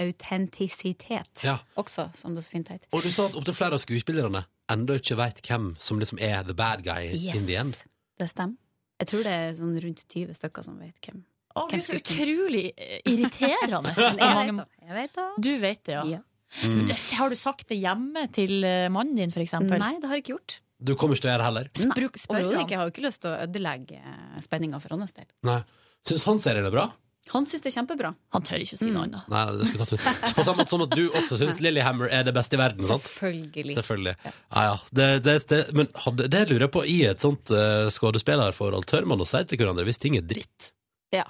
[0.00, 1.58] autentisitet Ja.
[1.76, 2.88] også, som det så fint heter.
[2.92, 6.42] Og du sa at opptil flere av skuespillerne ennå ikke veit hvem som liksom er
[6.44, 7.76] the bad guy in the end.
[8.18, 8.56] Det stemmer.
[9.00, 11.22] Jeg tror det er sånn rundt 20 stykker som vet hvem.
[11.54, 13.90] Å, Gud, så utrolig eh, irriterende.
[13.98, 15.28] Jeg vet det Jeg vet det.
[15.46, 16.04] Du vet det, ja.
[16.16, 16.20] Ja.
[16.66, 16.88] Mm.
[17.18, 19.78] Har du sagt det hjemme til eh, mannen din, eksempel?
[19.82, 20.56] Nei, det har jeg ikke gjort.
[20.80, 21.68] Du kommer ikke til å gjøre det heller.
[21.70, 22.64] Nei, spør overhodet han.
[22.64, 22.74] ikke.
[22.74, 24.00] Jeg har jo ikke lyst til å ødelegge
[24.46, 25.28] spenninga for hans del.
[25.46, 25.60] Nei.
[26.08, 26.86] Syns han serien er bra?
[27.30, 28.10] Han syns det er kjempebra.
[28.34, 28.94] Han tør ikke si Mm.
[28.96, 29.26] noe annet.
[29.30, 30.34] Nei, det skulle tatt ut.
[30.38, 33.04] På samme måte som at du også syns Lillyhammer er det beste i verden, sant?
[33.04, 33.76] Selvfølgelig.
[33.76, 34.14] Selvfølgelig.
[34.24, 34.72] Ja, ja.
[34.90, 39.06] Det, det, det, men hadde, det lurer jeg på, i et sånt uh, skuespillerforhold, tør
[39.12, 40.72] man å si til hverandre hvis ting er dritt?
[41.14, 41.26] Ja.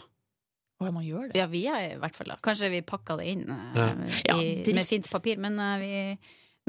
[0.81, 1.37] Å, man gjør det.
[1.37, 2.39] Ja, vi er i hvert fall da.
[2.41, 3.81] Kanskje vi pakka det inn eh,
[4.25, 4.37] Ja.
[4.41, 5.91] I, ja, med fint papir, men, eh, vi,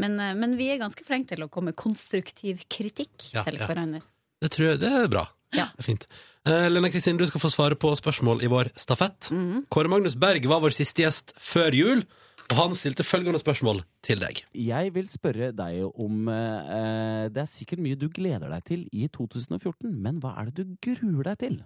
[0.04, 3.62] men, eh, men vi er ganske flinke til å komme med konstruktiv kritikk Ja, til
[3.62, 3.70] ja.
[3.70, 4.04] hverandre.
[4.42, 5.30] Det tror jeg det er bra.
[5.56, 5.70] Ja.
[5.78, 6.08] Det er fint.
[6.48, 9.30] Uh, Lena Kristin, du skal få svare på spørsmål i vår stafett.
[9.32, 9.66] Mhm.
[9.72, 12.04] Kåre Magnus Berg var vår siste gjest før jul,
[12.52, 14.42] og han stilte følgende spørsmål til deg.
[14.58, 19.08] Jeg vil spørre deg om eh, Det er sikkert mye du gleder deg til i
[19.08, 21.62] 2014, men hva er det du gruer deg til?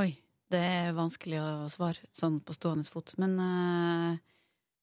[0.00, 0.10] Oi,
[0.52, 3.14] det er vanskelig å svare sånn på stående fot.
[3.20, 4.14] Men uh,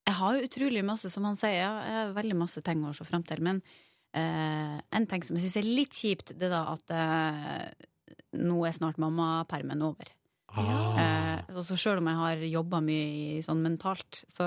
[0.04, 3.08] jeg har jo utrolig masse, som han sier, jeg har veldig masse ting å se
[3.08, 3.44] fram til.
[3.46, 3.62] Men
[4.18, 8.60] uh, en ting som jeg syns er litt kjipt, det er da at uh, nå
[8.68, 10.12] er snart mammapermen over.
[10.54, 11.40] Ah.
[11.54, 14.46] Og så sjøl om jeg har jobba mye i, sånn mentalt, så,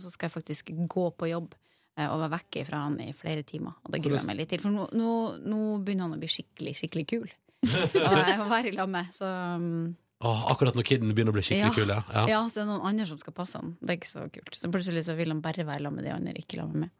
[0.00, 1.52] så skal jeg faktisk gå på jobb
[1.94, 3.76] og være vekke fra han i flere timer.
[3.84, 4.62] Og det gruer jeg meg litt til.
[4.64, 5.10] For nå, nå,
[5.44, 7.28] nå begynner han å bli skikkelig, skikkelig kul.
[7.68, 9.28] og jeg må være i lag med, så
[9.60, 9.92] um,
[10.24, 11.76] Åh, akkurat når kiden begynner å bli skikkelig Ja.
[11.76, 12.02] kul, ja.
[12.14, 12.26] ja.
[12.32, 13.74] Ja, så det er noen andre som skal passe han.
[13.80, 14.56] Det er ikke så kult.
[14.56, 16.90] Så plutselig så vil han bare være sammen med de andre, ikke sammen med meg.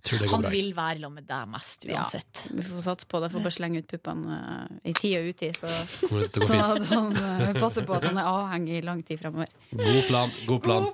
[0.00, 0.50] Jeg tror det går Han bra.
[0.54, 2.00] vil være sammen med deg mest, Ja.
[2.00, 2.40] uansett.
[2.56, 3.28] Vi får satse på det.
[3.34, 5.68] Får bare slenge ut puppene uh, i tid og utid, så,
[6.48, 9.52] så at han uh, passer på at han er avhengig i lang tid fremover.
[9.76, 10.32] God plan.
[10.48, 10.88] God plan.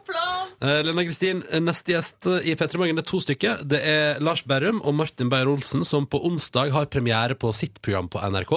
[0.61, 3.63] Eh, Lena Kristin, neste gjest i P3 Morgen er to stykker.
[3.69, 8.09] Det er Lars Berrum og Martin Beyer-Olsen, som på onsdag har premiere på sitt program
[8.09, 8.55] på NRK.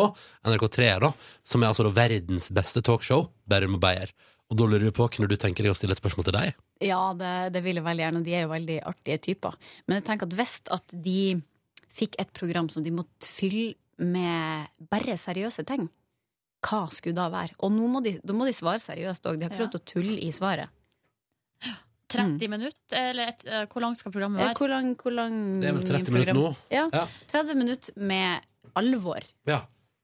[0.48, 1.12] NRK3, da.
[1.44, 3.28] Som er altså da verdens beste talkshow.
[3.50, 4.16] Berrum og Beyer.
[4.50, 6.56] Og da lurer vi på, kunne du tenke deg å stille et spørsmål til deg?
[6.82, 8.24] Ja, det, det vil jeg veldig gjerne.
[8.24, 9.56] De er jo veldig artige typer.
[9.88, 11.22] Men jeg tenker at hvis at de
[12.00, 15.90] fikk et program som de måtte fylle med bare seriøse ting,
[16.64, 17.56] hva skulle da være?
[17.64, 19.40] Og nå må de, da må de svare seriøst òg.
[19.40, 20.72] De har ikke lov til å tulle i svaret.
[22.10, 24.56] 30 minutter, eller et, eh, hvor langt skal programmet være?
[24.58, 26.48] Hvor lang, hvor lang Det er vel 30 minutter nå?
[26.74, 26.88] Ja.
[26.96, 27.04] Ja.
[27.30, 28.48] 30 minutter med
[28.80, 29.28] alvor.
[29.46, 29.60] Ja.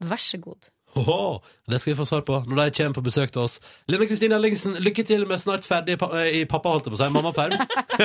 [0.05, 0.69] Vær så god.
[0.95, 3.57] Åhå, det skal vi få svar på når de kommer på besøk til oss.
[3.91, 7.01] Lene Kristine Ellingsen, lykke til med snart ferdig pa i pappa, holdt jeg på å
[7.01, 7.55] si, mammaperm.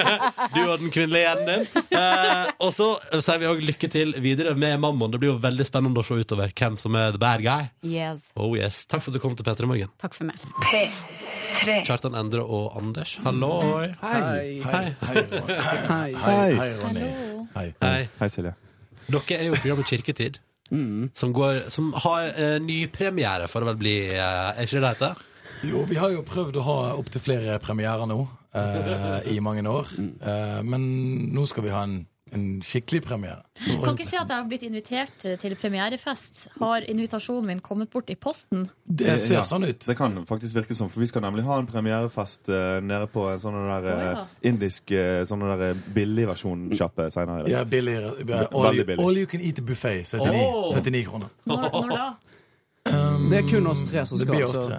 [0.57, 1.87] du og den kvinnelige hjernen din.
[2.01, 5.15] Eh, og så sier vi òg lykke til videre med mammaen.
[5.15, 7.71] Det blir jo veldig spennende å se utover hvem som er the bad guy.
[7.87, 8.27] Yes.
[8.35, 8.83] Oh yes.
[8.91, 9.95] Takk for at du kom til P3 Morgen.
[10.03, 10.51] Takk for meg.
[10.67, 11.79] P3.
[11.87, 13.93] Kjartan Endre og Anders, halloi.
[14.03, 14.59] Hei.
[14.67, 14.85] Hei.
[15.07, 15.25] Hei.
[15.31, 15.65] Hei.
[15.87, 16.53] Hei, Hei.
[17.55, 17.73] Hei.
[17.87, 17.99] Hei.
[18.19, 18.59] Hei, Silje.
[19.07, 20.41] Dere er jo i programmet
[20.71, 24.21] Kirketid, som, går, som har eh, nypremiere, for å vel bli eh,
[24.55, 25.27] Er ikke det det heter?
[25.67, 28.21] Jo, vi har jo prøvd å ha opptil flere premierer nå
[28.55, 29.91] eh, i mange år.
[29.99, 30.87] Eh, men
[31.35, 31.99] nå skal vi ha en
[32.33, 33.43] en skikkelig premiere.
[33.85, 36.47] Kan ikke si at jeg har blitt invitert eh, til premierefest.
[36.61, 38.69] Har invitasjonen min kommet bort i posten?
[38.85, 39.83] Det ser Ja, sånn ut.
[39.87, 43.27] Det kan faktisk virke sånn, for vi skal nemlig ha en premierefest uh, nede på
[43.33, 44.25] en sånn der uh, eh, ja.
[44.53, 47.53] indisk uh, sånn der billigversjon-sjappe seinere i dag.
[47.55, 47.99] Ja, billig.
[48.51, 50.01] All, all you can eat buffé.
[50.07, 50.73] 79, oh.
[50.75, 51.33] 79 kroner.
[51.51, 52.11] Når, når da?
[53.31, 54.35] Det er kun oss tre som Det skal.
[54.37, 54.79] blir oss så- tre.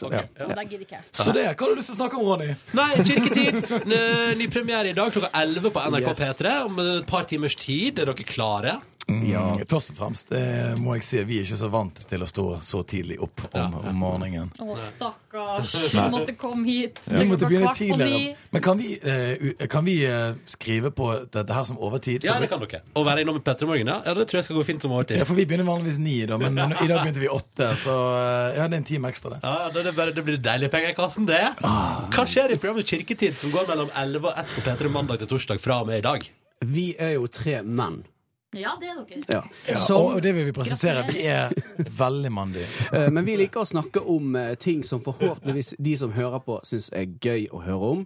[0.00, 0.22] Så, Oh, ja.
[0.38, 1.04] Ja, Da gidder ikke jeg.
[1.12, 2.54] Så det, hva har du lyst til å snakke om, Ronny?
[2.74, 4.36] Nei, Kirketid.
[4.40, 6.18] Ny premiere i dag klokka 11 på NRK Yes.
[6.18, 6.54] P3.
[6.66, 7.98] Om et par timers tid.
[7.98, 8.80] Er dere klare?
[9.10, 9.42] Ja.
[9.68, 10.42] Først og fremst det
[10.80, 13.76] må jeg si, vi er ikke så vant til å stå så tidlig opp om,
[13.80, 14.50] om morgenen.
[14.62, 15.74] Å, stakkars.
[15.94, 17.00] Vi måtte komme hit.
[17.08, 18.36] Vi måtte begynne tidligere.
[18.54, 22.26] Men kan vi, eh, kan vi eh, skrive på dette her som overtid?
[22.26, 22.82] Ja, det kan dere.
[22.94, 23.98] Å være innom Petter i morgen, ja?
[24.06, 24.14] ja?
[24.18, 25.20] Det tror jeg skal gå fint som overtid.
[25.20, 27.72] Ja, for vi begynner vanligvis ni, da, men i dag begynte vi åtte.
[27.80, 29.42] Så eh, ja, det er en time ekstra, det.
[29.46, 31.42] Ja, det, det, bare, det blir deilige penger i kassen, det.
[31.64, 35.34] Hva skjer i programmet Kirketid, som går mellom 11 og 1 på P3 mandag til
[35.34, 36.30] torsdag fra og med i dag?
[36.70, 38.02] Vi er jo tre menn.
[38.56, 39.20] Ja, det er dere.
[39.30, 39.42] Ja.
[39.68, 41.04] Ja, og det vil vi presisere.
[41.06, 41.52] Vi er
[41.98, 42.66] veldig mandige.
[42.92, 46.56] Eh, Men vi liker å snakke om eh, ting som forhåpentligvis de som hører på,
[46.66, 48.02] syns er gøy å høre om.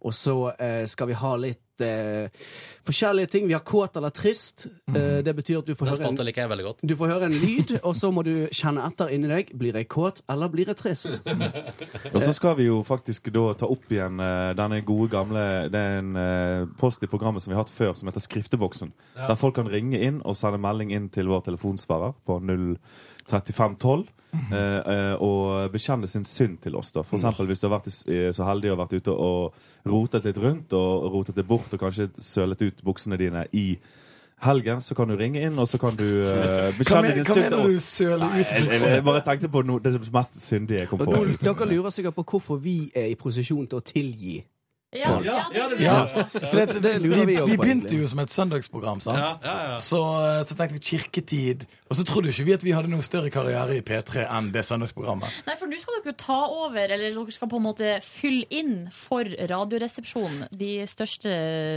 [0.00, 2.46] Og så eh, skal vi ha litt det er eh,
[2.86, 3.46] forskjellige ting.
[3.48, 4.66] Vi har kåt eller trist.
[4.86, 4.98] Mm.
[5.26, 8.22] Det betyr at du får, høre en, du får høre en lyd, og så må
[8.26, 9.50] du kjenne etter inni deg.
[9.58, 11.18] Blir jeg kåt, eller blir jeg trist?
[12.14, 15.80] Og så skal vi jo faktisk da ta opp igjen eh, denne gode gamle Det
[15.80, 18.92] er en post i programmet som vi har hatt før, som heter Skrifteboksen.
[19.16, 19.32] Ja.
[19.32, 22.70] Der folk kan ringe inn og sende melding inn til vår telefonsvarer på 0
[23.30, 24.12] 3512.
[24.36, 26.90] Uh, eh, eh, og bekjenne sin synd til oss.
[26.92, 29.54] da For eksempel, Hvis du har vært eh, så heldig og vært ute og
[29.86, 33.78] rotet litt rundt og rotet det bort og kanskje sølet ut buksene dine i
[34.44, 37.30] helgen, så kan du ringe inn, og så kan du uh, bekjenne din synd.
[37.30, 38.74] Hva mener du søle ut buksene?
[38.74, 41.24] Jeg, jeg bare tenkte på no, det mest syndige jeg kom på.
[41.40, 44.36] Dere lurer sikkert på hvorfor vi er i posisjon til å tilgi.
[44.96, 46.06] Ja, ja, det ja.
[46.32, 49.42] Det, det vi, vi, vi begynte jo som et søndagsprogram, sant?
[49.82, 50.00] Så,
[50.46, 53.76] så tenkte vi kirketid og så trodde ikke vi at vi hadde noen større karriere
[53.78, 55.30] i P3 enn det søndagsprogrammet.
[55.46, 58.46] Nei, for nå skal dere jo ta over, eller dere skal på en måte fylle
[58.50, 61.30] inn for Radioresepsjonen, de største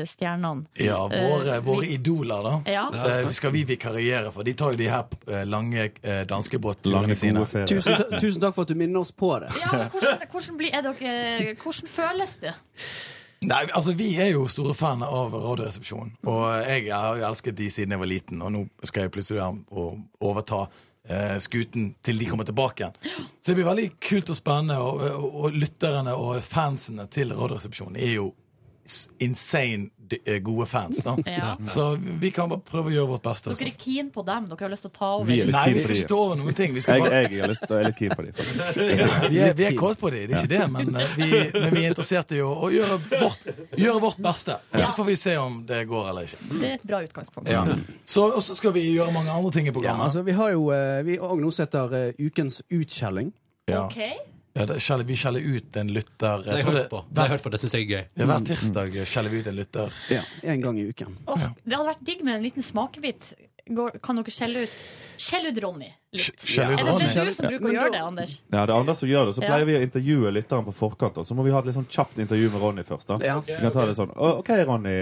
[0.09, 0.65] stjernene.
[0.81, 2.55] Ja, våre, Eh, våre vi- idoler, da.
[2.71, 2.87] Ja.
[3.21, 4.43] Eh, skal vi vikariere for?
[4.43, 7.45] De tar jo de her eh, lange Lange, danskebåtturene sine.
[7.69, 9.51] Tusen, tusen takk for at du minner oss på det.
[9.61, 12.55] Ja, hvordan, hvordan, blir, er dere, hvordan føles det?
[13.47, 16.17] Nei, altså Vi er jo store fan av Radioresepsjonen.
[16.27, 19.45] Og jeg har jo elsket de siden jeg var liten, og nå skal jeg plutselig
[20.19, 20.65] overta
[21.07, 23.23] eh, skuten til de kommer tilbake igjen.
[23.39, 27.99] Så det blir veldig kult og spennende, og, og, og lytterne og fansene til Radioresepsjonen
[27.99, 28.29] er jo
[29.21, 29.89] insane
[30.25, 30.97] eh, gode fans.
[31.05, 31.51] da Ja.
[31.69, 31.85] Så
[32.19, 33.53] vi kan bare prøve å gjøre vårt beste.
[33.53, 34.47] Dere er keen på dem?
[34.49, 35.27] Dere har lyst til å ta over?
[35.29, 36.73] Vi er litt Nei, vi skal ikke ta over noen ting.
[36.75, 38.33] Vi skal Jeg, bare jeg, har lyst, jeg er litt keen på dem.
[38.99, 41.29] Ja, vi er, vi er kåt på dem, det er ikke det, men eh, vi,
[41.59, 44.57] men vi er interessert i å, å gjøre, vårt, gjøre vårt beste.
[44.73, 46.41] Og så får vi se om det går eller ikke.
[46.55, 47.51] Det er et bra utgangspunkt.
[47.53, 47.65] Ja.
[48.03, 50.07] Så, og så skal vi gjøre mange andre ting i Ja, programmet.
[50.09, 53.31] altså, vi har jo eh, Vi har også setter Ukens utskjelling.
[53.69, 53.85] Ja.
[54.57, 57.03] Ja, det, skjeller, vi skjeller ut en lytter Det har jeg hørt på.
[57.09, 58.05] Det har jeg hørt på, det syns jeg er gøy.
[58.17, 59.93] ja, Hver tirsdag skjeller vi ut en lytter.
[60.09, 61.17] Ja, En gang i uken.
[61.27, 63.33] Og det hadde vært digg med en liten smakebit.
[63.69, 64.85] Går, kan dere skjelle ut
[65.21, 66.41] Skjell ut Ronny litt?
[66.57, 66.63] Ja.
[66.65, 67.05] Er det Ronny.
[67.05, 68.31] ikke du som bruker å gjøre det, Anders?
[68.49, 69.35] Ja, det er Anders som gjør det.
[69.37, 71.19] Så pleier vi å intervjue lytteren på forkant.
[71.21, 73.11] Og så må vi ha et litt sånn kjapt intervju med Ronny først.
[73.11, 73.35] da Ja.
[73.45, 74.95] Vi kan ta det sånn OK, Ronny.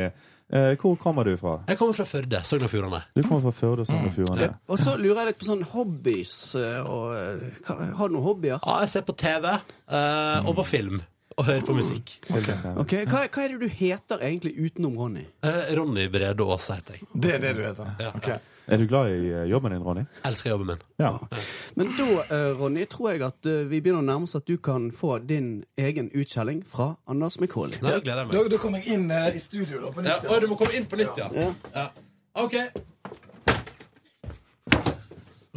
[0.49, 1.57] Eh, hvor kommer du fra?
[1.67, 2.39] Jeg kommer fra Førde.
[2.47, 3.01] Sogn og Fjordane.
[3.15, 4.53] Du kommer fra Førde og Sogn og Fjordane.
[4.71, 6.55] Og så lurer jeg litt på sånn hobbies.
[6.55, 8.59] eh, Og, eh, hva- har du noen hobbyer?
[8.65, 11.01] Ja, jeg ser på TV eh, og på film.
[11.37, 12.15] Og hører på musikk.
[12.31, 15.25] Ok, hva, hva er det du heter egentlig utenom Ronny?
[15.43, 17.07] Eh, Ronny Brede Aase heter jeg.
[17.13, 17.91] Det er det du heter?
[17.99, 18.09] Ja.
[18.15, 18.39] Ok.
[18.67, 20.01] Er du glad i eh, jobben din, Ronny?
[20.27, 20.81] Elsker jobben min.
[20.99, 21.13] Ja.
[21.75, 24.57] Men da, eh, Ronny, tror jeg at eh, vi begynner å nærme oss at du
[24.57, 27.79] kan få din egen utkjelling fra Anders Mekoli.
[27.81, 30.27] Da, da kommer jeg inn i studio da, på Ja, nytt.
[30.31, 31.29] oi, du må komme inn på nytt, ja.
[31.31, 31.53] Ja.
[31.75, 31.87] ja.
[32.43, 32.57] OK.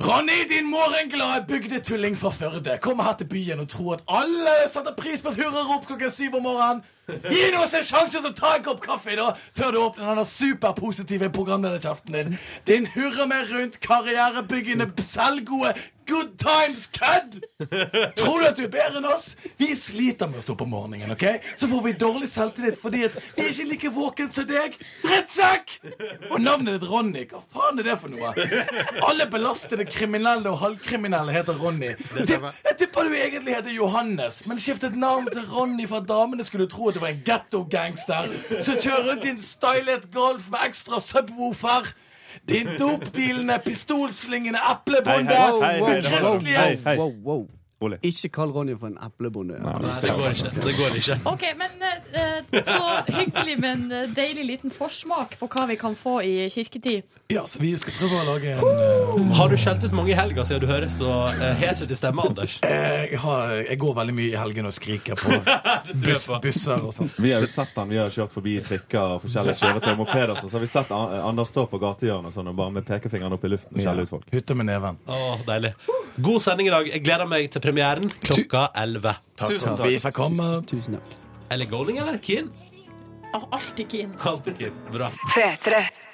[0.00, 4.94] Ronny, din morgenglade bygdetulling fra Førde, kommer her til byen og tror at alle setter
[4.96, 6.80] pris på et hurrarop klokken syv om morgenen.
[7.30, 10.26] Gi oss en sjanse til å ta en kopp kaffe da, før du åpner denne
[10.28, 12.36] superpositive programlederkjeften din.
[12.68, 15.74] Din hurra meg rundt karrierebyggende, selvgode
[16.11, 17.40] good times-kødd!
[18.16, 19.34] Tror du at du er bedre enn oss?
[19.61, 21.26] Vi sliter med å stå på morgenen, ok?
[21.58, 24.74] Så får vi dårlig selvtillit fordi vi er ikke like våken som deg.
[25.04, 25.76] Drittsekk!
[26.30, 28.32] Og navnet ditt Ronny, hva faen er det for noe?
[29.06, 31.92] Alle belastede kriminelle og halvkriminelle heter Ronny.
[32.18, 36.68] Jeg tipper du egentlig heter Johannes, men skiftet navn til Ronny for at damene skulle
[36.70, 38.30] tro at du var en getto-gangster
[38.62, 41.92] som kjører rundt i en stylet Golf med ekstra subwoofer.
[42.48, 45.38] Din dopdealende, pistolslingende eplebonde.
[46.07, 46.96] Kristelige hei.
[46.96, 47.48] Wow, wow.
[47.80, 47.96] Bolig.
[48.04, 49.56] Ikke kall Ronny for en eplebonde.
[49.64, 50.50] Nei, det går ikke.
[50.66, 51.14] Det går ikke.
[51.32, 55.96] OK, men eh, så hyggelig med en eh, deilig liten forsmak på hva vi kan
[55.96, 57.08] få i kirketid.
[57.32, 60.16] Ja, så vi skal prøve å lage en uh, Har du skjelt ut mange i
[60.18, 62.57] helga siden du høres så uh, hes ut i stemme, Anders?
[62.66, 65.38] jeg, har, jeg går veldig mye i helgen og skriker på
[66.02, 67.16] buss, busser og sånt.
[67.22, 70.34] Vi har jo sett han, vi har kjørt forbi trikker og forskjellige kjøretøy og mopeder,
[70.36, 73.54] så har vi sett Anders stå på gatehjørnet sånn, og bare med pekefingeren opp i
[73.54, 74.28] luften og skjelle ut folk.
[74.34, 75.00] Putte med neven.
[75.07, 75.72] Å, deilig.
[76.20, 76.90] God sending i dag.
[76.90, 79.14] Jeg gleder meg til premieren klokka 11.
[79.38, 80.47] Takk for at vi fikk komme.
[80.67, 81.13] Tusen takk.
[81.55, 82.51] Eller Golding eller Keen?
[83.30, 84.14] Alltid keen.
[84.26, 84.79] Alltid Keen.
[84.91, 85.11] Bra.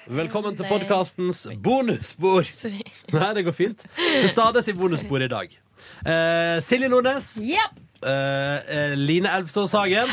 [0.06, 2.44] Velkommen til podkastens bonusspor.
[3.14, 3.86] Nei, det går fint.
[3.96, 5.56] Til stades i bonusspor i dag.
[6.04, 7.32] Eh, Silje Nordnes.
[7.40, 7.80] Yep.
[8.04, 10.12] Eh, eh, Line Elvsås Hagen.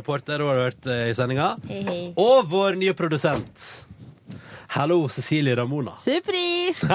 [0.00, 1.52] Reporter og har hørt eh, i sendinga.
[1.68, 2.02] Hey, hey.
[2.16, 3.68] Og vår nye produsent.
[4.72, 5.96] Hallo, Cecilie Ramona.
[5.96, 6.78] Surprise!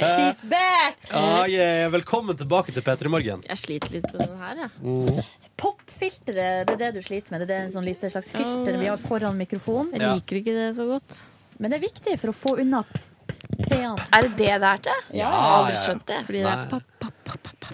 [0.00, 0.96] She's back!
[1.10, 1.90] Ah, yeah.
[1.92, 3.42] Velkommen tilbake til P3 Morgen.
[3.44, 4.70] Jeg sliter litt med den her, jeg.
[4.80, 5.18] Mm.
[5.60, 7.44] Popfilteret, det er det du sliter med.
[7.44, 9.92] Det er en sånn lite slags filter vi har foran mikrofonen.
[9.92, 11.18] Jeg liker ikke det så godt.
[11.60, 14.00] Men det er viktig for å få unna p-en.
[14.08, 15.02] Er det det det er til?
[15.10, 15.18] Ja.
[15.18, 16.22] Jeg har aldri skjønt det.
[16.30, 16.62] Fordi det er.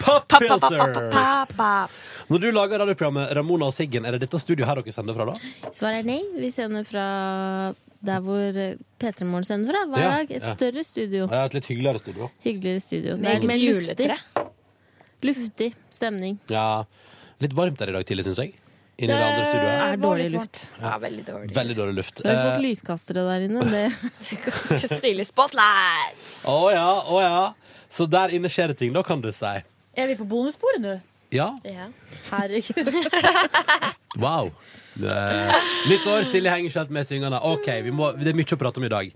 [0.01, 1.94] Popfilter!
[2.35, 5.31] Når du lager radioprogrammet Ramona og Siggen, er det dette studioet her dere sender fra,
[5.31, 5.70] da?
[5.70, 6.18] Svaret er nei.
[6.43, 7.06] Vi sender fra
[8.06, 8.59] der hvor
[9.01, 10.31] P3 Morgen sender fra hver dag.
[10.31, 10.55] Et ja.
[10.56, 11.27] større studio.
[11.31, 12.31] Ja, et litt hyggeligere studio.
[12.44, 13.16] Hyggeligere studio.
[13.16, 14.10] Med Det er med luftig.
[15.22, 16.39] Luftig stemning.
[16.51, 16.85] Ja,
[17.40, 18.51] Litt varmt der i dag tidlig, syns jeg.
[19.01, 19.77] Inni det, Det andre studioet.
[19.81, 20.59] er dårlig luft.
[20.82, 21.55] Ja, veldig dårlig.
[21.56, 22.18] Veldig dårlig luft.
[22.20, 23.62] Så har vi fått Eh, lyskastere der inne.
[23.70, 26.35] Det Stille spotlights!
[26.44, 27.55] Å ja, å ja.
[27.89, 29.55] Så der inne skjer det ting, da, kan du si.
[29.97, 30.98] Er vi på bonussporet nå?
[31.32, 31.48] Ja.
[32.28, 32.93] Herregud.
[34.18, 34.52] Wow.
[35.01, 37.40] Nytt år, Silje henger ikke helt med syngende.
[37.47, 39.12] OK, vi må, det er mye å prate om i dag.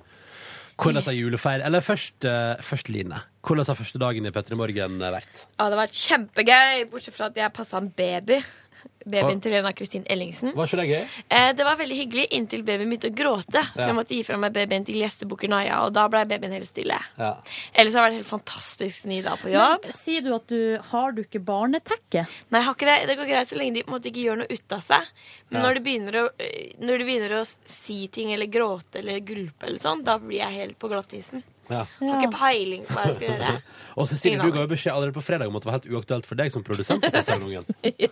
[0.75, 3.21] Hvordan har julefeir Eller først, eh, først Line.
[3.45, 5.45] Hvordan har første dagen i P3 Morgen eh, vært?
[5.61, 8.41] Ja, det var kjempegøy, bortsett fra at jeg passa en baby.
[9.05, 10.55] Babyen til Lena Kristin Ellingsen.
[10.57, 11.03] Var ikke det gøy?
[11.29, 13.63] Eh, det var veldig hyggelig inntil babyen begynte å gråte.
[13.75, 16.71] Så jeg måtte gi fra meg babyen til gjestebukker Naya, og da ble babyen helt
[16.71, 16.97] stille.
[17.21, 17.35] Ja.
[17.75, 19.85] Ellers har det vært helt fantastisk ny dag på jobb.
[19.85, 20.61] Men sier du at du
[20.91, 22.25] har du ikke barnetekke?
[22.25, 22.99] Nei, jeg har ikke det.
[23.11, 25.11] Det går greit så lenge de på en måte ikke gjør noe ut av seg.
[25.51, 25.67] Men Ja.
[25.69, 25.81] når, de
[26.25, 30.19] å, øh, når de begynner å si ting eller gråte eller gulpe eller sånn, da
[30.19, 31.45] blir jeg helt på glattisen.
[31.71, 31.85] Ja.
[32.01, 33.53] Har ikke peiling på hva jeg skal gjøre.
[34.01, 36.27] Og Cecilie, du ga jo beskjed allerede på fredag om at det var helt uaktuelt
[36.27, 37.05] for deg som produsent.
[38.05, 38.11] ja.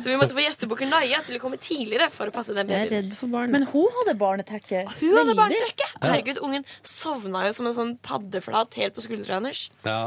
[0.00, 2.86] Så vi måtte få gjesteboken Naya til å komme tidligere for å passe den Jeg
[2.86, 3.10] er babyen.
[3.10, 3.52] redd for barn.
[3.52, 4.86] Men hun hadde barnetekke.
[5.02, 5.90] Hun hadde barnetekke.
[6.00, 9.66] Herregud, ungen sovna jo som en sånn paddeflat helt på skuldra hennes.
[9.84, 10.00] Ja.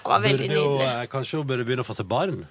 [0.00, 0.86] Det var veldig nydelig.
[0.86, 2.44] eh, kanskje hun burde begynne å få seg barn?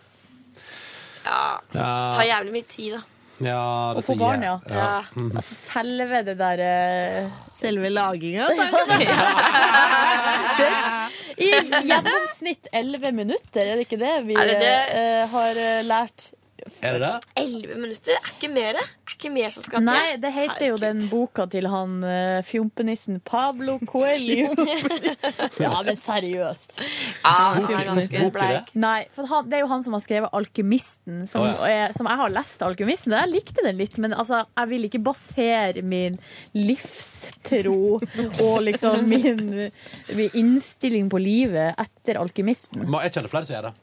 [1.24, 1.60] Ja.
[1.74, 1.88] Ja.
[2.16, 3.02] Tar jævlig mye tid, da.
[3.40, 4.58] Ja, det Å få barn, ja.
[4.68, 4.76] ja.
[4.76, 5.04] ja.
[5.16, 5.32] Mm.
[5.40, 8.50] Altså selve det der eh, Selve laginga?
[11.40, 11.52] I
[11.88, 14.76] gjennomsnitt 11 minutter, er det ikke det vi det det?
[14.92, 16.32] Uh, har eh, lært?
[16.82, 17.34] Er det det?
[17.42, 18.80] Elleve minutter er ikke mer.
[18.80, 19.90] Er ikke mer som skal til.
[19.90, 24.54] Nei, det heter jo den boka til han uh, fjompenissen Pablo Coelho.
[25.64, 26.80] ja, men seriøst.
[26.80, 28.72] Ja, Han den er ganske bleik.
[28.80, 32.10] Nei, for han, det er jo han som har skrevet 'Alkymisten', som, Å, er, som
[32.10, 33.18] jeg har lest 'Alkymisten'.
[33.18, 36.20] Jeg likte den litt, men altså, jeg vil ikke basere min
[36.58, 39.46] livstro og liksom min,
[40.14, 42.88] min innstilling på livet etter 'Alkymisten'.
[42.88, 43.78] Jeg kjenner flere som gjør det.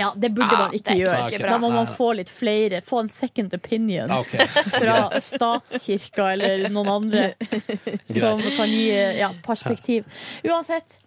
[0.00, 1.26] Ja, det burde man ikke gjøre.
[1.28, 1.52] ikke bra.
[1.52, 2.80] Da må man få litt flere.
[2.86, 4.46] Få en second opinion okay.
[4.80, 7.26] fra statskirka eller noen andre
[8.20, 8.88] som kan gi
[9.20, 10.08] ja, perspektiv.
[10.48, 10.98] Uansett.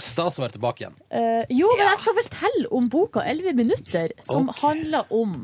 [0.00, 0.94] Stas å være tilbake igjen.
[1.10, 4.60] Uh, jo, men jeg skal fortelle om boka 11 minutter, som okay.
[4.62, 5.42] handler om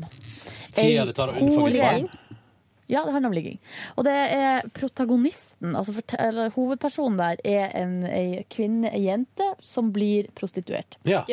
[0.77, 2.07] Tida det tar å unnfange.
[2.87, 3.57] Ja, det handler om ligging.
[3.99, 9.91] Og det er protagonisten, altså fortell, hovedpersonen der, er en ei kvinne, ei jente, som
[9.95, 10.95] blir prostituert.
[11.07, 11.25] Ja.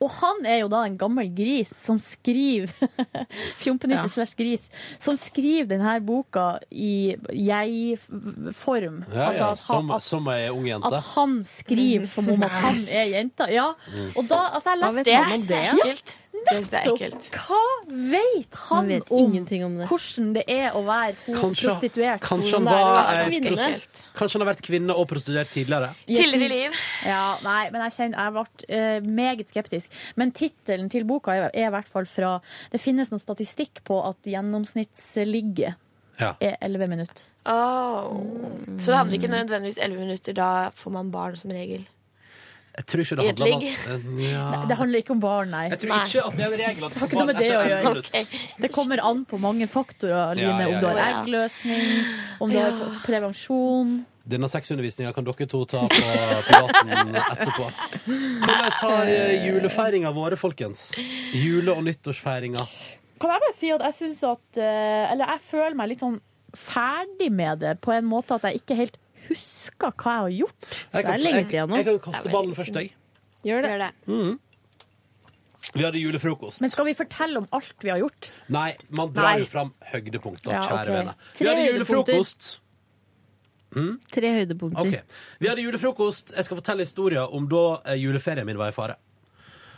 [0.00, 2.72] Og han er jo da en gammel gris som skriver
[3.62, 4.08] Fjompenisse Ja.
[4.08, 4.68] slash gris.
[4.98, 9.04] Som skriver denne boka i jeg-form.
[9.12, 9.54] Ja, Altså ja.
[9.56, 10.86] Som, at- som ei ung jente.
[10.94, 13.48] at han skriver som om at han er jenta.
[13.52, 13.72] Ja.
[13.92, 14.10] Mm.
[14.16, 15.64] Og da, altså, jeg Hva leste vet man om det?
[15.64, 16.16] Ja, Ekkelt.
[16.44, 17.28] Nettopp.
[17.32, 17.58] Hva
[17.88, 19.86] vet han vet om om det.
[19.88, 22.20] hvordan det er å være Kanskje, prostituert?
[22.20, 23.68] kanskje, han var, kvinne?
[24.18, 25.92] kanskje han har vært kvinne og prostituert tidligere?
[26.06, 26.80] Tidligere i liv.
[27.06, 28.44] Ja, nei, men jeg kjenner jeg ble
[28.76, 30.00] uh, meget skeptisk.
[30.20, 32.34] Men tittelen til boka er, er i hvert fall fra
[32.72, 35.74] Det finnes noe statistikk på at gjennomsnittsligget
[36.20, 36.34] Ja.
[36.40, 37.24] er 11 minutter.
[37.46, 38.20] Oh.
[38.78, 40.32] Så det handler ikke nødvendigvis 11 minutter.
[40.32, 41.86] Da får man barn som regel.
[42.74, 44.44] Jeg tror ikke det handler om at ja.
[44.50, 45.64] Nei, det handler ikke om barn, nei.
[45.70, 47.50] Jeg tror ikke at det er en regel at Det har ikke noe med det
[47.54, 47.92] å gjøre.
[48.22, 48.40] 11.
[48.64, 50.48] Det kommer an på mange faktorer, Line.
[50.48, 52.10] Ja, ja, Om du har eggløsning,
[52.42, 53.94] om du har prevensjon.
[54.34, 56.02] Denne sexundervisninga kan dere to ta på
[56.48, 57.66] privaten etterpå.
[58.08, 60.86] Hvordan har eh, julefeiringa vært, folkens?
[61.36, 62.64] Jule- og nyttårsfeiringa.
[63.20, 66.16] Kan jeg bare si at jeg syns at eh, Eller jeg føler meg litt sånn
[66.54, 68.98] ferdig med det, på en måte at jeg ikke helt
[69.28, 70.70] husker hva jeg har gjort.
[70.70, 72.94] Jeg kan, jeg, jeg kan kaste ballen først, jeg.
[73.44, 73.92] Gjør det.
[74.08, 74.34] Mhm.
[75.74, 76.60] Vi hadde julefrokost.
[76.60, 78.28] Men skal vi fortelle om alt vi har gjort?
[78.52, 79.40] Nei, man drar Nei.
[79.42, 80.92] jo fram høydepunkter, Ja, kjære okay.
[80.92, 81.14] venner.
[81.38, 82.50] Vi hadde julefrokost.
[83.74, 83.94] Mm?
[84.12, 84.86] Tre høydepunkter.
[84.86, 85.00] Okay.
[85.40, 86.34] Vi hadde julefrokost.
[86.36, 89.00] Jeg skal fortelle historien om da eh, juleferien min var i fare.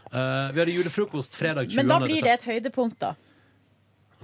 [0.06, 1.80] Uh, vi hadde julefrokost fredag 20.
[1.80, 3.14] Men da blir det et høydepunkt, da.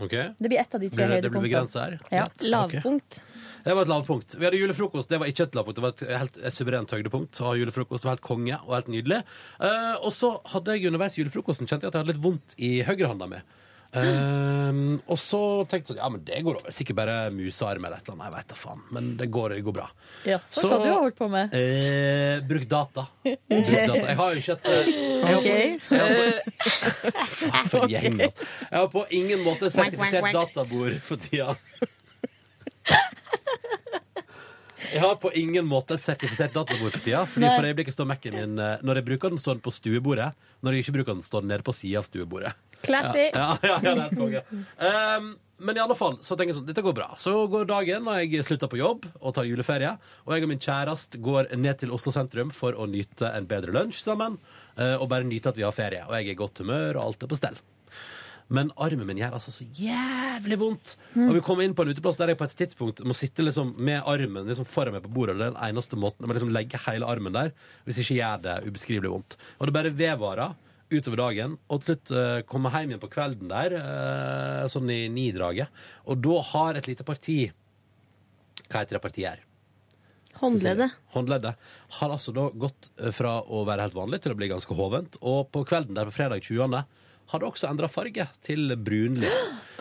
[0.03, 0.15] Ok.
[0.39, 1.23] Det blir ett av de tre høydepunktene.
[1.23, 1.99] det, blir begrensa her?
[2.11, 2.27] Ja.
[2.51, 3.21] Lavpunkt.
[3.23, 3.59] Okay.
[3.63, 4.35] Det var et lavpunkt.
[4.35, 5.09] Vi hadde julefrokost.
[5.09, 7.39] Det var ikke et lavpunkt, det var et helt et suverent høydepunkt.
[7.47, 8.03] ha julefrokost.
[8.03, 9.23] Det var helt konge og helt nydelig.
[9.63, 12.73] Uh, og så hadde jeg underveis i julefrokosten kjent at jeg hadde litt vondt i
[12.89, 13.43] høyrehånda mi.
[13.93, 16.73] Eh, og så tenkte jeg sånn, ja, men det går over.
[16.73, 18.29] Sikkert bare musearm eller et eller annet.
[18.31, 18.85] Jeg vet da faen.
[18.97, 19.89] Men det går, det går bra.
[20.47, 21.57] Så hva du har holdt på med?
[21.59, 23.07] Eh, bruk data.
[23.27, 23.99] Bruk data.
[24.01, 24.81] Jeg har jo ikke et eh,
[25.33, 25.81] jeg
[27.43, 28.31] Faen, For en gjeng, da.
[28.71, 31.57] Jeg har på ingen måte sertifisert databord for tida.
[34.93, 37.23] Jeg har på ingen måte et sertifisert databord for tida.
[37.29, 40.33] Fordi for øyeblikket står Mac-en min eh, Når jeg bruker den, står den på stuebordet.
[40.65, 42.53] Når jeg ikke bruker den, står den nede på sida av stuebordet.
[42.87, 43.29] Classy.
[43.35, 44.43] Ja, ja, ja, det er konge.
[44.83, 45.33] Um,
[45.63, 47.11] men i alle fall, så tenker jeg sånn, dette går bra.
[47.21, 49.93] Så går dagen, og jeg slutter på jobb og tar juleferie.
[50.27, 53.71] Og jeg og min kjæreste går ned til Oslo sentrum for å nyte en bedre
[53.77, 54.41] lunsj sammen.
[54.77, 56.03] eh, Og bare nyte at vi har ferie.
[56.09, 57.61] Og jeg er i godt humør, og alt er på stell.
[58.53, 60.97] Men armen min gjør altså så jævlig vondt.
[61.15, 63.71] Og vi kommer inn på en uteplass der jeg på et tidspunkt må sitte liksom
[63.79, 65.39] med armen liksom foran meg på bordet.
[65.39, 66.21] Det er den eneste måten.
[66.27, 67.55] Jeg må liksom legge hele armen der,
[67.87, 69.39] hvis ikke gjør det ubeskrivelig vondt.
[69.61, 70.53] Og det bare vedvarer
[70.93, 71.57] utover dagen.
[71.69, 75.73] Og til slutt uh, kommer hjem igjen på kvelden der, uh, sånn i nidraget.
[76.07, 77.41] Og da har et lite parti
[78.69, 79.49] Hva heter det partiet her?
[80.41, 80.95] Håndleddet.
[81.13, 81.59] Håndleddet
[81.99, 85.19] har altså da gått eh, fra å være helt vanlig til å bli ganske hovent.
[85.21, 86.81] Og på kvelden der på fredag 20.
[87.33, 89.31] har det også endra farge til brunlig.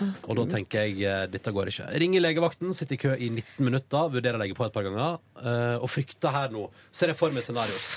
[0.30, 1.88] Og da tenker jeg eh, dette går ikke.
[2.02, 5.18] Ringer legevakten, sitter i kø i 19 minutter, vurderer å legge på et par ganger,
[5.41, 6.64] eh, og frykter her nå.
[6.95, 7.90] Ser jeg for meg scenarios.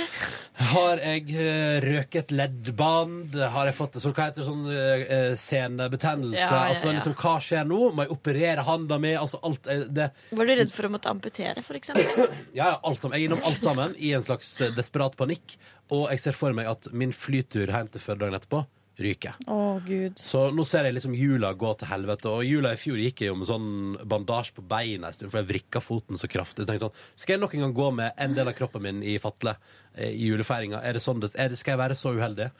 [0.72, 3.38] Har jeg eh, røket leddbånd?
[3.56, 6.42] Har jeg fått så hva heter det, sånn senebetennelse?
[6.42, 7.80] Ja, ja, Altså, liksom, hva skjer nå?
[7.96, 9.14] Må jeg operere handa mi?
[9.18, 12.28] Altså, alt det Var du redd for å måtte amputere, for eksempel?
[12.58, 13.16] ja, ja, alt sammen.
[13.16, 15.56] Jeg er innom alt sammen i en slags desperat panikk.
[15.92, 18.62] Og jeg ser for meg at min flytur hjem til fødedagen etterpå
[19.00, 19.38] ryker.
[19.48, 20.20] Å, gud.
[20.20, 22.32] Så nå ser jeg liksom jula gå til helvete.
[22.32, 23.70] Og jula i fjor gikk jeg jo med sånn
[24.08, 26.64] bandasje på beina en stund, for jeg vrikka foten så kraftig.
[26.64, 28.84] Så tenkte jeg sånn, skal jeg nok en gang gå med en del av kroppen
[28.84, 29.56] min i fatle
[29.94, 30.82] eh, i julefeiringa?
[30.84, 32.50] Er det sånn det, er det, skal jeg være så uheldig?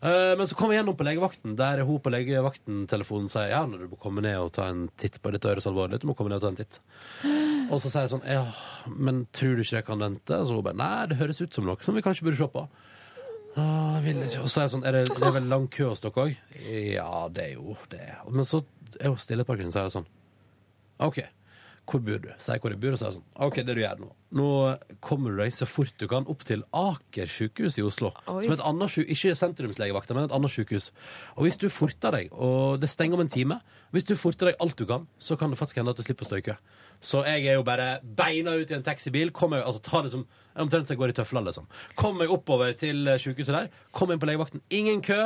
[0.00, 3.86] Eh, men så kom jeg gjennom på legevakten, der hun på legevakten-telefonen sier ja, når
[3.86, 6.32] du må komme ned og ta en titt på dette høres alvorlig du må komme
[6.32, 6.82] ned og ta en titt.
[7.72, 8.44] Og så sier jeg sånn ja,
[8.94, 10.36] men tror du ikke jeg kan vente?
[10.46, 12.62] Så hun bare nei, det høres ut som noe som vi kanskje burde se på.
[13.56, 14.42] «Åh, jeg vil ikke.
[14.44, 16.34] Og så er jeg sånn, er det, det er vel lang kø hos dere òg?
[16.92, 18.04] Ja, det er jo det.
[18.28, 18.60] Men så
[19.00, 20.10] er hun stille et par kvinner så er jeg sånn
[21.04, 21.18] OK,
[21.86, 22.28] hvor bor du?
[22.42, 24.46] Sier hvor jeg bor, og så er jeg sånn OK, det du gjør nå Nå
[25.04, 28.10] kommer du deg så fort du kan opp til Aker sykehus i Oslo.
[28.28, 28.42] Oi.
[28.44, 30.90] Som et annet sykehus, Ikke sentrumslegevakta, men et annet sykehus.
[31.36, 33.60] Og hvis du forter deg, og det stenger om en time
[33.94, 36.26] Hvis du forter deg alt du kan, så kan det faktisk hende at du slipper
[36.28, 36.56] å kø.
[37.04, 39.32] Så jeg er jo bare beina ut i en taxibil.
[39.34, 40.24] Kommer, altså, ta det som,
[40.56, 41.68] omtrent som jeg går i tøfler, liksom.
[41.98, 43.70] Kom meg oppover til eh, sykehuset der.
[43.96, 44.64] Kom inn på legevakten.
[44.74, 45.18] Ingen kø.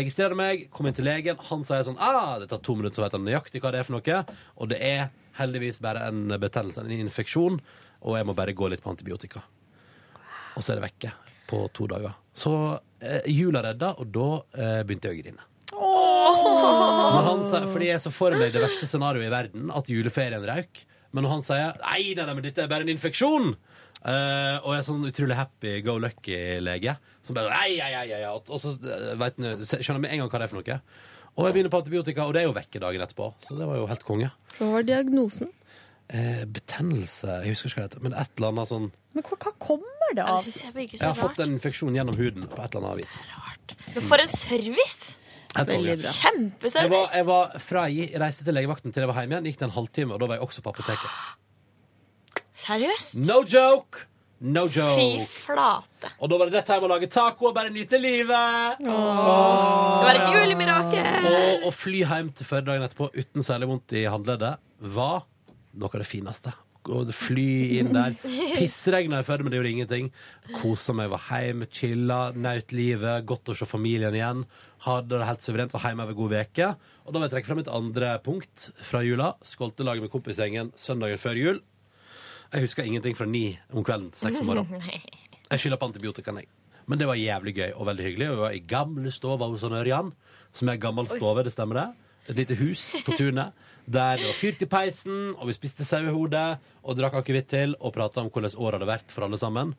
[0.00, 0.68] Registrerer meg.
[0.74, 1.40] Kom inn til legen.
[1.50, 3.88] Han sier sånn ah, Det tar to minutter, så vet han nøyaktig hva det er
[3.88, 4.22] for noe.
[4.56, 5.08] Og det er
[5.40, 7.60] heldigvis bare en betennelse, en infeksjon.
[8.00, 9.44] Og jeg må bare gå litt på antibiotika.
[10.56, 11.12] Og så er det vekke
[11.50, 12.16] på to dager.
[12.36, 12.54] Så
[13.02, 15.46] eh, jula redda, og da eh, begynte jeg å grine.
[15.70, 20.44] Når han sa, fordi jeg så for meg det verste scenarioet i verden, at juleferien
[20.46, 20.84] røyk.
[21.10, 23.52] Men når han sier nei, nei, nei, men dette er bare en infeksjon,
[24.04, 26.96] eh, og er sånn utrolig happy go lucky-lege,
[27.26, 30.30] som bare nei, nei, nei, nei, og så eh, vet skjønner jeg med en gang
[30.32, 30.80] hva det er for noe.
[31.38, 33.30] Og jeg begynner på antibiotika, og det er jo vekke dagen etterpå.
[33.46, 34.30] Så det var jo helt konge.
[34.58, 35.52] Hva var diagnosen?
[36.10, 39.36] Eh, betennelse Jeg husker ikke hva det heter, men et eller annet sånn Men hva,
[39.44, 40.40] hva kommer det av?
[40.42, 43.14] Jeg, jeg Jeg har fått en infeksjon gjennom huden på et eller annet vis.
[43.94, 45.12] Men for en service!
[45.56, 45.86] Veldig bra.
[45.90, 47.14] Jeg var, Kjempeservice.
[47.16, 49.50] jeg var fra jeg reiste til legevakten til jeg var hjemme igjen.
[49.50, 52.46] Gikk det en halvtime, og da var jeg også på apoteket.
[52.60, 53.18] Seriøst?
[53.26, 54.06] No joke!
[54.40, 56.08] No Fy flate.
[56.16, 58.78] Og da var det rett hjem å lage taco og bare nyte livet.
[58.80, 61.28] Det var et julemirakel.
[61.28, 64.56] Og å fly hjem til Førde dagen etterpå uten særlig vondt i håndleddet
[64.96, 65.26] var
[65.76, 66.54] noe av det fineste.
[66.88, 67.50] Å fly
[67.82, 68.16] inn der.
[68.56, 70.08] Pissregna i Førde, men det gjorde ingenting.
[70.56, 73.26] Kosa meg, var hjemme, chilla, naut livet.
[73.28, 74.46] Godt å se familien igjen.
[74.80, 76.70] Hadde det helt suverent, var hjemme over god veke.
[77.04, 79.34] Og da vil jeg trekke frem et andre punkt fra jula.
[79.44, 81.60] Skoltelaget med kompisgjengen søndagen før jul.
[82.50, 84.80] Jeg husker ingenting fra ni om kvelden til seks om morgenen.
[85.50, 86.46] Jeg skylder på antibiotikaen, jeg.
[86.86, 88.26] Men det var jævlig gøy og veldig hyggelig.
[88.30, 90.12] Vi var i gamle stova hos Ørjan,
[90.54, 91.86] som er gammel stove, det stemmer det?
[92.30, 93.50] Et lite hus på tunet.
[93.90, 96.42] Der det var fyrt i peisen, og vi spiste sauehode
[96.84, 99.72] og drakk akevitt til og prata om hvordan året hadde vært for alle sammen.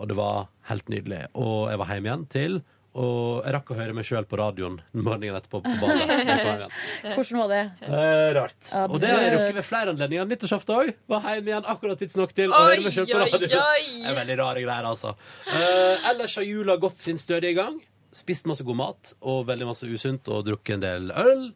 [0.00, 1.26] Og det var helt nydelig.
[1.36, 2.56] Og jeg var hjemme igjen til
[2.90, 6.64] og jeg rakk å høre meg sjøl på radioen morgenen etterpå på badet.
[7.14, 7.60] Hvordan var det?
[7.86, 8.70] Eh, rart.
[8.90, 10.26] Og det har jeg rukket ved flere anledninger.
[10.32, 10.90] Nyttårsaften òg.
[11.12, 13.54] Var hjemme igjen akkurat tidsnok til å Oi, høre meg selv på radioen.
[13.62, 13.84] oi.
[14.00, 15.14] Det er veldig rare greier, altså.
[15.46, 17.78] Eh, ellers har jula gått sin stødige gang.
[18.10, 21.46] Spist masse god mat og veldig masse usunt og drukket en del øl.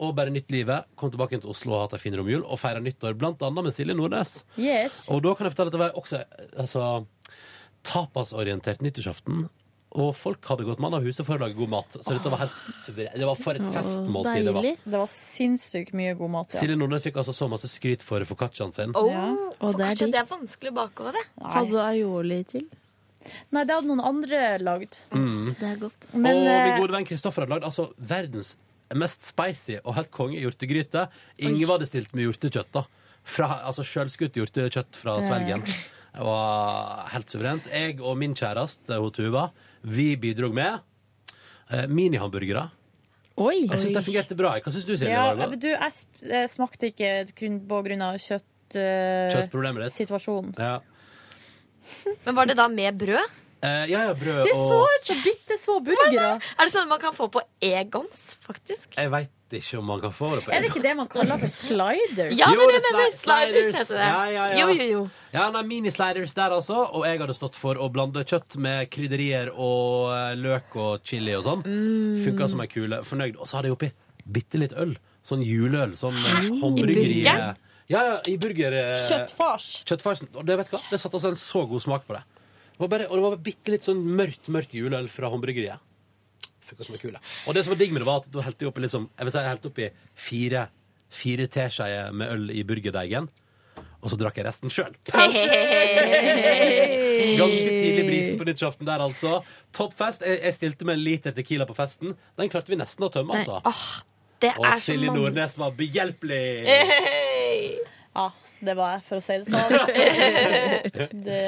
[0.00, 0.88] Og bare nytt livet.
[0.96, 3.76] Kom tilbake til Oslo og hatt ei fin romjul og feira nyttår blant annet med
[3.76, 4.38] Silje Nordnes.
[4.56, 5.02] Yes.
[5.12, 6.24] Og da kan jeg fortelle at det var også
[6.64, 6.84] altså,
[7.84, 9.48] tapasorientert nyttårsaften.
[9.96, 11.94] Og folk hadde gått mann av huset for å lage god mat.
[11.96, 13.14] Så dette var helt suverent.
[13.16, 14.66] Det var for et festmåltid det var.
[14.84, 16.60] Det var sinnssykt mye god mat, ja.
[16.60, 18.92] Silje Nordnes fikk altså så masse skryt for foccacciaen sin.
[18.98, 19.30] Oh, Ja.
[19.64, 20.10] Og det er de...
[20.12, 21.24] det er vanskelig å bake det.
[21.40, 22.68] Hadde du aioli til?
[23.52, 25.00] Nei, det hadde noen andre lagd.
[25.10, 25.54] Mm.
[25.58, 26.06] Det er godt.
[26.12, 28.54] Men, og min eh, gode venn Kristoffer hadde lagd altså, verdens
[28.96, 31.08] mest spicy og helt konge hjortegryte.
[31.44, 32.70] Ingen hadde stilt med hjortekjøtt.
[32.76, 32.84] da
[33.28, 35.60] fra, Altså Sjølskutt hjortekjøtt fra Sverige.
[35.64, 37.68] Det var helt suverent.
[37.72, 39.48] Jeg og min kjæreste, Tuva,
[39.82, 40.80] vi bidro med
[41.70, 42.68] eh, minihamburgere.
[43.38, 43.66] Oi!
[43.70, 44.56] Jeg syns det fungerte bra.
[44.58, 45.12] Hva syns du, Silje?
[45.14, 45.60] Ja, Var det godt?
[45.62, 48.48] du, jeg sp- jeg smakte ikke kun på grunn av kjøtt...
[48.74, 49.94] eh, Kjøttproblemet ditt?
[50.00, 50.54] Situasjonen.
[50.58, 50.80] Ja.
[52.26, 53.36] Men var det da med brød?
[53.62, 56.28] Eh, ja, ja, brød Det så og som bitte små burgere.
[56.38, 58.92] Er det sånn man kan få på Egons, faktisk?
[58.94, 61.38] Jeg veit ikke om man kan få det på Er det ikke det man kaller
[61.40, 62.34] for sliders?
[62.38, 63.10] Ja, det Jo, er det det er mener.
[63.10, 63.78] sli- Sliders sliders.
[63.80, 64.06] heter det.
[64.06, 64.60] Ja, ja, ja.
[64.60, 65.02] Jo, jo, jo.
[65.32, 66.76] Ja, nei, Minisliders der, altså.
[66.94, 71.34] Og jeg hadde stått for å blande kjøtt med krydderier og eh, løk og chili
[71.34, 71.64] og sånn.
[71.66, 72.22] Mm.
[72.28, 73.02] Funka som ei kule.
[73.02, 73.36] Fornøyd.
[73.40, 73.90] Og så hadde jeg oppi
[74.28, 74.94] bitte litt øl.
[75.26, 75.96] Sånn juleøl.
[75.98, 77.24] Sånn eh, håndbryggeri.
[77.88, 78.74] Ja, ja, i burger...
[79.08, 79.82] Kjøttfars.
[79.88, 80.28] Kjøttfarsen.
[80.36, 80.82] Og det vet du hva?
[80.92, 82.22] Det satte oss en så god smak på det.
[82.78, 85.82] Det var bare, og det var bitte litt sånn mørkt, mørkt juleøl fra håndbryggeriet.
[86.68, 87.18] Fikk ei kule.
[87.48, 89.26] Og det som var digg med det, var at da helte jeg oppi liksom, jeg
[89.26, 89.88] vil si jeg helte oppi
[90.28, 90.62] fire,
[91.10, 93.26] fire teskjeer med øl i burgerdeigen.
[93.98, 94.92] Og så drakk jeg resten sjøl.
[95.10, 95.32] Ganske
[97.74, 99.40] tidlig brisen på nyttårsaften der, altså.
[99.74, 100.22] Toppfest.
[100.22, 102.14] Jeg, jeg stilte med en liter Tequila på festen.
[102.38, 103.58] Den klarte vi nesten å tømme, altså.
[104.38, 106.44] Det Og er og Silje Nordnes var behjelpelig.
[106.68, 107.80] Hey!
[108.14, 108.28] Ja,
[108.64, 109.72] det var jeg, for å si det sånn.
[111.28, 111.40] det...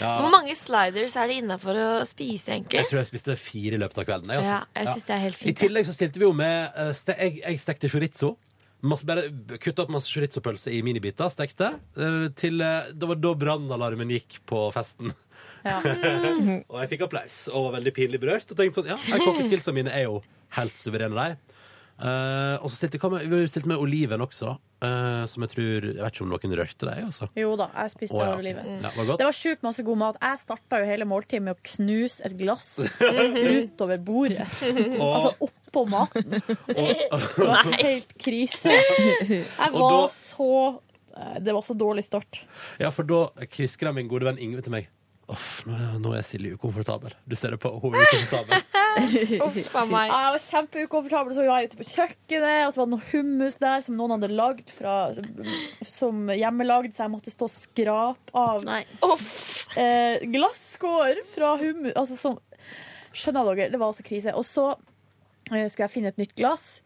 [0.00, 0.12] Ja.
[0.22, 2.80] Hvor mange sliders er det innafor å spise, egentlig?
[2.82, 4.32] Jeg tror jeg spiste fire i løpet av kvelden.
[4.32, 4.54] Jeg, altså.
[4.56, 6.92] Ja, jeg synes det er helt fint, I tillegg så stilte vi jo med eh,
[6.96, 8.34] ste Jeg, jeg stekte chorizo.
[8.78, 11.30] Kutta opp masse chorizo-pølse i minibiter.
[11.34, 11.72] Stekte.
[11.98, 15.12] eh, Til, eh, det var da brannalarmen gikk på festen.
[15.68, 18.48] og jeg fikk applaus og var veldig pinlig berørt.
[18.52, 20.20] Og tenkte sånn, ja, jeg- Kokkeskillsene mine er jo
[20.56, 21.57] helt suverene, de.
[21.98, 24.52] Eh, og så stilte hva med, vi stilte med oliven også,
[24.86, 27.26] uh, som jeg tror Jeg vet ikke om noen rørte deg, altså.
[27.34, 28.36] Jo da, jeg spiste oh, ja.
[28.38, 28.68] oliven.
[28.84, 29.16] Ja, var?
[29.18, 30.20] Det var sjukt masse god mat.
[30.22, 32.68] Jeg starta jo hele måltidet med å knuse et glass
[33.58, 34.46] utover bordet.
[35.00, 36.38] Og- Altså oppå maten.
[36.68, 37.08] Det
[37.42, 38.76] var helt krise.
[39.26, 40.52] Jeg var da- så
[41.42, 42.44] Det var så dårlig start.
[42.78, 44.86] Ja, for da kviskra min gode venn Ingve til meg.
[45.28, 47.12] Uff, nå, er- nå er Silje ukomfortabel.
[47.28, 48.62] Du ser det på, hun er ukomfortabel.
[49.44, 50.08] Uff a meg.
[50.08, 53.58] Jeg var kjempeukomfortabel, så var jeg ute på kjøkkenet, og så var det noe hummus
[53.60, 54.94] der som noen hadde lagd fra,
[55.86, 61.92] som hjemmelagd, så jeg måtte stå og skrape av eh, glasskår fra hummus.
[61.94, 62.38] Altså som
[63.18, 63.70] Skjønner dere?
[63.72, 64.32] Det var altså krise.
[64.36, 64.66] Og så
[65.52, 66.78] eh, skulle jeg finne et nytt glass,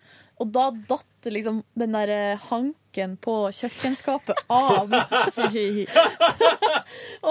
[0.43, 4.91] og da datt liksom den der eh, hanken på kjøkkenskapet av.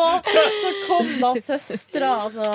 [0.02, 2.46] og så kom da søstera, altså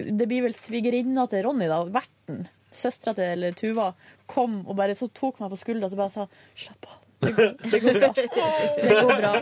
[0.00, 1.78] Det blir vel svigerinna til Ronny, da.
[1.92, 2.36] Verten.
[2.72, 3.92] Søstera til Tuva
[4.32, 6.24] kom og bare så tok meg på skuldra og så bare sa
[6.56, 7.01] slapp av.
[7.22, 8.08] Det går, det går bra.
[8.82, 9.32] Det går bra.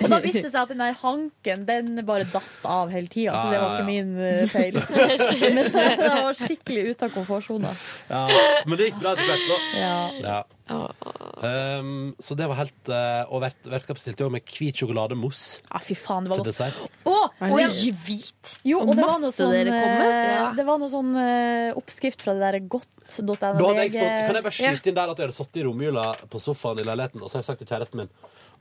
[0.00, 3.34] Og da viste det seg at den der hanken Den bare datt av hele tida,
[3.36, 4.78] så det var ikke min eh, feil.
[5.58, 7.74] Men det var skikkelig ute av komfortsona.
[8.08, 8.22] Ja,
[8.66, 9.58] men det gikk bra etter hvert, da.
[10.24, 10.38] Ja.
[10.68, 15.78] Um, så det var helt uh, Og vert, vertskapet stilte jo med hvit sjokolademousse Ja,
[15.82, 16.50] fy faen, det var til godt.
[16.50, 16.80] dessert.
[17.06, 17.14] Å,
[17.46, 18.52] og det jeg- hvit?
[18.66, 20.08] Jo, og, Og det var noe masse sånn, dere kom med?
[20.08, 20.48] eh, Ja.
[20.58, 23.36] det var noe sånn eh, oppskrift fra det der godt.no.
[23.38, 25.66] Da hadde jeg så, kan jeg bare skyte inn der at jeg hadde sittet i
[25.68, 28.10] romjula på sofaen i leiligheten, og så har jeg sagt til kjæresten min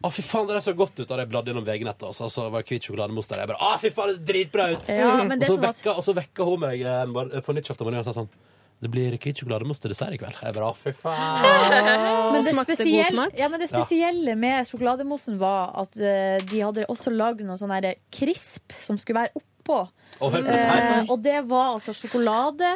[0.05, 1.07] å, fy faen, det der så godt ut.
[1.07, 3.39] Da hadde jeg bladd gjennom VG-nettet, og så, så var det hvit sjokolademousse der.
[3.41, 4.91] Jeg bare, å, fy faen, det er dritbra ut!
[4.93, 7.09] Ja, men og, det så som var- vekka, og så vekka hun meg eh, en
[7.15, 8.29] mor- på nyttårsaften morgen og sa sånn
[8.77, 10.37] det blir hvit sjokolademousse til dessert i kveld.
[10.43, 11.45] Jeg bare, fy faen.
[12.35, 17.13] Men det, spesielle, ja, men det spesielle med sjokolademosen var at uh, de hadde også
[17.13, 17.73] lagd noe sånn
[18.13, 19.79] krisp som skulle være oppå.
[20.21, 20.83] Og hør på det her.
[20.85, 22.75] Eh, og det var altså sjokolade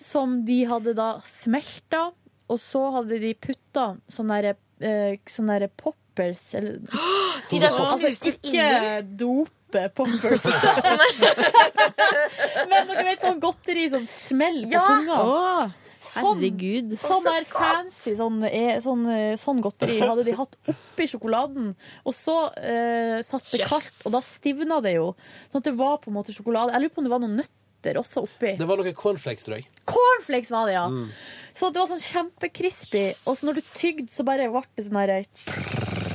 [0.00, 2.06] som de hadde da smelta,
[2.48, 6.46] og så hadde de putta sånn derre uh, sånn derre poppers.
[6.56, 6.80] Eller,
[7.50, 8.68] De der som altså, knuser ikke
[9.74, 10.44] dope poppers.
[12.70, 14.84] Men når du vet sånn godteri som smeller på Ja.
[14.90, 15.18] tunga.
[16.04, 16.90] Sånn, herregud.
[17.00, 21.70] sånn der fancy sånn, eh, sånn, eh, sånn godteri hadde de hatt oppi sjokoladen.
[22.04, 23.70] Og så eh, satt det Yes.
[23.70, 25.14] kaldt, og da stivna det jo.
[25.50, 26.72] Sånn at det var på en måte sjokolade.
[26.76, 28.52] Jeg lurer på om det var noen nøtter også oppi.
[28.60, 29.66] Det var noe cornflakes, tror jeg.
[29.88, 30.86] Cornflakes var det, ja.
[30.92, 31.08] Mm.
[31.56, 33.04] Så det var sånn kjempecrispy.
[33.26, 35.24] Og så når du tygde, så bare ble det sånn herre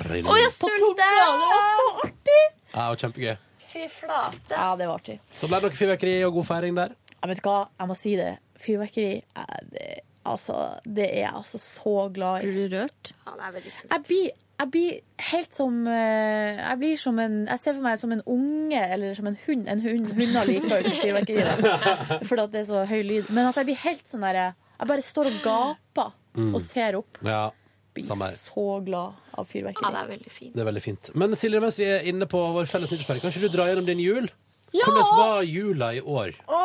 [0.10, 0.95] Å, jeg sulter!
[0.95, 2.44] Det var så artig!
[2.73, 3.38] Ja, og kjempegøy.
[3.70, 4.50] Fy flate.
[4.52, 5.20] Ja, det var artig.
[5.30, 6.94] Så ble det noe fyrverkeri og god feiring der.
[7.20, 8.30] Jeg vet hva, jeg må si det.
[8.60, 9.88] Fyrverkeri er det,
[10.28, 12.50] altså, det er jeg altså så glad i.
[12.54, 13.12] Blir du rørt?
[13.26, 13.90] Ja, det er veldig kult.
[13.94, 14.30] Jeg blir,
[14.60, 14.96] jeg blir
[15.30, 19.14] helt som eh, Jeg blir som en Jeg ser for meg som en unge eller
[19.16, 19.68] som en hund.
[19.72, 21.46] En hund Hunder liker jo ikke fyrverkeri,
[22.32, 23.30] fordi at det er så høy lyd.
[23.36, 26.52] Men at jeg blir helt sånn derre Jeg bare står og gaper Mm.
[26.54, 27.18] og ser opp.
[27.26, 27.50] Ja,
[27.99, 28.38] Blir samme her.
[28.39, 29.85] så glad av fyrverkeri.
[29.85, 30.53] Ja, det er veldig fint.
[30.55, 31.09] Det er veldig fint.
[31.19, 33.88] Men Silje, mens vi er inne på vår felles nyttårsfeiring, kan ikke du dra gjennom
[33.89, 34.30] din jul?
[34.76, 34.85] Ja!
[34.85, 36.35] Hvordan var jula i år?
[36.45, 36.59] Å,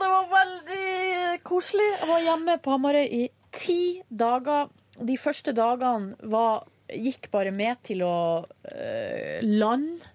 [0.00, 1.88] det var veldig koselig.
[1.98, 3.24] Jeg var hjemme på Hamarøy i
[3.56, 4.70] ti dager.
[5.00, 8.14] De første dagene var, gikk bare med til å
[8.46, 10.08] øh, lande.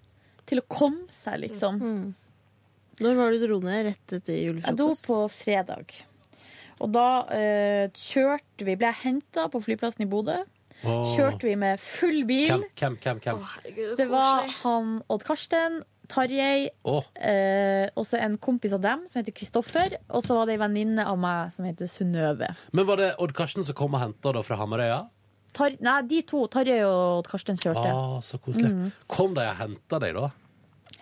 [0.46, 1.80] Til å komme seg, liksom.
[3.02, 3.88] Når var det du dro ned?
[3.88, 5.90] Rett etter Jeg dro på fredag.
[6.80, 10.36] Og da øh, kjørte vi Ble jeg henta på flyplassen i Bodø.
[10.84, 12.50] Kjørte vi med full bil.
[12.50, 13.20] Hvem, hvem, hvem?
[13.24, 13.44] hvem?
[13.52, 14.56] Herregud, Det var koselig.
[14.62, 17.02] han Odd Karsten, Tarjei, oh.
[17.18, 19.96] eh, og så en kompis av dem som heter Kristoffer.
[20.14, 22.52] Og så var det ei venninne av meg som heter Synnøve.
[22.76, 25.00] Men var det Odd Karsten som kom og henta da fra Hamarøya?
[25.56, 27.86] Tar, nei, de to, Tarjei og Odd Karsten, kjørte.
[27.88, 28.70] Ah, så koselig.
[28.70, 28.92] Mm.
[29.10, 30.30] Kom de og henta deg, da?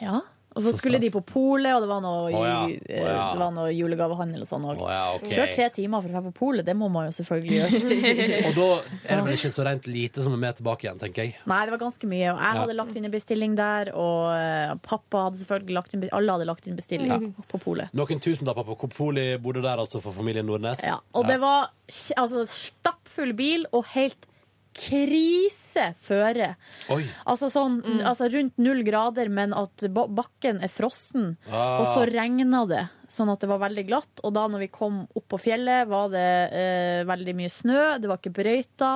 [0.00, 0.20] Ja.
[0.54, 3.24] Og så skulle de på polet, og det var noe, oh, ja, Oh, ja.
[3.34, 4.82] det var noe julegavehandel og sånn òg.
[4.84, 5.32] Oh, ja, okay.
[5.32, 7.80] Kjør tre timer for å være på polet, det må man jo selvfølgelig gjøre.
[8.50, 8.68] Og da
[9.02, 11.34] er det vel ikke så rent lite som er med tilbake igjen, tenker jeg.
[11.50, 12.28] Nei, det var ganske mye.
[12.30, 12.60] Og jeg Ja.
[12.62, 16.46] hadde lagt inn en bestilling der, og eh, pappa hadde selvfølgelig lagt inn Alle hadde
[16.52, 17.90] lagt inn bestilling på polet.
[17.98, 20.78] Noen tusenlapper på polet bodde der, altså, for familien Nordnes.
[20.86, 21.72] Ja, og det var
[22.16, 24.30] altså, stappfull bil og helt
[24.74, 26.50] kriseføre.
[26.92, 27.04] Oi.
[27.30, 31.34] Altså, sånn, altså rundt null grader, men at bakken er frossen.
[31.48, 31.80] Ah.
[31.80, 34.24] Og så regna det, sånn at det var veldig glatt.
[34.26, 37.80] Og da når vi kom opp på fjellet, var det eh, veldig mye snø.
[38.02, 38.92] Det var ikke brøyta.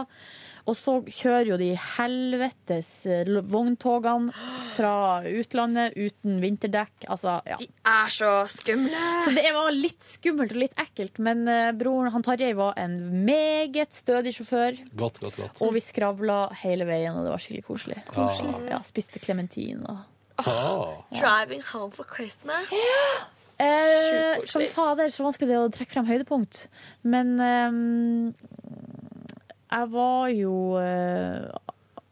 [0.69, 4.33] Og så kjører jo de helvetes eh, vogntogene
[4.75, 4.93] fra
[5.25, 7.07] utlandet uten vinterdekk.
[7.09, 7.57] Altså, ja.
[7.61, 9.05] De er så skumle.
[9.25, 12.99] Så det var litt skummelt og litt ekkelt, men eh, broren han Tarjei var en
[13.25, 14.77] meget stødig sjåfør.
[14.93, 15.65] Godt, godt, godt.
[15.65, 17.99] Og vi skravla hele veien, og det var skikkelig koselig.
[18.13, 18.55] Koselig.
[18.69, 20.05] Ja, Spiste klementin og
[20.39, 21.03] Ah.
[21.11, 22.69] Driving home for Christmas.
[23.59, 26.61] Eh, som fader, så vanskelig det å trekke frem høydepunkt.
[27.03, 28.29] Men ehm,
[29.69, 31.49] jeg var jo eh,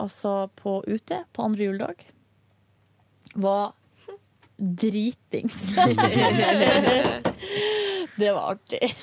[0.03, 2.05] altså på ute på andre juledag.
[3.37, 3.73] Var
[4.57, 5.57] dritings.
[8.21, 8.95] det var artig.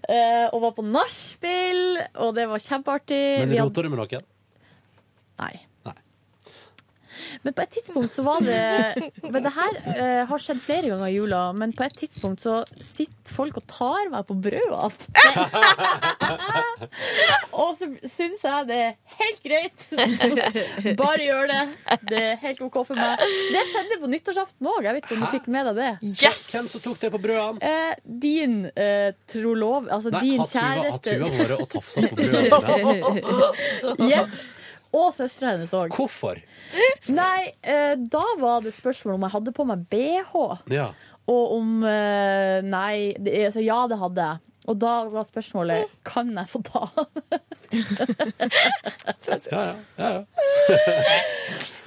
[0.00, 3.22] Eh, og var på nachspiel, og det var kjempeartig.
[3.40, 4.24] Men Vi rota du med noen?
[5.40, 5.54] Nei.
[7.44, 8.60] Men på et tidspunkt så var det
[9.32, 12.60] Men det her eh, har skjedd flere ganger i jula, men på et tidspunkt så
[12.76, 14.90] sitter folk og tar meg på brødene.
[17.62, 19.86] og så syns jeg det er helt greit.
[21.00, 21.60] Bare gjør det.
[22.10, 23.24] Det er helt OK for meg.
[23.54, 24.88] Det skjedde på nyttårsaften òg.
[24.88, 25.90] Jeg vet ikke om du fikk med deg det.
[26.50, 27.72] Hvem som tok det på brødene?
[27.72, 27.92] Eh,
[28.26, 31.18] din eh, trolov, altså Nei, din kjæreste.
[31.20, 34.10] Nei, har vært og tafsa på brødene?
[34.10, 34.40] Jepp.
[34.96, 35.94] Og søstera hennes òg.
[35.94, 36.40] Hvorfor?
[37.14, 40.32] Nei, eh, da var det spørsmål om jeg hadde på meg bh.
[40.72, 40.90] Ja.
[41.30, 44.46] Og om eh, Nei, det, altså, ja, det hadde jeg.
[44.68, 46.82] Og da var spørsmålet kan jeg få ta
[49.50, 49.74] Ja, ja.
[49.96, 50.24] ja, ja.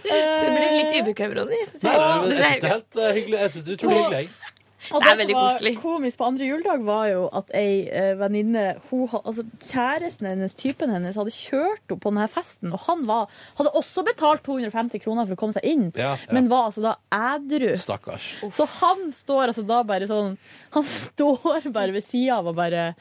[0.04, 3.38] Så det blir litt det Nei, jeg syns det er helt eh, hyggelig.
[3.40, 4.20] Jeg synes det er utrolig hyggelig.
[4.24, 4.63] jeg.
[4.92, 8.14] Og Det er det som var komisk på andre juledag, var jo at ei eh,
[8.20, 12.74] venninne altså, Kjæresten hennes, typen hennes, hadde kjørt henne på denne festen.
[12.76, 16.34] Og han var, hadde også betalt 250 kroner for å komme seg inn, Ja, ja.
[16.36, 17.72] men var altså da ædru.
[17.80, 18.34] Stakkars.
[18.54, 20.36] Så han står altså da bare sånn
[20.76, 22.94] Han står bare ved sida av og bare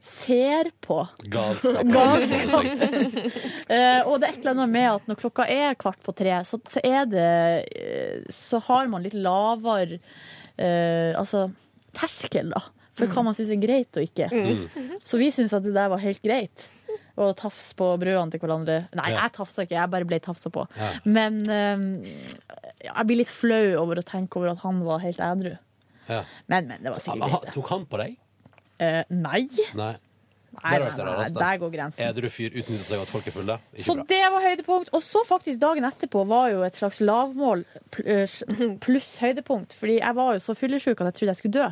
[0.00, 1.02] ser på.
[1.32, 1.82] Galskap.
[1.84, 2.64] Galskap.
[3.70, 6.40] Eh, og det er et eller annet med at når klokka er kvart på tre,
[6.48, 7.26] så, så er det
[7.70, 10.00] eh, Så har man litt lavere
[10.60, 11.48] eh, Altså
[11.96, 12.60] terskel, da.
[12.98, 14.28] For hva man syns er greit og ikke.
[14.28, 14.98] Mm.
[15.06, 16.66] Så vi syns at det der var helt greit.
[17.20, 18.76] Å tafse på brødene til hverandre.
[18.96, 19.24] Nei, Ja.
[19.24, 20.66] jeg tafsa ikke, jeg bare ble tafsa på.
[20.78, 20.90] Ja.
[21.04, 21.84] Men eh,
[22.86, 25.56] jeg blir litt flau over å tenke over at han var helt ædru.
[26.10, 26.22] Ja.
[26.50, 27.48] Men, men, det var sikkert greit.
[27.48, 27.56] det.
[27.56, 28.16] Tok han på deg?
[28.80, 29.42] Eh, nei.
[29.78, 29.94] Nei.
[30.50, 32.02] Nei, nei, nei, der går grensen.
[32.08, 33.54] Edru fyr utnytter seg av at folk er fulle.
[33.72, 34.04] Ikke Så bra.
[34.10, 34.88] det var høydepunkt.
[34.98, 37.62] Og så faktisk dagen etterpå var jo et slags lavmål
[37.94, 38.40] pluss
[38.84, 39.76] pluss høydepunkt.
[39.78, 41.68] Fordi jeg var jo så fyllesyk at jeg trodde jeg skulle dø.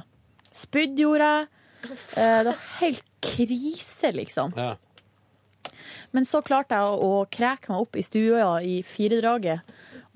[0.63, 1.49] Spydd gjorde jeg.
[1.89, 4.55] Eh, Det var helt krise, liksom.
[4.57, 4.77] Ja.
[6.15, 9.61] Men så klarte jeg å, å kreke meg opp i stua i firedraget.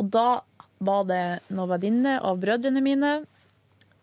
[0.00, 0.40] Og da
[0.82, 3.10] var det noen venninner av brødrene mine,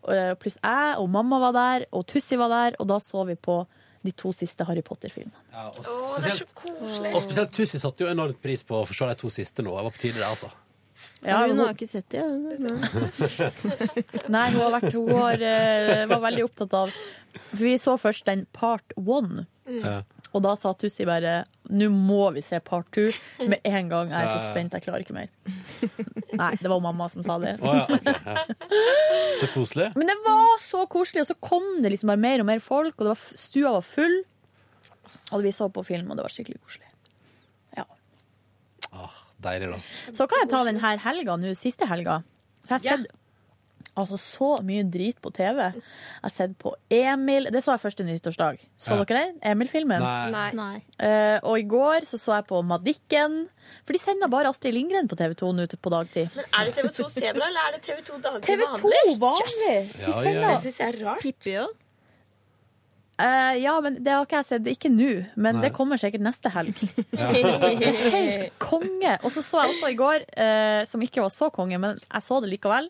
[0.07, 3.35] eh, pluss jeg og mamma var der, og Tussi var der, og da så vi
[3.35, 3.63] på
[4.05, 5.35] de to siste Harry Potter-filmene.
[5.51, 7.11] Ja, og, det er så koselig.
[7.15, 9.73] og spesielt Tussi satte jo enormt pris på å få se de to siste nå.
[9.75, 10.51] Jeg var på tide, det, altså.
[11.25, 12.21] Ja, hun hun- har ikke sett det.
[12.23, 13.49] Ja.
[14.35, 16.93] Nei, hun, har vært, hun har, eh, var veldig opptatt av
[17.51, 19.45] For vi så først den part one.
[19.69, 19.99] Ja.
[20.29, 21.39] Og da sa Tussi bare
[21.73, 23.09] Nå må vi se part two
[23.49, 24.11] med en gang.
[24.13, 25.29] Jeg er så spent, jeg klarer ikke mer.
[26.37, 27.55] Nei, det var mamma som sa det.
[27.61, 28.43] Oh, ja, okay, ja.
[29.41, 29.89] Så koselig.
[29.97, 32.93] Men det var så koselig, og så kom det liksom bare mer og mer folk,
[32.97, 34.19] og det var, stua var full.
[35.33, 36.89] Og vi så på film, og det var skikkelig koselig.
[39.39, 39.77] Deilig, da.
[40.15, 42.19] Så kan jeg ta den her helga nå, siste helga.
[42.67, 43.18] Så jeg har sett
[43.97, 45.57] altså, så mye drit på TV.
[45.73, 45.81] Jeg
[46.23, 48.59] har sett på Emil Det så jeg første nyttårsdag.
[48.77, 49.03] Så Ja.
[49.03, 49.39] dere den?
[49.41, 49.99] Emil-filmen?
[50.31, 50.51] Nei.
[50.53, 50.75] Nei.
[51.01, 53.47] Uh, og i går så så jeg på Madikken.
[53.85, 56.29] For de sender bare Astrid Lindgren på TV2 nå til- på dagtid.
[56.35, 59.77] Men er det TV2 Sebra, eller er det TV2 daglig TV2 vanlig!
[59.77, 59.93] Yes!
[60.05, 61.21] De sender- Det syns jeg er rart.
[61.21, 61.69] Pippi òg?
[63.19, 64.67] Uh, ja, men det har ikke jeg sett.
[64.71, 65.63] Ikke nå, men Nei.
[65.65, 66.71] det kommer sikkert neste helg.
[67.19, 67.27] Ja.
[67.33, 69.17] Helt konge.
[69.27, 72.21] Og så så jeg også i går, uh, som ikke var så konge, men jeg
[72.23, 72.87] så det likevel.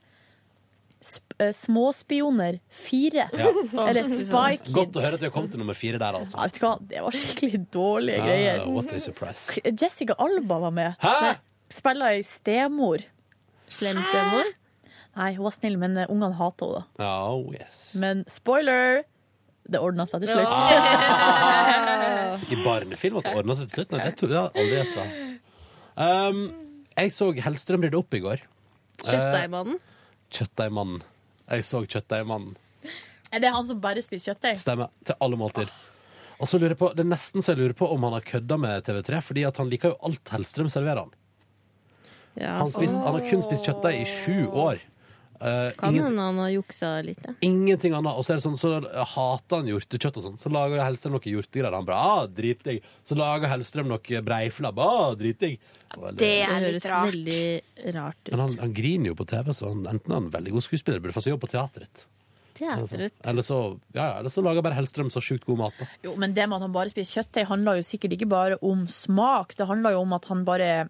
[1.39, 3.29] Eh, Småspioner 4.
[3.31, 3.51] Ja.
[3.87, 4.73] Eller Spy Kids.
[4.75, 6.35] Godt å høre at vi har kommet til nummer fire der, altså.
[6.37, 6.73] Ja, vet du hva?
[6.89, 8.65] Det var skikkelig dårlige Ah, greier.
[8.75, 9.43] what a surprise.
[9.79, 10.91] Jessica Alba var med.
[11.03, 11.13] Hæ?
[11.23, 11.35] Nei,
[11.71, 12.99] Spiller ei stemor.
[13.69, 14.43] Slem stemor?
[15.19, 16.85] Nei, hun var snill, men eh, ungene hater henne.
[16.99, 17.13] da.
[17.31, 17.75] Oh, yes.
[17.95, 19.03] Men spoiler!
[19.69, 20.49] Det ordna seg til slutt.
[22.49, 23.91] I barnefilm at det ordna seg til slutt?
[23.93, 25.03] Nei, det tror jeg aldri gjetta.
[25.99, 26.39] Um,
[26.97, 28.39] jeg så Hellstrøm rydde opp i går.
[29.03, 29.77] Kjøttdeigmannen?
[29.77, 29.81] Eh,
[30.33, 31.03] Kjøttdeigmannen.
[31.49, 32.57] Jeg så Kjøttdeigmannen.
[33.29, 34.59] Er det han som bare spiser kjøttdeig?
[34.61, 34.89] Stemmer.
[35.05, 35.71] Til alle måltider.
[36.39, 38.25] Og så lurer jeg på, Det er nesten så jeg lurer på om han har
[38.25, 41.11] kødda med TV3, fordi at han liker jo alt Hellstrøm serverer han.
[42.39, 44.79] Han, spist, han har kun spist kjøttdeig i sju år.
[45.39, 47.33] Eh, Kan hende han har juksa litt, ja.
[47.47, 48.11] Ingenting annet.
[48.19, 48.73] Og så er det sånn, så
[49.13, 50.37] hater han hjortekjøtt og sånn.
[50.41, 51.77] Så lager Hellstrøm noe hjortegreier.
[51.77, 52.81] Han bare ah, dritdigg.
[53.07, 54.81] Så lager Hellstrøm noe breiflabb.
[54.83, 55.57] Ah, dritdigg.
[55.97, 57.13] Og Det er litt høres rart.
[57.13, 58.31] veldig rart ut.
[58.35, 60.99] Men han, han griner jo på TV, så han, enten er han veldig god skuespiller,
[61.01, 62.03] burde få seg jobb på teatret.
[62.59, 63.15] Teatret.
[63.31, 63.57] Eller så,
[63.95, 65.79] ja, ja, eller så lager bare Hellstrøm så sjukt god mat.
[65.79, 65.87] da.
[66.03, 68.83] Jo, men det med at han bare spiser kjøttdeig, handler jo sikkert ikke bare om
[68.91, 69.55] smak.
[69.55, 70.89] Det handler jo om at han bare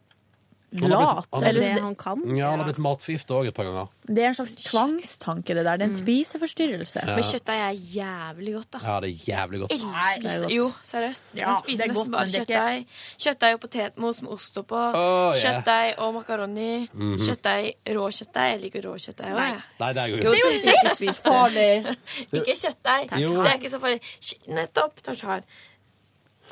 [0.72, 1.44] er Han har blitt- lat.
[1.50, 2.22] Eller det, Han kan.
[2.38, 3.88] Ja, han har blitt matforgifta òg et par ganger.
[4.08, 5.78] det er en slags tvangstanke, det der.
[5.78, 7.00] Det er en spiseforstyrrelse.
[7.06, 7.16] Ja.
[7.16, 8.80] Men kjøttdeig er jævlig godt, da.
[8.84, 9.72] Ja, det er jævlig godt.
[9.72, 10.52] Elsker det.
[10.56, 11.24] Jo, seriøst.
[11.36, 12.86] Ja, det spiser er godt, nesten bare men det er ikke- kjøttdeig.
[13.20, 14.76] Kjøttdeig og potetmos med ost oppå.
[14.94, 15.42] Oh, yeah.
[15.42, 16.90] Kjøttdeig og makaroni.
[16.94, 17.18] Mhm.
[17.26, 18.50] Kjøttdeig, rå kjøttdeig.
[18.54, 19.62] Jeg liker rå kjøttdeig òg, jeg.
[19.80, 21.98] Nei, det er jo ikke livsfarlig!
[22.34, 23.10] Ikke kjøttdeig.
[23.10, 24.00] Det er ikke så farlig.
[24.48, 25.02] Nettopp.
[25.04, 25.44] Tartar.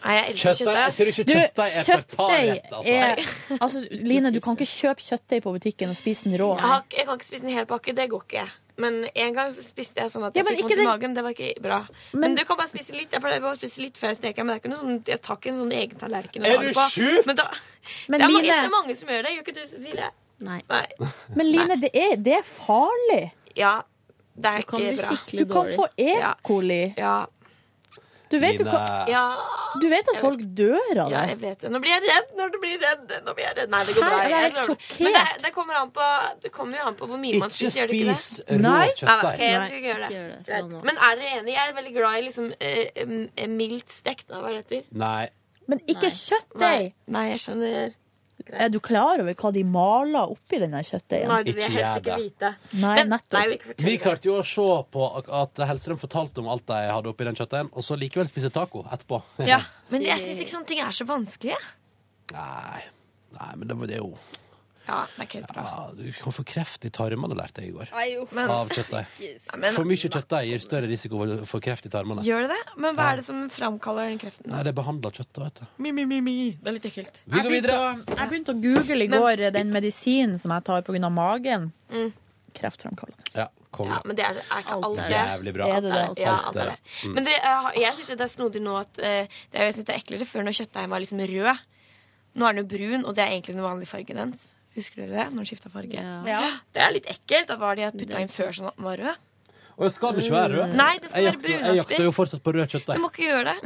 [0.06, 0.84] Nei, jeg elsker Kjøttdeig- kjøttdeig.
[0.88, 2.94] jeg tror ikke kjøttdeig er kjøttdeig altså.
[2.94, 6.50] er Altså, Line, du kan ikke kjøpe kjøttdeig på butikken og spise den rå.
[6.58, 7.96] Jeg, har, jeg kan ikke spise en hel pakke.
[7.98, 8.44] Det går ikke.
[8.78, 11.14] Men en gang så spiste jeg sånn at jeg ja, fikk ikke vondt i magen.
[11.18, 11.80] Det var ikke bra.
[12.14, 13.12] Men, Men- du kan bare spise litt.
[13.12, 15.22] Jeg pleier å spise litt før jeg steker, men det er ikke noe sånn, jeg
[15.22, 16.46] tar ikke en sånn egen tallerken.
[16.46, 17.26] Er du sjuk?
[17.26, 17.48] Men da,
[18.08, 19.32] Men det er Line- så er mange som gjør det.
[19.34, 20.10] Gjør ikke du, Cecilie?
[20.40, 20.62] Nei.
[21.36, 23.32] Men Line, det er, det er farlig.
[23.58, 23.82] Ja,
[24.38, 25.18] det er ikke bra.
[25.32, 26.14] Du kan få E.
[26.44, 26.94] coli.
[26.98, 27.26] Ja.
[28.32, 28.72] Du vet, Mine...
[28.72, 29.24] du, ja.
[29.82, 31.72] du vet at folk dør av Ja, jeg vet det.
[31.72, 32.34] Nå blir jeg redd.
[32.40, 33.14] Når du blir redd.
[33.26, 33.72] Nå blir jeg redd.
[33.72, 34.20] Nei, det går bra.
[34.28, 35.00] Jeg er sjokkert.
[35.06, 36.10] Men det, det kommer an på
[36.44, 37.82] Det kommer jo an på hvor mye man spiser.
[37.82, 38.18] Gjør det ikke det?
[38.24, 38.74] spis rå Nei.
[38.78, 39.44] Nei, kjøttdeig.
[39.44, 40.84] Nei, ikke gjør det nå.
[40.90, 41.56] Men er dere enige?
[41.58, 44.28] Jeg er veldig glad i liksom eh, eh, mildt stekt.
[44.32, 44.90] Da, hva er det heter?
[45.06, 45.30] Nei.
[45.68, 46.92] Men ikke kjøttdeig.
[47.12, 47.96] Nei, jeg skjønner.
[48.48, 51.32] Er du klar over hva de maler oppi denne kjøttdeigen?
[51.32, 52.52] Nei, det vil jeg helst ikke vite.
[52.78, 53.38] Nei, Men, nettopp.
[53.38, 55.08] nei, ikke Vi klarte jo å se på
[55.42, 58.86] at Hellstrøm fortalte om alt de hadde oppi den kjøttdeigen, og så likevel spise taco
[58.86, 59.22] etterpå.
[59.50, 59.60] Ja,
[59.92, 61.60] men jeg syns ikke sånne ting er så vanskelige.
[62.36, 62.86] Nei.
[63.38, 64.14] Nei, men det var er jo
[64.88, 65.64] Ja, det er ikke helt bra.
[65.68, 67.90] ja, Du kan få kreft i tarmene, lærte jeg i går.
[68.32, 69.06] Men, Av kjøttdeig.
[69.76, 72.24] For mye kjøttdeig gir større risiko for- for kreft i tarmene.
[72.24, 72.78] Gjør det det?
[72.78, 74.48] Men hva er det som framkaller den kreften?
[74.52, 75.66] Nei, det er behandla kjøtt, vet du.
[75.78, 76.38] Mi, mi, mi, mi.
[76.52, 77.20] Det er litt ekkelt.
[77.28, 78.06] Vi går videre.
[78.08, 81.10] Jeg begynte å google i går men, den medisinen som jeg tar pga.
[81.12, 81.72] magen.
[81.92, 82.14] Mm.
[82.58, 83.36] Kreftframkallende.
[83.36, 83.48] Ja.
[83.78, 85.10] Ja, men det er, er ikke alt det.
[85.12, 85.66] Jævlig bra.
[85.76, 86.24] Er det det?
[86.24, 86.78] Ja, Alt alt er det.
[87.04, 87.14] Mm.
[87.14, 89.94] Men dere, jeg syns det er snodig nå at eh, det er, jeg synes det
[89.94, 91.60] er eklere før når kjøttdeigen var liksom rød.
[92.38, 94.48] Nå er den jo brun, og det er egentlig den vanlige fargen dens.
[94.78, 95.26] Husker dere det?
[95.34, 95.98] Når den skifta farge.
[95.98, 96.18] Ja.
[96.30, 96.42] Ja.
[96.74, 97.50] Det er litt ekkelt.
[97.50, 99.24] Hva var de hadde putta inn før sånn at den var rød?
[99.78, 100.72] Og skal det ikke være rød?
[100.74, 103.02] Nei, det skal jeg være jakter, Jeg jakter jo fortsatt på rød Du kjøttdeig.
[103.04, 103.58] må ikke gjøre det.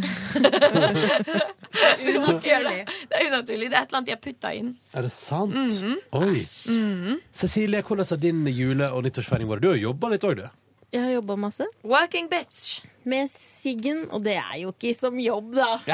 [2.01, 2.95] Du må ikke gjøre det.
[3.11, 3.69] Det er unaturlig.
[3.71, 4.73] Det er et eller annet de har putta inn.
[4.93, 5.55] Er det sant?
[5.55, 5.93] Mhm.
[6.19, 6.41] Oi.
[6.75, 7.21] Mhm.
[7.33, 9.61] Cecilie, hvordan har din jule- og nyttårsfeiring vært?
[9.63, 10.49] Du har jobba litt òg, du.
[10.91, 11.65] Jeg har jobba masse.
[11.87, 12.81] Working bitch.
[13.07, 15.69] Med Siggen, og det er jo ikke som jobb, da.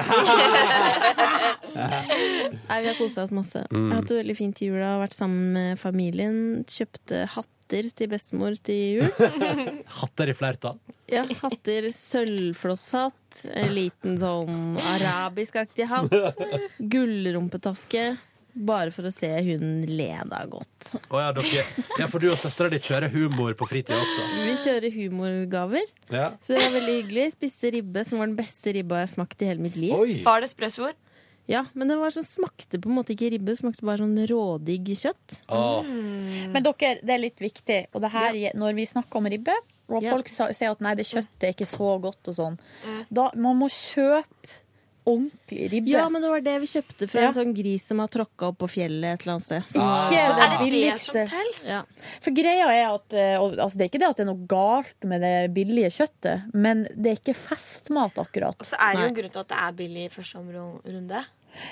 [1.78, 3.62] Nei, Vi har kosa oss masse.
[3.70, 3.78] Mm.
[3.78, 6.40] Jeg har hatt det veldig fint i jula, vært sammen med familien.
[6.68, 9.12] Kjøpte hatter til bestemor til jul.
[10.00, 10.80] Hatter i flertall.
[11.12, 11.90] Ja, hatter.
[11.94, 13.44] Sølvflosshatt.
[13.54, 16.42] En liten sånn arabiskaktig hatt.
[16.96, 18.10] Gullrumpetaske.
[18.58, 20.96] Bare for å se hun le da godt.
[21.12, 21.64] Oh, ja, dere,
[22.00, 24.24] ja, for du og søstera di kjører humor på fritida også.
[24.48, 25.92] Vi kjører humorgaver.
[26.10, 26.32] Ja.
[26.42, 27.28] Så det var veldig hyggelig.
[27.36, 29.94] Spiste ribbe, som var den beste ribba jeg har smakt i hele mitt liv.
[29.94, 30.18] Oi.
[30.26, 30.98] Var det sprøsvor?
[31.48, 34.90] Ja, men det var sånn, smakte på en måte ikke ribbe, smakte bare sånn rådigg
[35.00, 35.38] kjøtt.
[35.48, 37.82] Men dere, det er litt viktig.
[37.94, 39.56] Og det her, når vi snakker om ribbe,
[39.88, 42.58] og folk sier at nei, det kjøttet er ikke så godt og sånn,
[43.08, 44.26] da man må kjøpe
[45.08, 45.92] ordentlig ribbe.
[45.94, 47.28] Ja, men det var det vi kjøpte fra Ja.
[47.32, 49.64] en sånn gris som har tråkka opp på fjellet et eller annet sted.
[49.72, 50.50] Så, Ikke ja.
[50.52, 51.24] det billigste.
[51.68, 51.82] Ja.
[52.26, 54.48] For greia er at eh, og, altså, Det er ikke det at det er noe
[54.52, 58.56] galt med det billige kjøttet, men det er ikke festmat, akkurat.
[58.60, 61.26] Og så er det jo en grunn til at det er billig i første runde.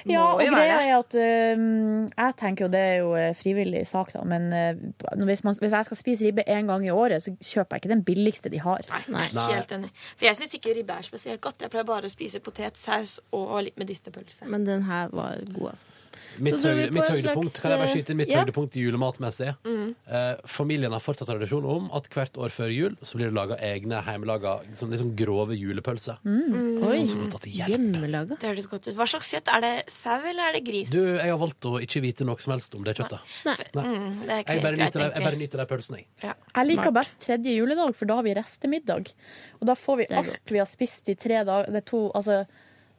[0.09, 4.13] Ja, og greia er at øhm, Jeg tenker jo det er jo eh, frivillig sak,
[4.13, 7.33] da, men uh, hvis, man, hvis jeg skal spise ribbe én gang i året, så
[7.33, 8.85] kjøper jeg ikke den billigste de har.
[9.11, 9.91] Nei, helt enig.
[10.15, 11.61] For jeg syns ikke ribbe er spesielt godt.
[11.65, 14.47] Jeg pleier bare å spise potet, saus og litt medisterpølse.
[14.49, 16.04] Men den her var god, altså.
[16.37, 18.43] Mitt, høyde, mitt høydepunkt slags, Kan jeg bare eh, skyte inn mitt ja.
[18.43, 19.53] høydepunkt julematmessig?
[19.65, 19.95] Mm.
[20.05, 23.57] Eh, familien har fortsatt tradisjon om at hvert år før jul så blir det laga
[23.65, 26.21] egne hjemmelaga sånn, sånn grove julepølser.
[26.27, 26.83] Mm.
[26.85, 27.73] Oi, Så det hjelper.
[27.73, 28.39] hjemmelaga.
[28.41, 28.95] Det høres godt ut.
[28.99, 29.51] Hva slags kjøtt?
[29.55, 30.93] Er det sau eller er det gris?
[30.93, 33.33] Du, jeg har valgt å ikke vite noe som helst om det kjøttet.
[33.49, 33.57] Nei.
[33.79, 33.87] Nei.
[33.89, 36.07] Mm, det er ikke Jeg bare greit, nyter jeg bare nyter de pølsene, jeg.
[36.21, 36.37] Ja.
[36.55, 36.99] Jeg liker Smart.
[37.01, 39.11] best tredje juledag, for da har vi restemiddag.
[39.59, 41.71] Og da får vi alt alt vi har spist i tre dager.
[41.71, 42.43] Det er to, altså,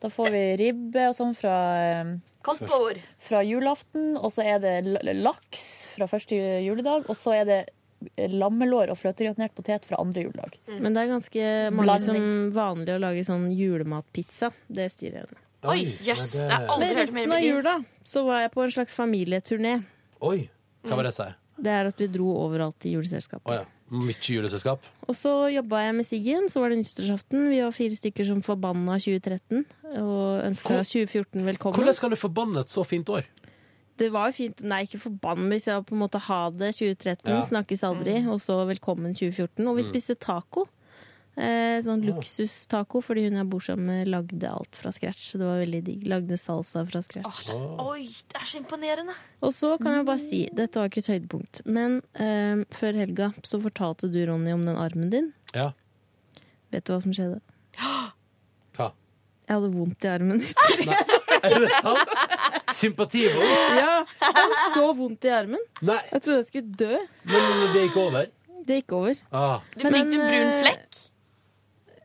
[0.02, 1.56] da får vi ribbe og sånn fra,
[2.47, 3.01] eh, Godt bord.
[3.28, 5.64] fra julaften, og så er det laks
[5.97, 7.60] fra første juledag, og så er det
[8.31, 10.59] lammelår og fløtegratinert potet fra andre juledag.
[10.68, 12.16] Men det er ganske mange Blanding.
[12.16, 14.52] som vanlig å lage sånn julematpizza.
[14.68, 15.43] Det styrer jeg.
[15.66, 16.32] Oi, jøss.
[16.47, 18.94] Det har aldri hørt mer i resten av jula så var jeg på en slags
[18.94, 19.74] familieturné.
[20.27, 20.47] Oi,
[20.86, 21.39] hva var det jeg sier?
[21.56, 23.48] Det er at vi dro overalt i juleselskapet.
[23.51, 23.64] Oh, ja.
[23.90, 24.82] Mye juleselskap.
[25.06, 27.44] Og så jobba jeg med Siggen, så var det nyttårsaften.
[27.52, 29.62] Vi var fire stykker som forbanna 2013
[30.02, 31.78] og ønska 2014 velkommen.
[31.78, 33.22] Hvordan kan du forbanne et så fint år?
[33.96, 34.58] Det var jo fint.
[34.66, 37.40] Nei, ikke forbann, hvis jeg på en måte ha det 2013, Ja.
[37.46, 39.66] snakkes aldri, og så velkommen 2014.
[39.68, 39.88] Og vi Mm.
[39.94, 40.66] spiste taco.
[41.36, 45.26] Eh, sånn luksustaco, fordi hun jeg bor sammen med, lagde alt fra scratch.
[45.28, 46.06] Så det var veldig digg.
[46.08, 47.50] Lagde salsa fra scratch.
[47.52, 49.12] Oi, det er så imponerende.
[49.44, 53.32] Og så kan jeg bare si, dette var ikke et høydepunkt, men eh, før helga
[53.44, 55.28] så fortalte du, Ronny, om den armen din.
[55.52, 55.74] Ja.
[56.72, 57.42] Vet du hva som skjedde?
[57.76, 58.88] Hva?
[59.46, 60.40] Jeg hadde vondt i armen.
[61.46, 62.14] Er det sant?
[62.74, 63.44] Sympativond?
[63.76, 65.60] ja, jeg hadde så vondt i armen.
[65.84, 65.98] Nei.
[66.10, 66.96] Jeg trodde jeg skulle dø.
[67.28, 68.32] Men det gikk over?
[68.66, 69.20] Det gikk over.
[69.30, 69.60] Ah.
[69.76, 71.04] Du fikk en brun flekk?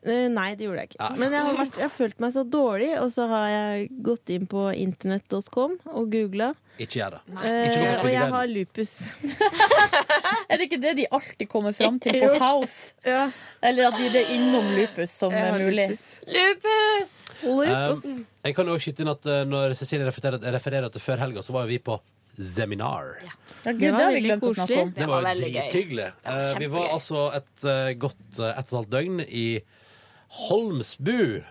[0.02, 0.98] Eh, Nei, det gjorde jeg ikke.
[0.98, 1.10] Ja.
[1.14, 4.32] Men jeg har, vært, jeg har følt meg så dårlig, og så har jeg gått
[4.34, 6.48] inn på internett.com og googla.
[6.82, 7.20] Ikke gjør det.
[7.36, 8.94] Eh, Ikke og jeg har lupus.
[10.52, 12.92] Er det ikke det de alltid kommer fram til på House?
[13.04, 15.86] Eller at de det er innom lupus som er mulig?
[16.28, 17.12] Lupus!
[17.42, 21.22] Um, jeg kan jo også skyte inn at uh, når Cecilie refererer, refererer til før
[21.24, 21.96] helga, så var jo vi på
[22.38, 23.14] seminar.
[23.64, 24.92] Ja, Gud, det har vi glemt å snakke om.
[24.96, 26.08] Det var jo drithyggelig.
[26.26, 29.46] Uh, vi var altså et uh, godt uh, ett og et halvt døgn i
[30.32, 31.42] Holmsbu.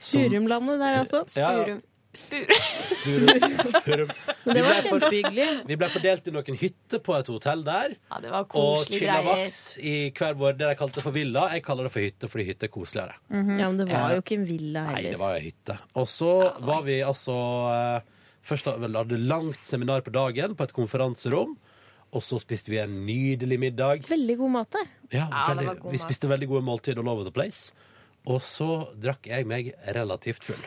[0.00, 1.24] Som- Hurumlandet der, altså.
[1.36, 1.62] Ja, ja.
[1.64, 1.80] Spurum.
[2.12, 2.46] Spur.
[2.90, 3.58] Spurum.
[3.70, 4.08] Spurum.
[4.54, 5.44] Det var kjempehyggelig.
[5.68, 7.92] Vi ble fordelt i noen hytter på et hotell der.
[8.10, 11.44] Ja, det var Og chillavaks i hver vår det de kalte for villa.
[11.54, 13.14] Jeg kaller det for hytte fordi hytte er koseligere.
[13.30, 15.02] Ja, men det var Eh, jo ikke en villa heller.
[15.06, 15.76] Nei, det var var ei hytte.
[16.02, 16.32] Og så
[16.66, 17.36] var vi altså
[17.76, 18.08] eh,
[18.42, 21.54] Først hadde langt seminar på dagen på et konferanserom.
[22.12, 24.02] Og så spiste vi en nydelig middag.
[24.08, 24.88] Veldig god mat der.
[25.12, 26.06] Ja, Ja, det veldig, var god vi mat.
[26.08, 27.72] spiste veldig gode måltid all over the place.
[28.26, 28.70] Og så
[29.00, 30.64] drakk jeg meg relativt full.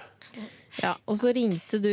[0.81, 1.89] Ja, Og så ringte du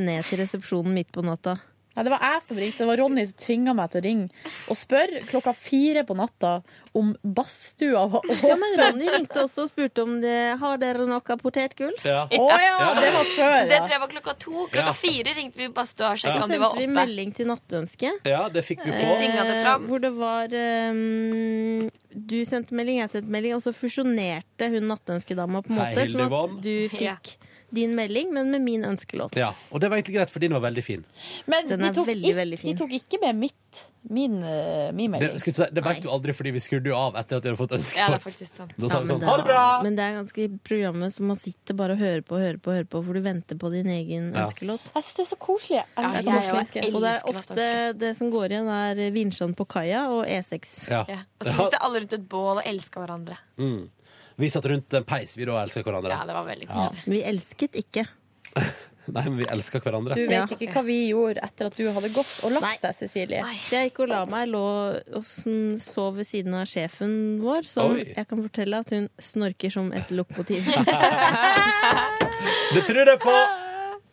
[0.00, 1.58] ned til resepsjonen midt på natta.
[1.94, 2.78] Ja, det var jeg som ringte.
[2.82, 4.28] Det var Ronny som tvinga meg til å ringe
[4.72, 6.56] og spørre klokka fire på natta
[6.94, 8.42] om badstua var åpen.
[8.50, 11.94] Ja, men Ronny ringte også og spurte om det har dere noe potetgull.
[12.06, 12.24] Ja.
[12.26, 13.84] Å ja, det var før, Det ja.
[13.84, 14.66] tror jeg var klokka to.
[14.74, 17.50] Klokka fire ringte vi badstua og Så sjekka om de var sendte vi melding til
[17.50, 18.12] Nattønske.
[18.26, 19.14] Ja, det fikk vi på.
[19.14, 19.78] Eh, det.
[19.88, 20.54] Hvor det var
[20.98, 26.06] um, Du sendte melding, jeg sendte melding, og så fusjonerte hun nattønskedama på en måte.
[26.10, 27.16] Sånn at du Ja.
[27.18, 27.36] fikk
[27.74, 29.36] din melding, men med min ønskelåt.
[29.36, 31.04] Ja, Og det var egentlig greit, for din var veldig fin.
[31.46, 32.74] Men Den de er tok, veldig, ikk- veldig fin.
[32.76, 35.32] de tok ikke med mitt, min, uh, min melding.
[35.32, 37.58] Det, si, det vet du aldri, fordi vi skrudde jo av etter at du hadde
[37.60, 37.98] fått ønskelåt.
[37.98, 38.72] Ja, det er faktisk sant.
[38.76, 39.62] Da sa vi men sånn Ha det bra!
[39.82, 42.74] Men det er ganske programmet som man sitter bare og hører på og hører på,
[42.76, 44.44] hører på for du venter på din egen Ja.
[44.46, 44.84] ønskelåt.
[44.94, 45.80] Jeg syns det er så koselig.
[45.80, 46.94] Jeg Ja, jeg norsk også.
[46.94, 50.88] Og det er ofte det som går igjen, er Vinsjan på kaia og E E6.
[50.90, 51.04] Ja.
[51.08, 51.18] Ja.
[51.40, 53.36] Og så sitter alle rundt et bål og elsker hverandre.
[53.58, 53.88] Mm.
[54.36, 56.10] Vi satt rundt en peis, vi da elska hverandre.
[56.10, 56.74] Ja, det var veldig Ja.
[56.88, 57.04] koselig.
[57.12, 58.06] Vi elsket ikke.
[59.14, 60.14] Nei, men vi elska hverandre.
[60.16, 60.44] Du vet Ja.
[60.48, 63.42] ikke hva vi gjorde etter at du hadde gått og lagt deg, Cecilie.
[63.70, 64.62] Jeg gikk og la meg, lå
[65.18, 65.24] og
[65.84, 68.06] sov ved siden av sjefen vår, som Oi.
[68.16, 70.64] jeg kan fortelle at hun snorker som et lokomotiv.
[72.74, 73.34] Det tror jeg på!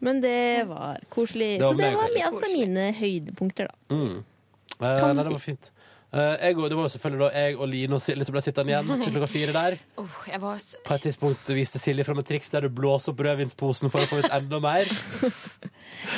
[0.01, 1.59] Men det var koselig.
[1.59, 3.95] Det var Så det var altså mine høydepunkter, da.
[3.95, 4.17] Mm.
[4.17, 5.71] Eh, Kan nei, du det var fint.
[6.13, 8.41] Eh, jeg, og- det var jo selvfølgelig da jeg og Line og Silje som ble
[8.43, 9.77] sittende igjen til klokka fire der.
[10.01, 13.13] Oh, jeg var s- På et tidspunkt viste Silje fram et triks der du blåser
[13.13, 14.91] opp rødvinsposen for å få ut enda mer.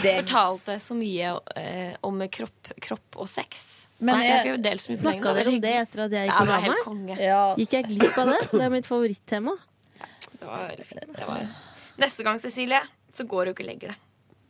[0.04, 3.64] fortalte så mye eh, om kropp, kropp og sex.
[4.04, 5.62] Men Nei, jeg- jeg har ikke delt så mye på lenge, Snakka det dere om
[5.62, 6.84] det etter at jeg Ja, gikk og det var helt meg?
[6.88, 7.18] konge.
[7.22, 7.44] Ja.
[7.62, 8.40] Gikk jeg glipp av det?
[8.52, 9.54] Det er mitt favorittema.
[10.34, 11.14] Det var veldig fint.
[11.16, 11.48] Det var...
[12.02, 12.82] Neste gang, Cecilie,
[13.14, 13.98] så går du ikke og legger det.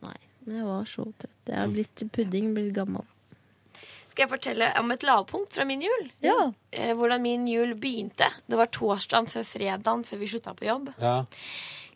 [0.02, 0.16] Nei,
[0.46, 1.36] men jeg var så trøtt.
[1.46, 3.04] Jeg har blitt pudding, blitt gammel.
[4.14, 6.04] Skal jeg fortelle om et lavpunkt fra min jul?
[6.22, 6.52] Ja.
[6.70, 8.28] Eh, hvordan min jul begynte.
[8.46, 10.92] Det var torsdagen før fredagen før vi slutta på jobb.
[11.02, 11.16] Ja.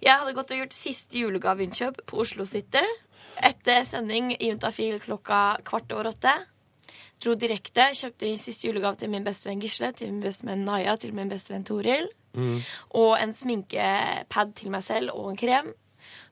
[0.02, 2.82] Jeg hadde gått og gjort siste julegaveinnkjøp på Oslo City.
[3.38, 6.34] Etter sending i Juntafil klokka kvart over åtte.
[7.22, 11.30] Dro direkte, kjøpte siste julegave til min bestevenn Gisle, til min bestevenn Naya, til min
[11.30, 12.10] bestevenn Toril.
[12.98, 15.70] Og en sminkepad til meg selv og en krem.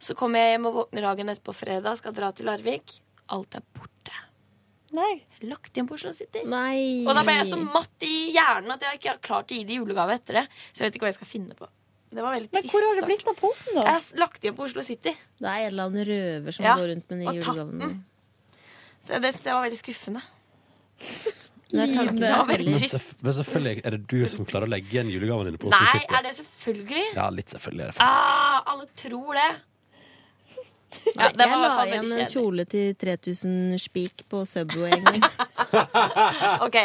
[0.02, 2.98] Så kommer jeg hjem og våkner dagen etterpå fredag, skal dra til Larvik.
[3.30, 4.25] Alt er borte.
[4.94, 5.24] Nei.
[5.42, 6.44] Lagt igjen på Oslo City.
[6.46, 7.04] Nei.
[7.06, 9.64] Og da ble jeg så matt i hjernen at jeg ikke har klart å gi
[9.66, 10.44] det julegave etter det.
[10.72, 11.68] Så jeg vet ikke hva jeg skal finne på.
[12.16, 13.82] Det var veldig Men hvor har det blitt av posen, da?
[13.82, 15.12] Jeg har lagt igjen på Oslo City.
[15.40, 17.90] Det er en eller annen røver som Ja, går rundt med den tatt julegavene.
[19.02, 20.22] Så det, det var veldig skuffende.
[21.66, 23.08] Det er Det var veldig Men, trist.
[23.26, 25.96] men selvfølgelig er det du som klarer å legge igjen julegavene dine på Oslo Nei,
[25.98, 26.14] City.
[26.14, 27.06] er det selvfølgelig?
[27.16, 28.28] Ja, litt selvfølgelig er det faktisk.
[28.30, 29.48] Ah, alle tror det.
[31.16, 35.04] Ja, det var i jeg la igjen en kjole til 3000 spik på Subway en
[35.06, 35.24] gang.
[36.66, 36.76] OK,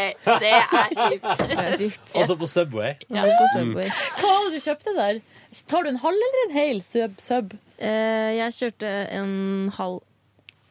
[0.41, 1.27] det er kjipt.
[1.51, 2.13] Det er sykt.
[2.17, 2.95] Altså på Subway.
[3.09, 3.89] Ja, på Subway.
[4.19, 5.19] Hva var det du kjøpte der?
[5.67, 7.19] Tar du en halv eller en hel sub?
[7.21, 7.53] sub?
[7.77, 9.35] Eh, jeg kjørte en
[9.77, 10.01] halv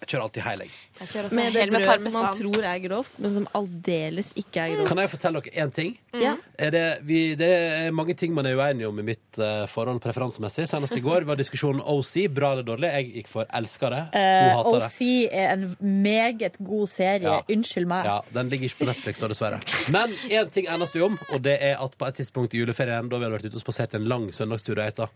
[0.00, 0.70] Jeg kjører alltid heil, jeg.
[1.00, 2.52] Jeg kjører også med det hel med brødet som man parmesan.
[2.54, 4.88] tror er grovt, men som aldeles ikke er grovt.
[4.88, 5.90] Kan jeg fortelle dere én ting?
[6.16, 6.30] Ja.
[6.58, 10.00] Er det, vi, det er mange ting man er uenig om i mitt eh, forhold
[10.00, 10.64] preferansemessig.
[10.72, 12.14] Senest i går var diskusjonen OC.
[12.32, 12.88] Bra eller dårlig?
[12.96, 14.00] Jeg gikk for elsker det.
[14.16, 14.88] Hun Eh, hater det.
[14.88, 15.04] OC
[15.42, 15.76] er en
[16.08, 17.28] meget god serie.
[17.28, 17.36] Ja.
[17.52, 18.08] Unnskyld meg.
[18.08, 19.60] Ja, Den ligger ikke på Netflix, da, dessverre.
[19.92, 23.12] Men én ting enes det om, og det er at på et tidspunkt i juleferien,
[23.12, 25.12] da vi hadde vært ute og spasert en lang søndagstur, og da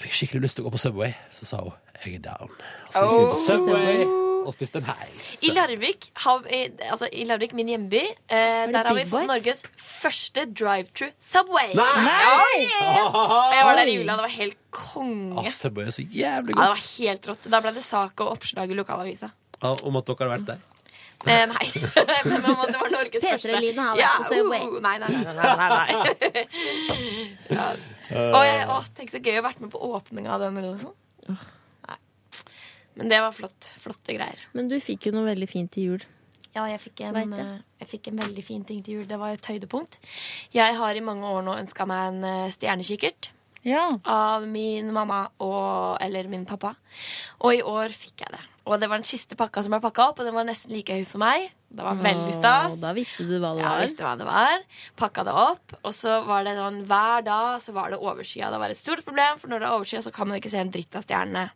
[0.00, 1.72] fikk skikkelig lyst til å gå på Subway, så sa hun
[2.04, 2.50] jeg er down.
[2.50, 3.42] Og så gikk vi på Oh.
[3.46, 4.04] Subway
[4.44, 5.20] og spiste en heil.
[5.46, 6.58] I Larvik, har vi,
[6.90, 11.72] altså i Larvik, min hjemby, eh, der har vi fått Norges første drive-thru Subway.
[11.78, 12.66] Nei!
[12.68, 13.06] Ja, ja.
[13.54, 15.46] Jeg var der i jula, det var helt konge.
[15.46, 17.48] Ah, Subway er så jævlig Ja, det var helt rått.
[17.56, 19.32] Da ble det sak og oppslag i lokalavisa.
[19.64, 20.60] Ah, Om at dere har vært der?
[21.24, 21.66] Eh, nei.
[22.28, 23.60] Men om at det var Norges P3 første.
[23.64, 24.64] Line har vært ja, på Subway.
[24.68, 25.34] uh, nei, nei, nei.
[25.38, 26.46] nei, nei,
[27.58, 27.68] ja.
[28.28, 30.58] Og jeg, å, tenk så gøy å ha vært med på åpninga av den.
[30.60, 31.38] Eller sånn.
[31.88, 32.00] Nei.
[33.00, 33.70] Men det var flott.
[33.80, 34.44] Flotte greier.
[34.56, 36.04] Men du fikk jo noe veldig fint til jul.
[36.54, 39.06] Ja, jeg fikk, en, eh, jeg fikk en veldig fin ting til jul.
[39.10, 39.96] Det var et høydepunkt.
[40.54, 43.32] Jeg har i mange år nå ønska meg en eh, stjernekikkert.
[43.66, 43.88] Ja.
[44.06, 46.76] Av min mamma og, eller min pappa.
[47.40, 48.44] Og i år fikk jeg det.
[48.64, 50.94] Og det var den siste pakka som ble pakka opp, og den var nesten like
[50.96, 51.50] høy som meg.
[51.74, 52.72] Det var veldig stas.
[52.72, 53.80] Åh, Da visste du hva det Ja, var.
[53.82, 54.62] jeg visste hva det var.
[54.96, 55.74] Pakka det opp.
[55.84, 58.48] Og så var det sånn hver dag så var det overskya.
[58.54, 60.62] Det var et stort problem, for når det er overskya, så kan man ikke se
[60.62, 61.50] en dritt av stjernene.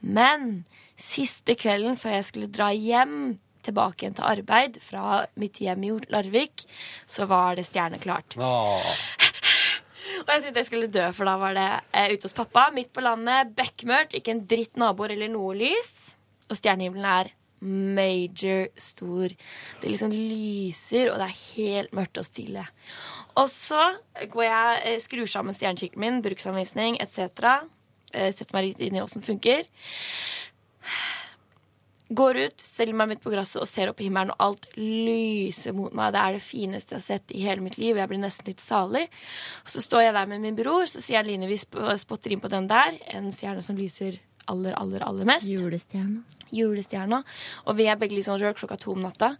[0.00, 0.64] Men
[0.96, 5.90] siste kvelden før jeg skulle dra hjem tilbake igjen til arbeid fra mitt hjem i
[6.14, 6.64] Larvik,
[7.10, 8.38] så var det stjerneklart.
[8.38, 12.92] Og jeg trodde jeg skulle dø, for da var det eh, ute hos pappa, midt
[12.94, 16.14] på landet, bekmørkt, ikke en dritt naboer eller noe lys.
[16.50, 19.32] Og stjernehimmelen er major stor.
[19.80, 22.66] Det liksom lyser, og det er helt mørkt og stille.
[23.36, 23.96] Og så
[24.32, 27.68] går jeg, eh, skrur sammen stjernekikkeren min, bruksanvisning etc.
[28.12, 29.64] eh, Setter meg litt inn i åssen funker.
[32.08, 35.74] Går ut, steller meg midt på gresset og ser opp i himmelen, og alt lyser
[35.74, 36.12] mot meg.
[36.12, 38.60] Det er det fineste jeg har sett i hele mitt liv, jeg blir nesten litt
[38.60, 39.08] salig.
[39.64, 42.40] Og så står jeg der med min bror, så sier jeg Line, vi spotter inn
[42.40, 43.00] på den der.
[43.10, 44.20] En stjerne som lyser
[44.52, 45.48] aller, aller, aller mest.
[45.50, 46.22] Julestjerna.
[46.54, 47.22] Julestjerna.
[47.66, 49.34] Og vi er begge litt sånn rød klokka to om natta.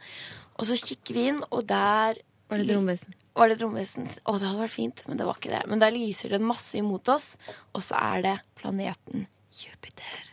[0.56, 3.14] Og så kikker vi inn, og der Var det romvesen?
[3.36, 4.06] var det romvesen?
[4.24, 5.64] Å, det hadde vært fint, men det var ikke det.
[5.68, 7.34] Men der lyser det masse imot oss,
[7.76, 9.26] og så er det planeten
[9.56, 10.30] Jupiter.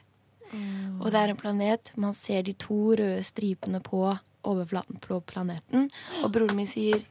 [0.54, 4.04] Og det er en planet Man ser de to røde stripene på
[4.46, 5.90] overflaten på planeten.
[6.22, 7.02] Og broren min sier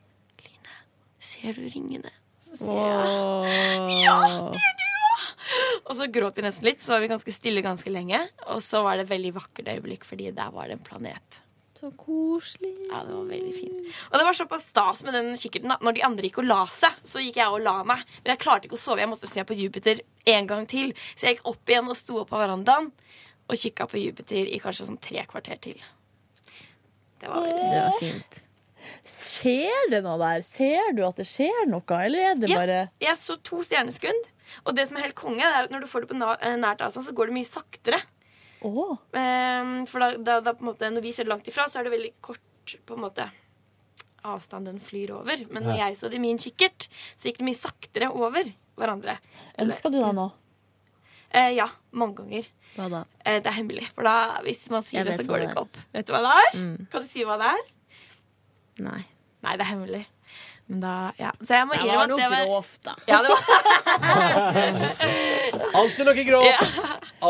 [0.44, 0.78] Line,
[1.18, 2.12] ser du ringene?
[2.46, 4.16] Så sier jeg ja,
[4.54, 4.81] det gjør du!
[5.86, 8.20] Og så gråt vi nesten litt, så var vi ganske stille ganske lenge.
[8.54, 11.38] Og så var det et veldig vakkert øyeblikk, fordi der var det en planet.
[11.82, 12.70] Så koselig.
[12.92, 13.88] Ja, det var veldig fint.
[14.12, 16.60] Og det var såpass stas med den kikkerten at når de andre gikk og la
[16.70, 18.04] seg, så gikk jeg og la meg.
[18.22, 19.02] Men jeg klarte ikke å sove.
[19.02, 20.92] Jeg måtte se på Jupiter en gang til.
[21.16, 22.92] Så jeg gikk opp igjen og sto opp på verandaen
[23.50, 25.82] og kikka på Jupiter i kanskje sånn tre kvarter til.
[27.18, 28.42] Det var Det var fint.
[29.02, 30.42] Skjer det noe der?
[30.46, 32.62] Ser du at det skjer noe, eller er det Ja,
[33.08, 34.28] Jeg så to stjerneskudd.
[34.66, 36.84] Og det som er helt konge, er at når du får det på eh, nært
[36.84, 38.00] avstand, så går det mye saktere.
[38.62, 41.80] Ehm, for da, da, da på en måte, når vi ser det langt ifra, så
[41.80, 43.26] er det veldig kort på en måte
[44.22, 45.42] avstand den flyr over.
[45.50, 45.88] Men når Ja.
[45.88, 49.18] jeg så det i min kikkert, så gikk det mye saktere over hverandre.
[49.58, 50.30] Ønsker du det nå?
[51.32, 51.66] Uh, ja,
[51.96, 52.46] mange ganger.
[52.76, 52.98] Hva da?
[53.24, 55.64] Uh, det er hemmelig, for da, hvis man sier det, så går det det ikke
[55.64, 55.78] opp.
[55.94, 56.58] Vet du hva det er?
[56.60, 56.86] Mm.
[56.92, 57.62] Kan du si hva det er?
[58.84, 59.00] Nei.
[59.42, 60.02] Nei, det er hemmelig.
[60.66, 61.32] Men da, ja.
[61.40, 62.94] Så jeg må Det var innrømme at noe det var grovt, da.
[63.10, 63.42] Ja, det var
[65.82, 66.78] Alltid noe grovt.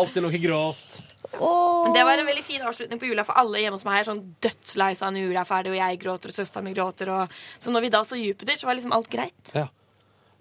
[0.00, 1.00] Alltid noe grovt.
[1.32, 4.00] Men det var en veldig fin avslutning på jula for alle hjemme hos meg.
[4.00, 7.12] er Sånn dødslei seg når jula er ferdig, og jeg gråter, og søstera mi gråter.
[7.12, 7.38] Og...
[7.62, 9.54] Så når vi da så Jupiter, så var liksom alt greit.
[9.56, 9.68] Ja.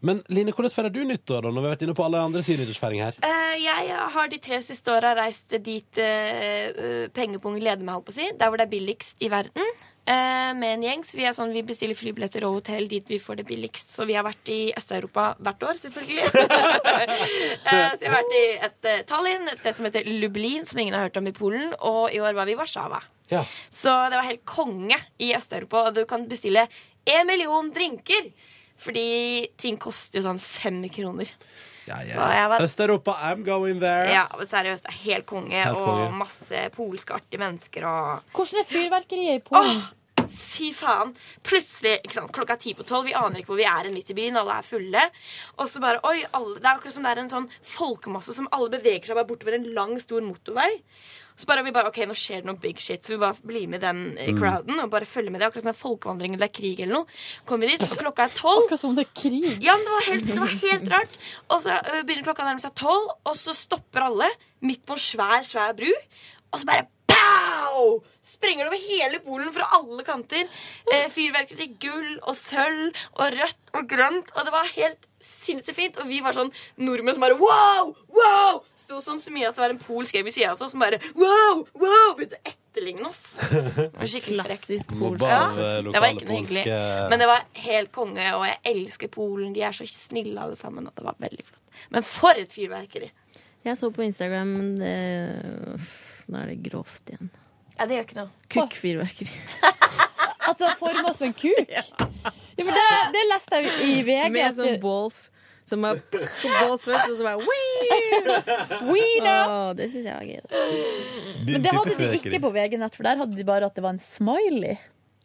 [0.01, 2.41] Men Line, hvordan feirer du nyttår, da, når vi har vært inne på alle andre
[2.41, 3.19] nyttårsfeiring her?
[3.21, 8.09] Uh, jeg har de tre siste åra reist dit uh, uh, pengepungen leder meg, holdt
[8.09, 8.29] på å si.
[8.39, 9.69] Der hvor det er billigst i verden.
[10.05, 11.03] Eh, med en gjeng.
[11.05, 13.93] Så vi, er sånn, vi bestiller flybilletter og hotell dit vi får det billigst.
[13.95, 16.29] Så vi har vært i Øst-Europa hvert år, selvfølgelig.
[17.71, 20.79] Eh, så vi har vært i et eh, Tallinn, et sted som heter Lublin, som
[20.81, 21.75] ingen har hørt om i Polen.
[21.87, 22.99] Og i år var vi i Warszawa.
[23.31, 23.43] Ja.
[23.71, 26.65] Så det var helt konge i Øst-Europa, og du kan bestille
[27.07, 28.31] en million drinker.
[28.81, 31.29] Fordi ting koster jo sånn fem kroner.
[31.87, 34.05] Ja, Så jeg var- Øst-Europa, I'm going there.
[34.11, 35.49] Ja, seriøst, det er helt konge.
[35.63, 36.05] Helt konge.
[36.07, 39.81] Og masse polske artige mennesker og Hvordan er fyrverkeriet i Polen?
[40.31, 41.15] Fy faen.
[41.43, 44.13] Plutselig, ikke sant, klokka ti på tolv, vi aner ikke hvor vi er midt i
[44.13, 45.01] byen, alle er fulle.
[45.57, 48.47] Og så bare, oi, alle, Det er akkurat som det er en sånn folkemasse som
[48.53, 50.69] alle beveger seg bare bortover en lang, stor motorvei.
[51.41, 53.63] Så bare, vi bare, ok, nå skjer det noe big shit, så vi bare blir
[53.71, 54.37] med den i Mm.
[54.39, 55.47] crowden og bare følger med det.
[55.49, 57.05] Akkurat som en folkevandring eller det er krig eller noe.
[57.49, 58.67] Kommer vi dit, og klokka er tolv.
[58.67, 59.57] Akkurat som det er krig.
[59.65, 61.17] Ja, men det var helt, det var helt rart.
[61.49, 64.29] Og så ø, begynner klokka å nærme seg tolv, og så stopper alle
[64.61, 65.89] midt på en svær, svær bru.
[66.53, 66.85] Og så bare
[67.21, 68.01] pow!
[68.21, 70.49] Sprenger det over hele Polen fra alle kanter.
[70.93, 74.29] Eh, fyrverkeri i gull og sølv og rødt og grønt.
[74.35, 75.99] Og det var helt sinnssykt fint.
[76.01, 77.93] Og vi var sånn nordmenn som bare wow!
[78.13, 78.61] Wow!
[78.77, 80.83] Sto sånn så mye at det var en polsk game i sida av oss som
[80.83, 81.63] bare wow!
[81.81, 82.13] Wow!
[82.19, 83.23] Begynte å etterligne oss.
[83.41, 84.69] Det var skikkelig frekt.
[84.69, 86.67] Ja, eh, det var ikke noe hyggelig.
[87.11, 89.51] Men det var helt konge, og jeg elsker Polen.
[89.57, 91.65] De er så snille alle sammen at det var veldig flott.
[91.93, 93.11] Men for et fyrverkeri!
[93.61, 94.95] Jeg så på Instagram, det
[96.31, 97.29] Da er det grovt igjen.
[97.75, 98.31] Ja, det gjør ikke noe.
[98.53, 99.35] Kukkfyrverkeri.
[100.49, 101.69] At det har forma som en kuk?
[101.69, 104.31] Ja, for det, det leste jeg i VG.
[104.33, 105.19] Med sånn balls.
[105.69, 109.35] Som er balls først, og så bare Weed Weirdo!
[109.77, 110.41] Det syns jeg var gøy.
[111.47, 113.95] Men det hadde de ikke på VG-nett, for der hadde de bare at det var
[113.95, 114.75] en smiley.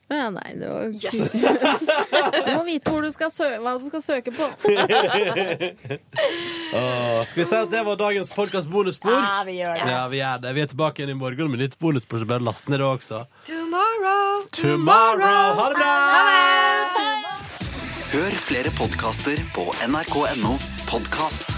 [0.09, 0.85] Ja, nei, det var
[2.47, 4.47] Du må vite hvor du skal hva du skal søke på.
[6.79, 9.17] oh, skal vi si at det var dagens podkast bonusspor?
[9.17, 9.91] Ja, vi gjør det.
[9.91, 10.55] Ja, vi er det.
[10.55, 13.25] Vi er tilbake igjen i morgen med nytt bonusspor, så bare last ned det også.
[13.51, 14.47] Tomorrow!
[14.55, 15.59] Tomorrow!
[15.59, 15.93] Ha det bra!
[18.15, 20.55] Hør flere podkaster på nrk.no
[20.87, 21.56] podkast.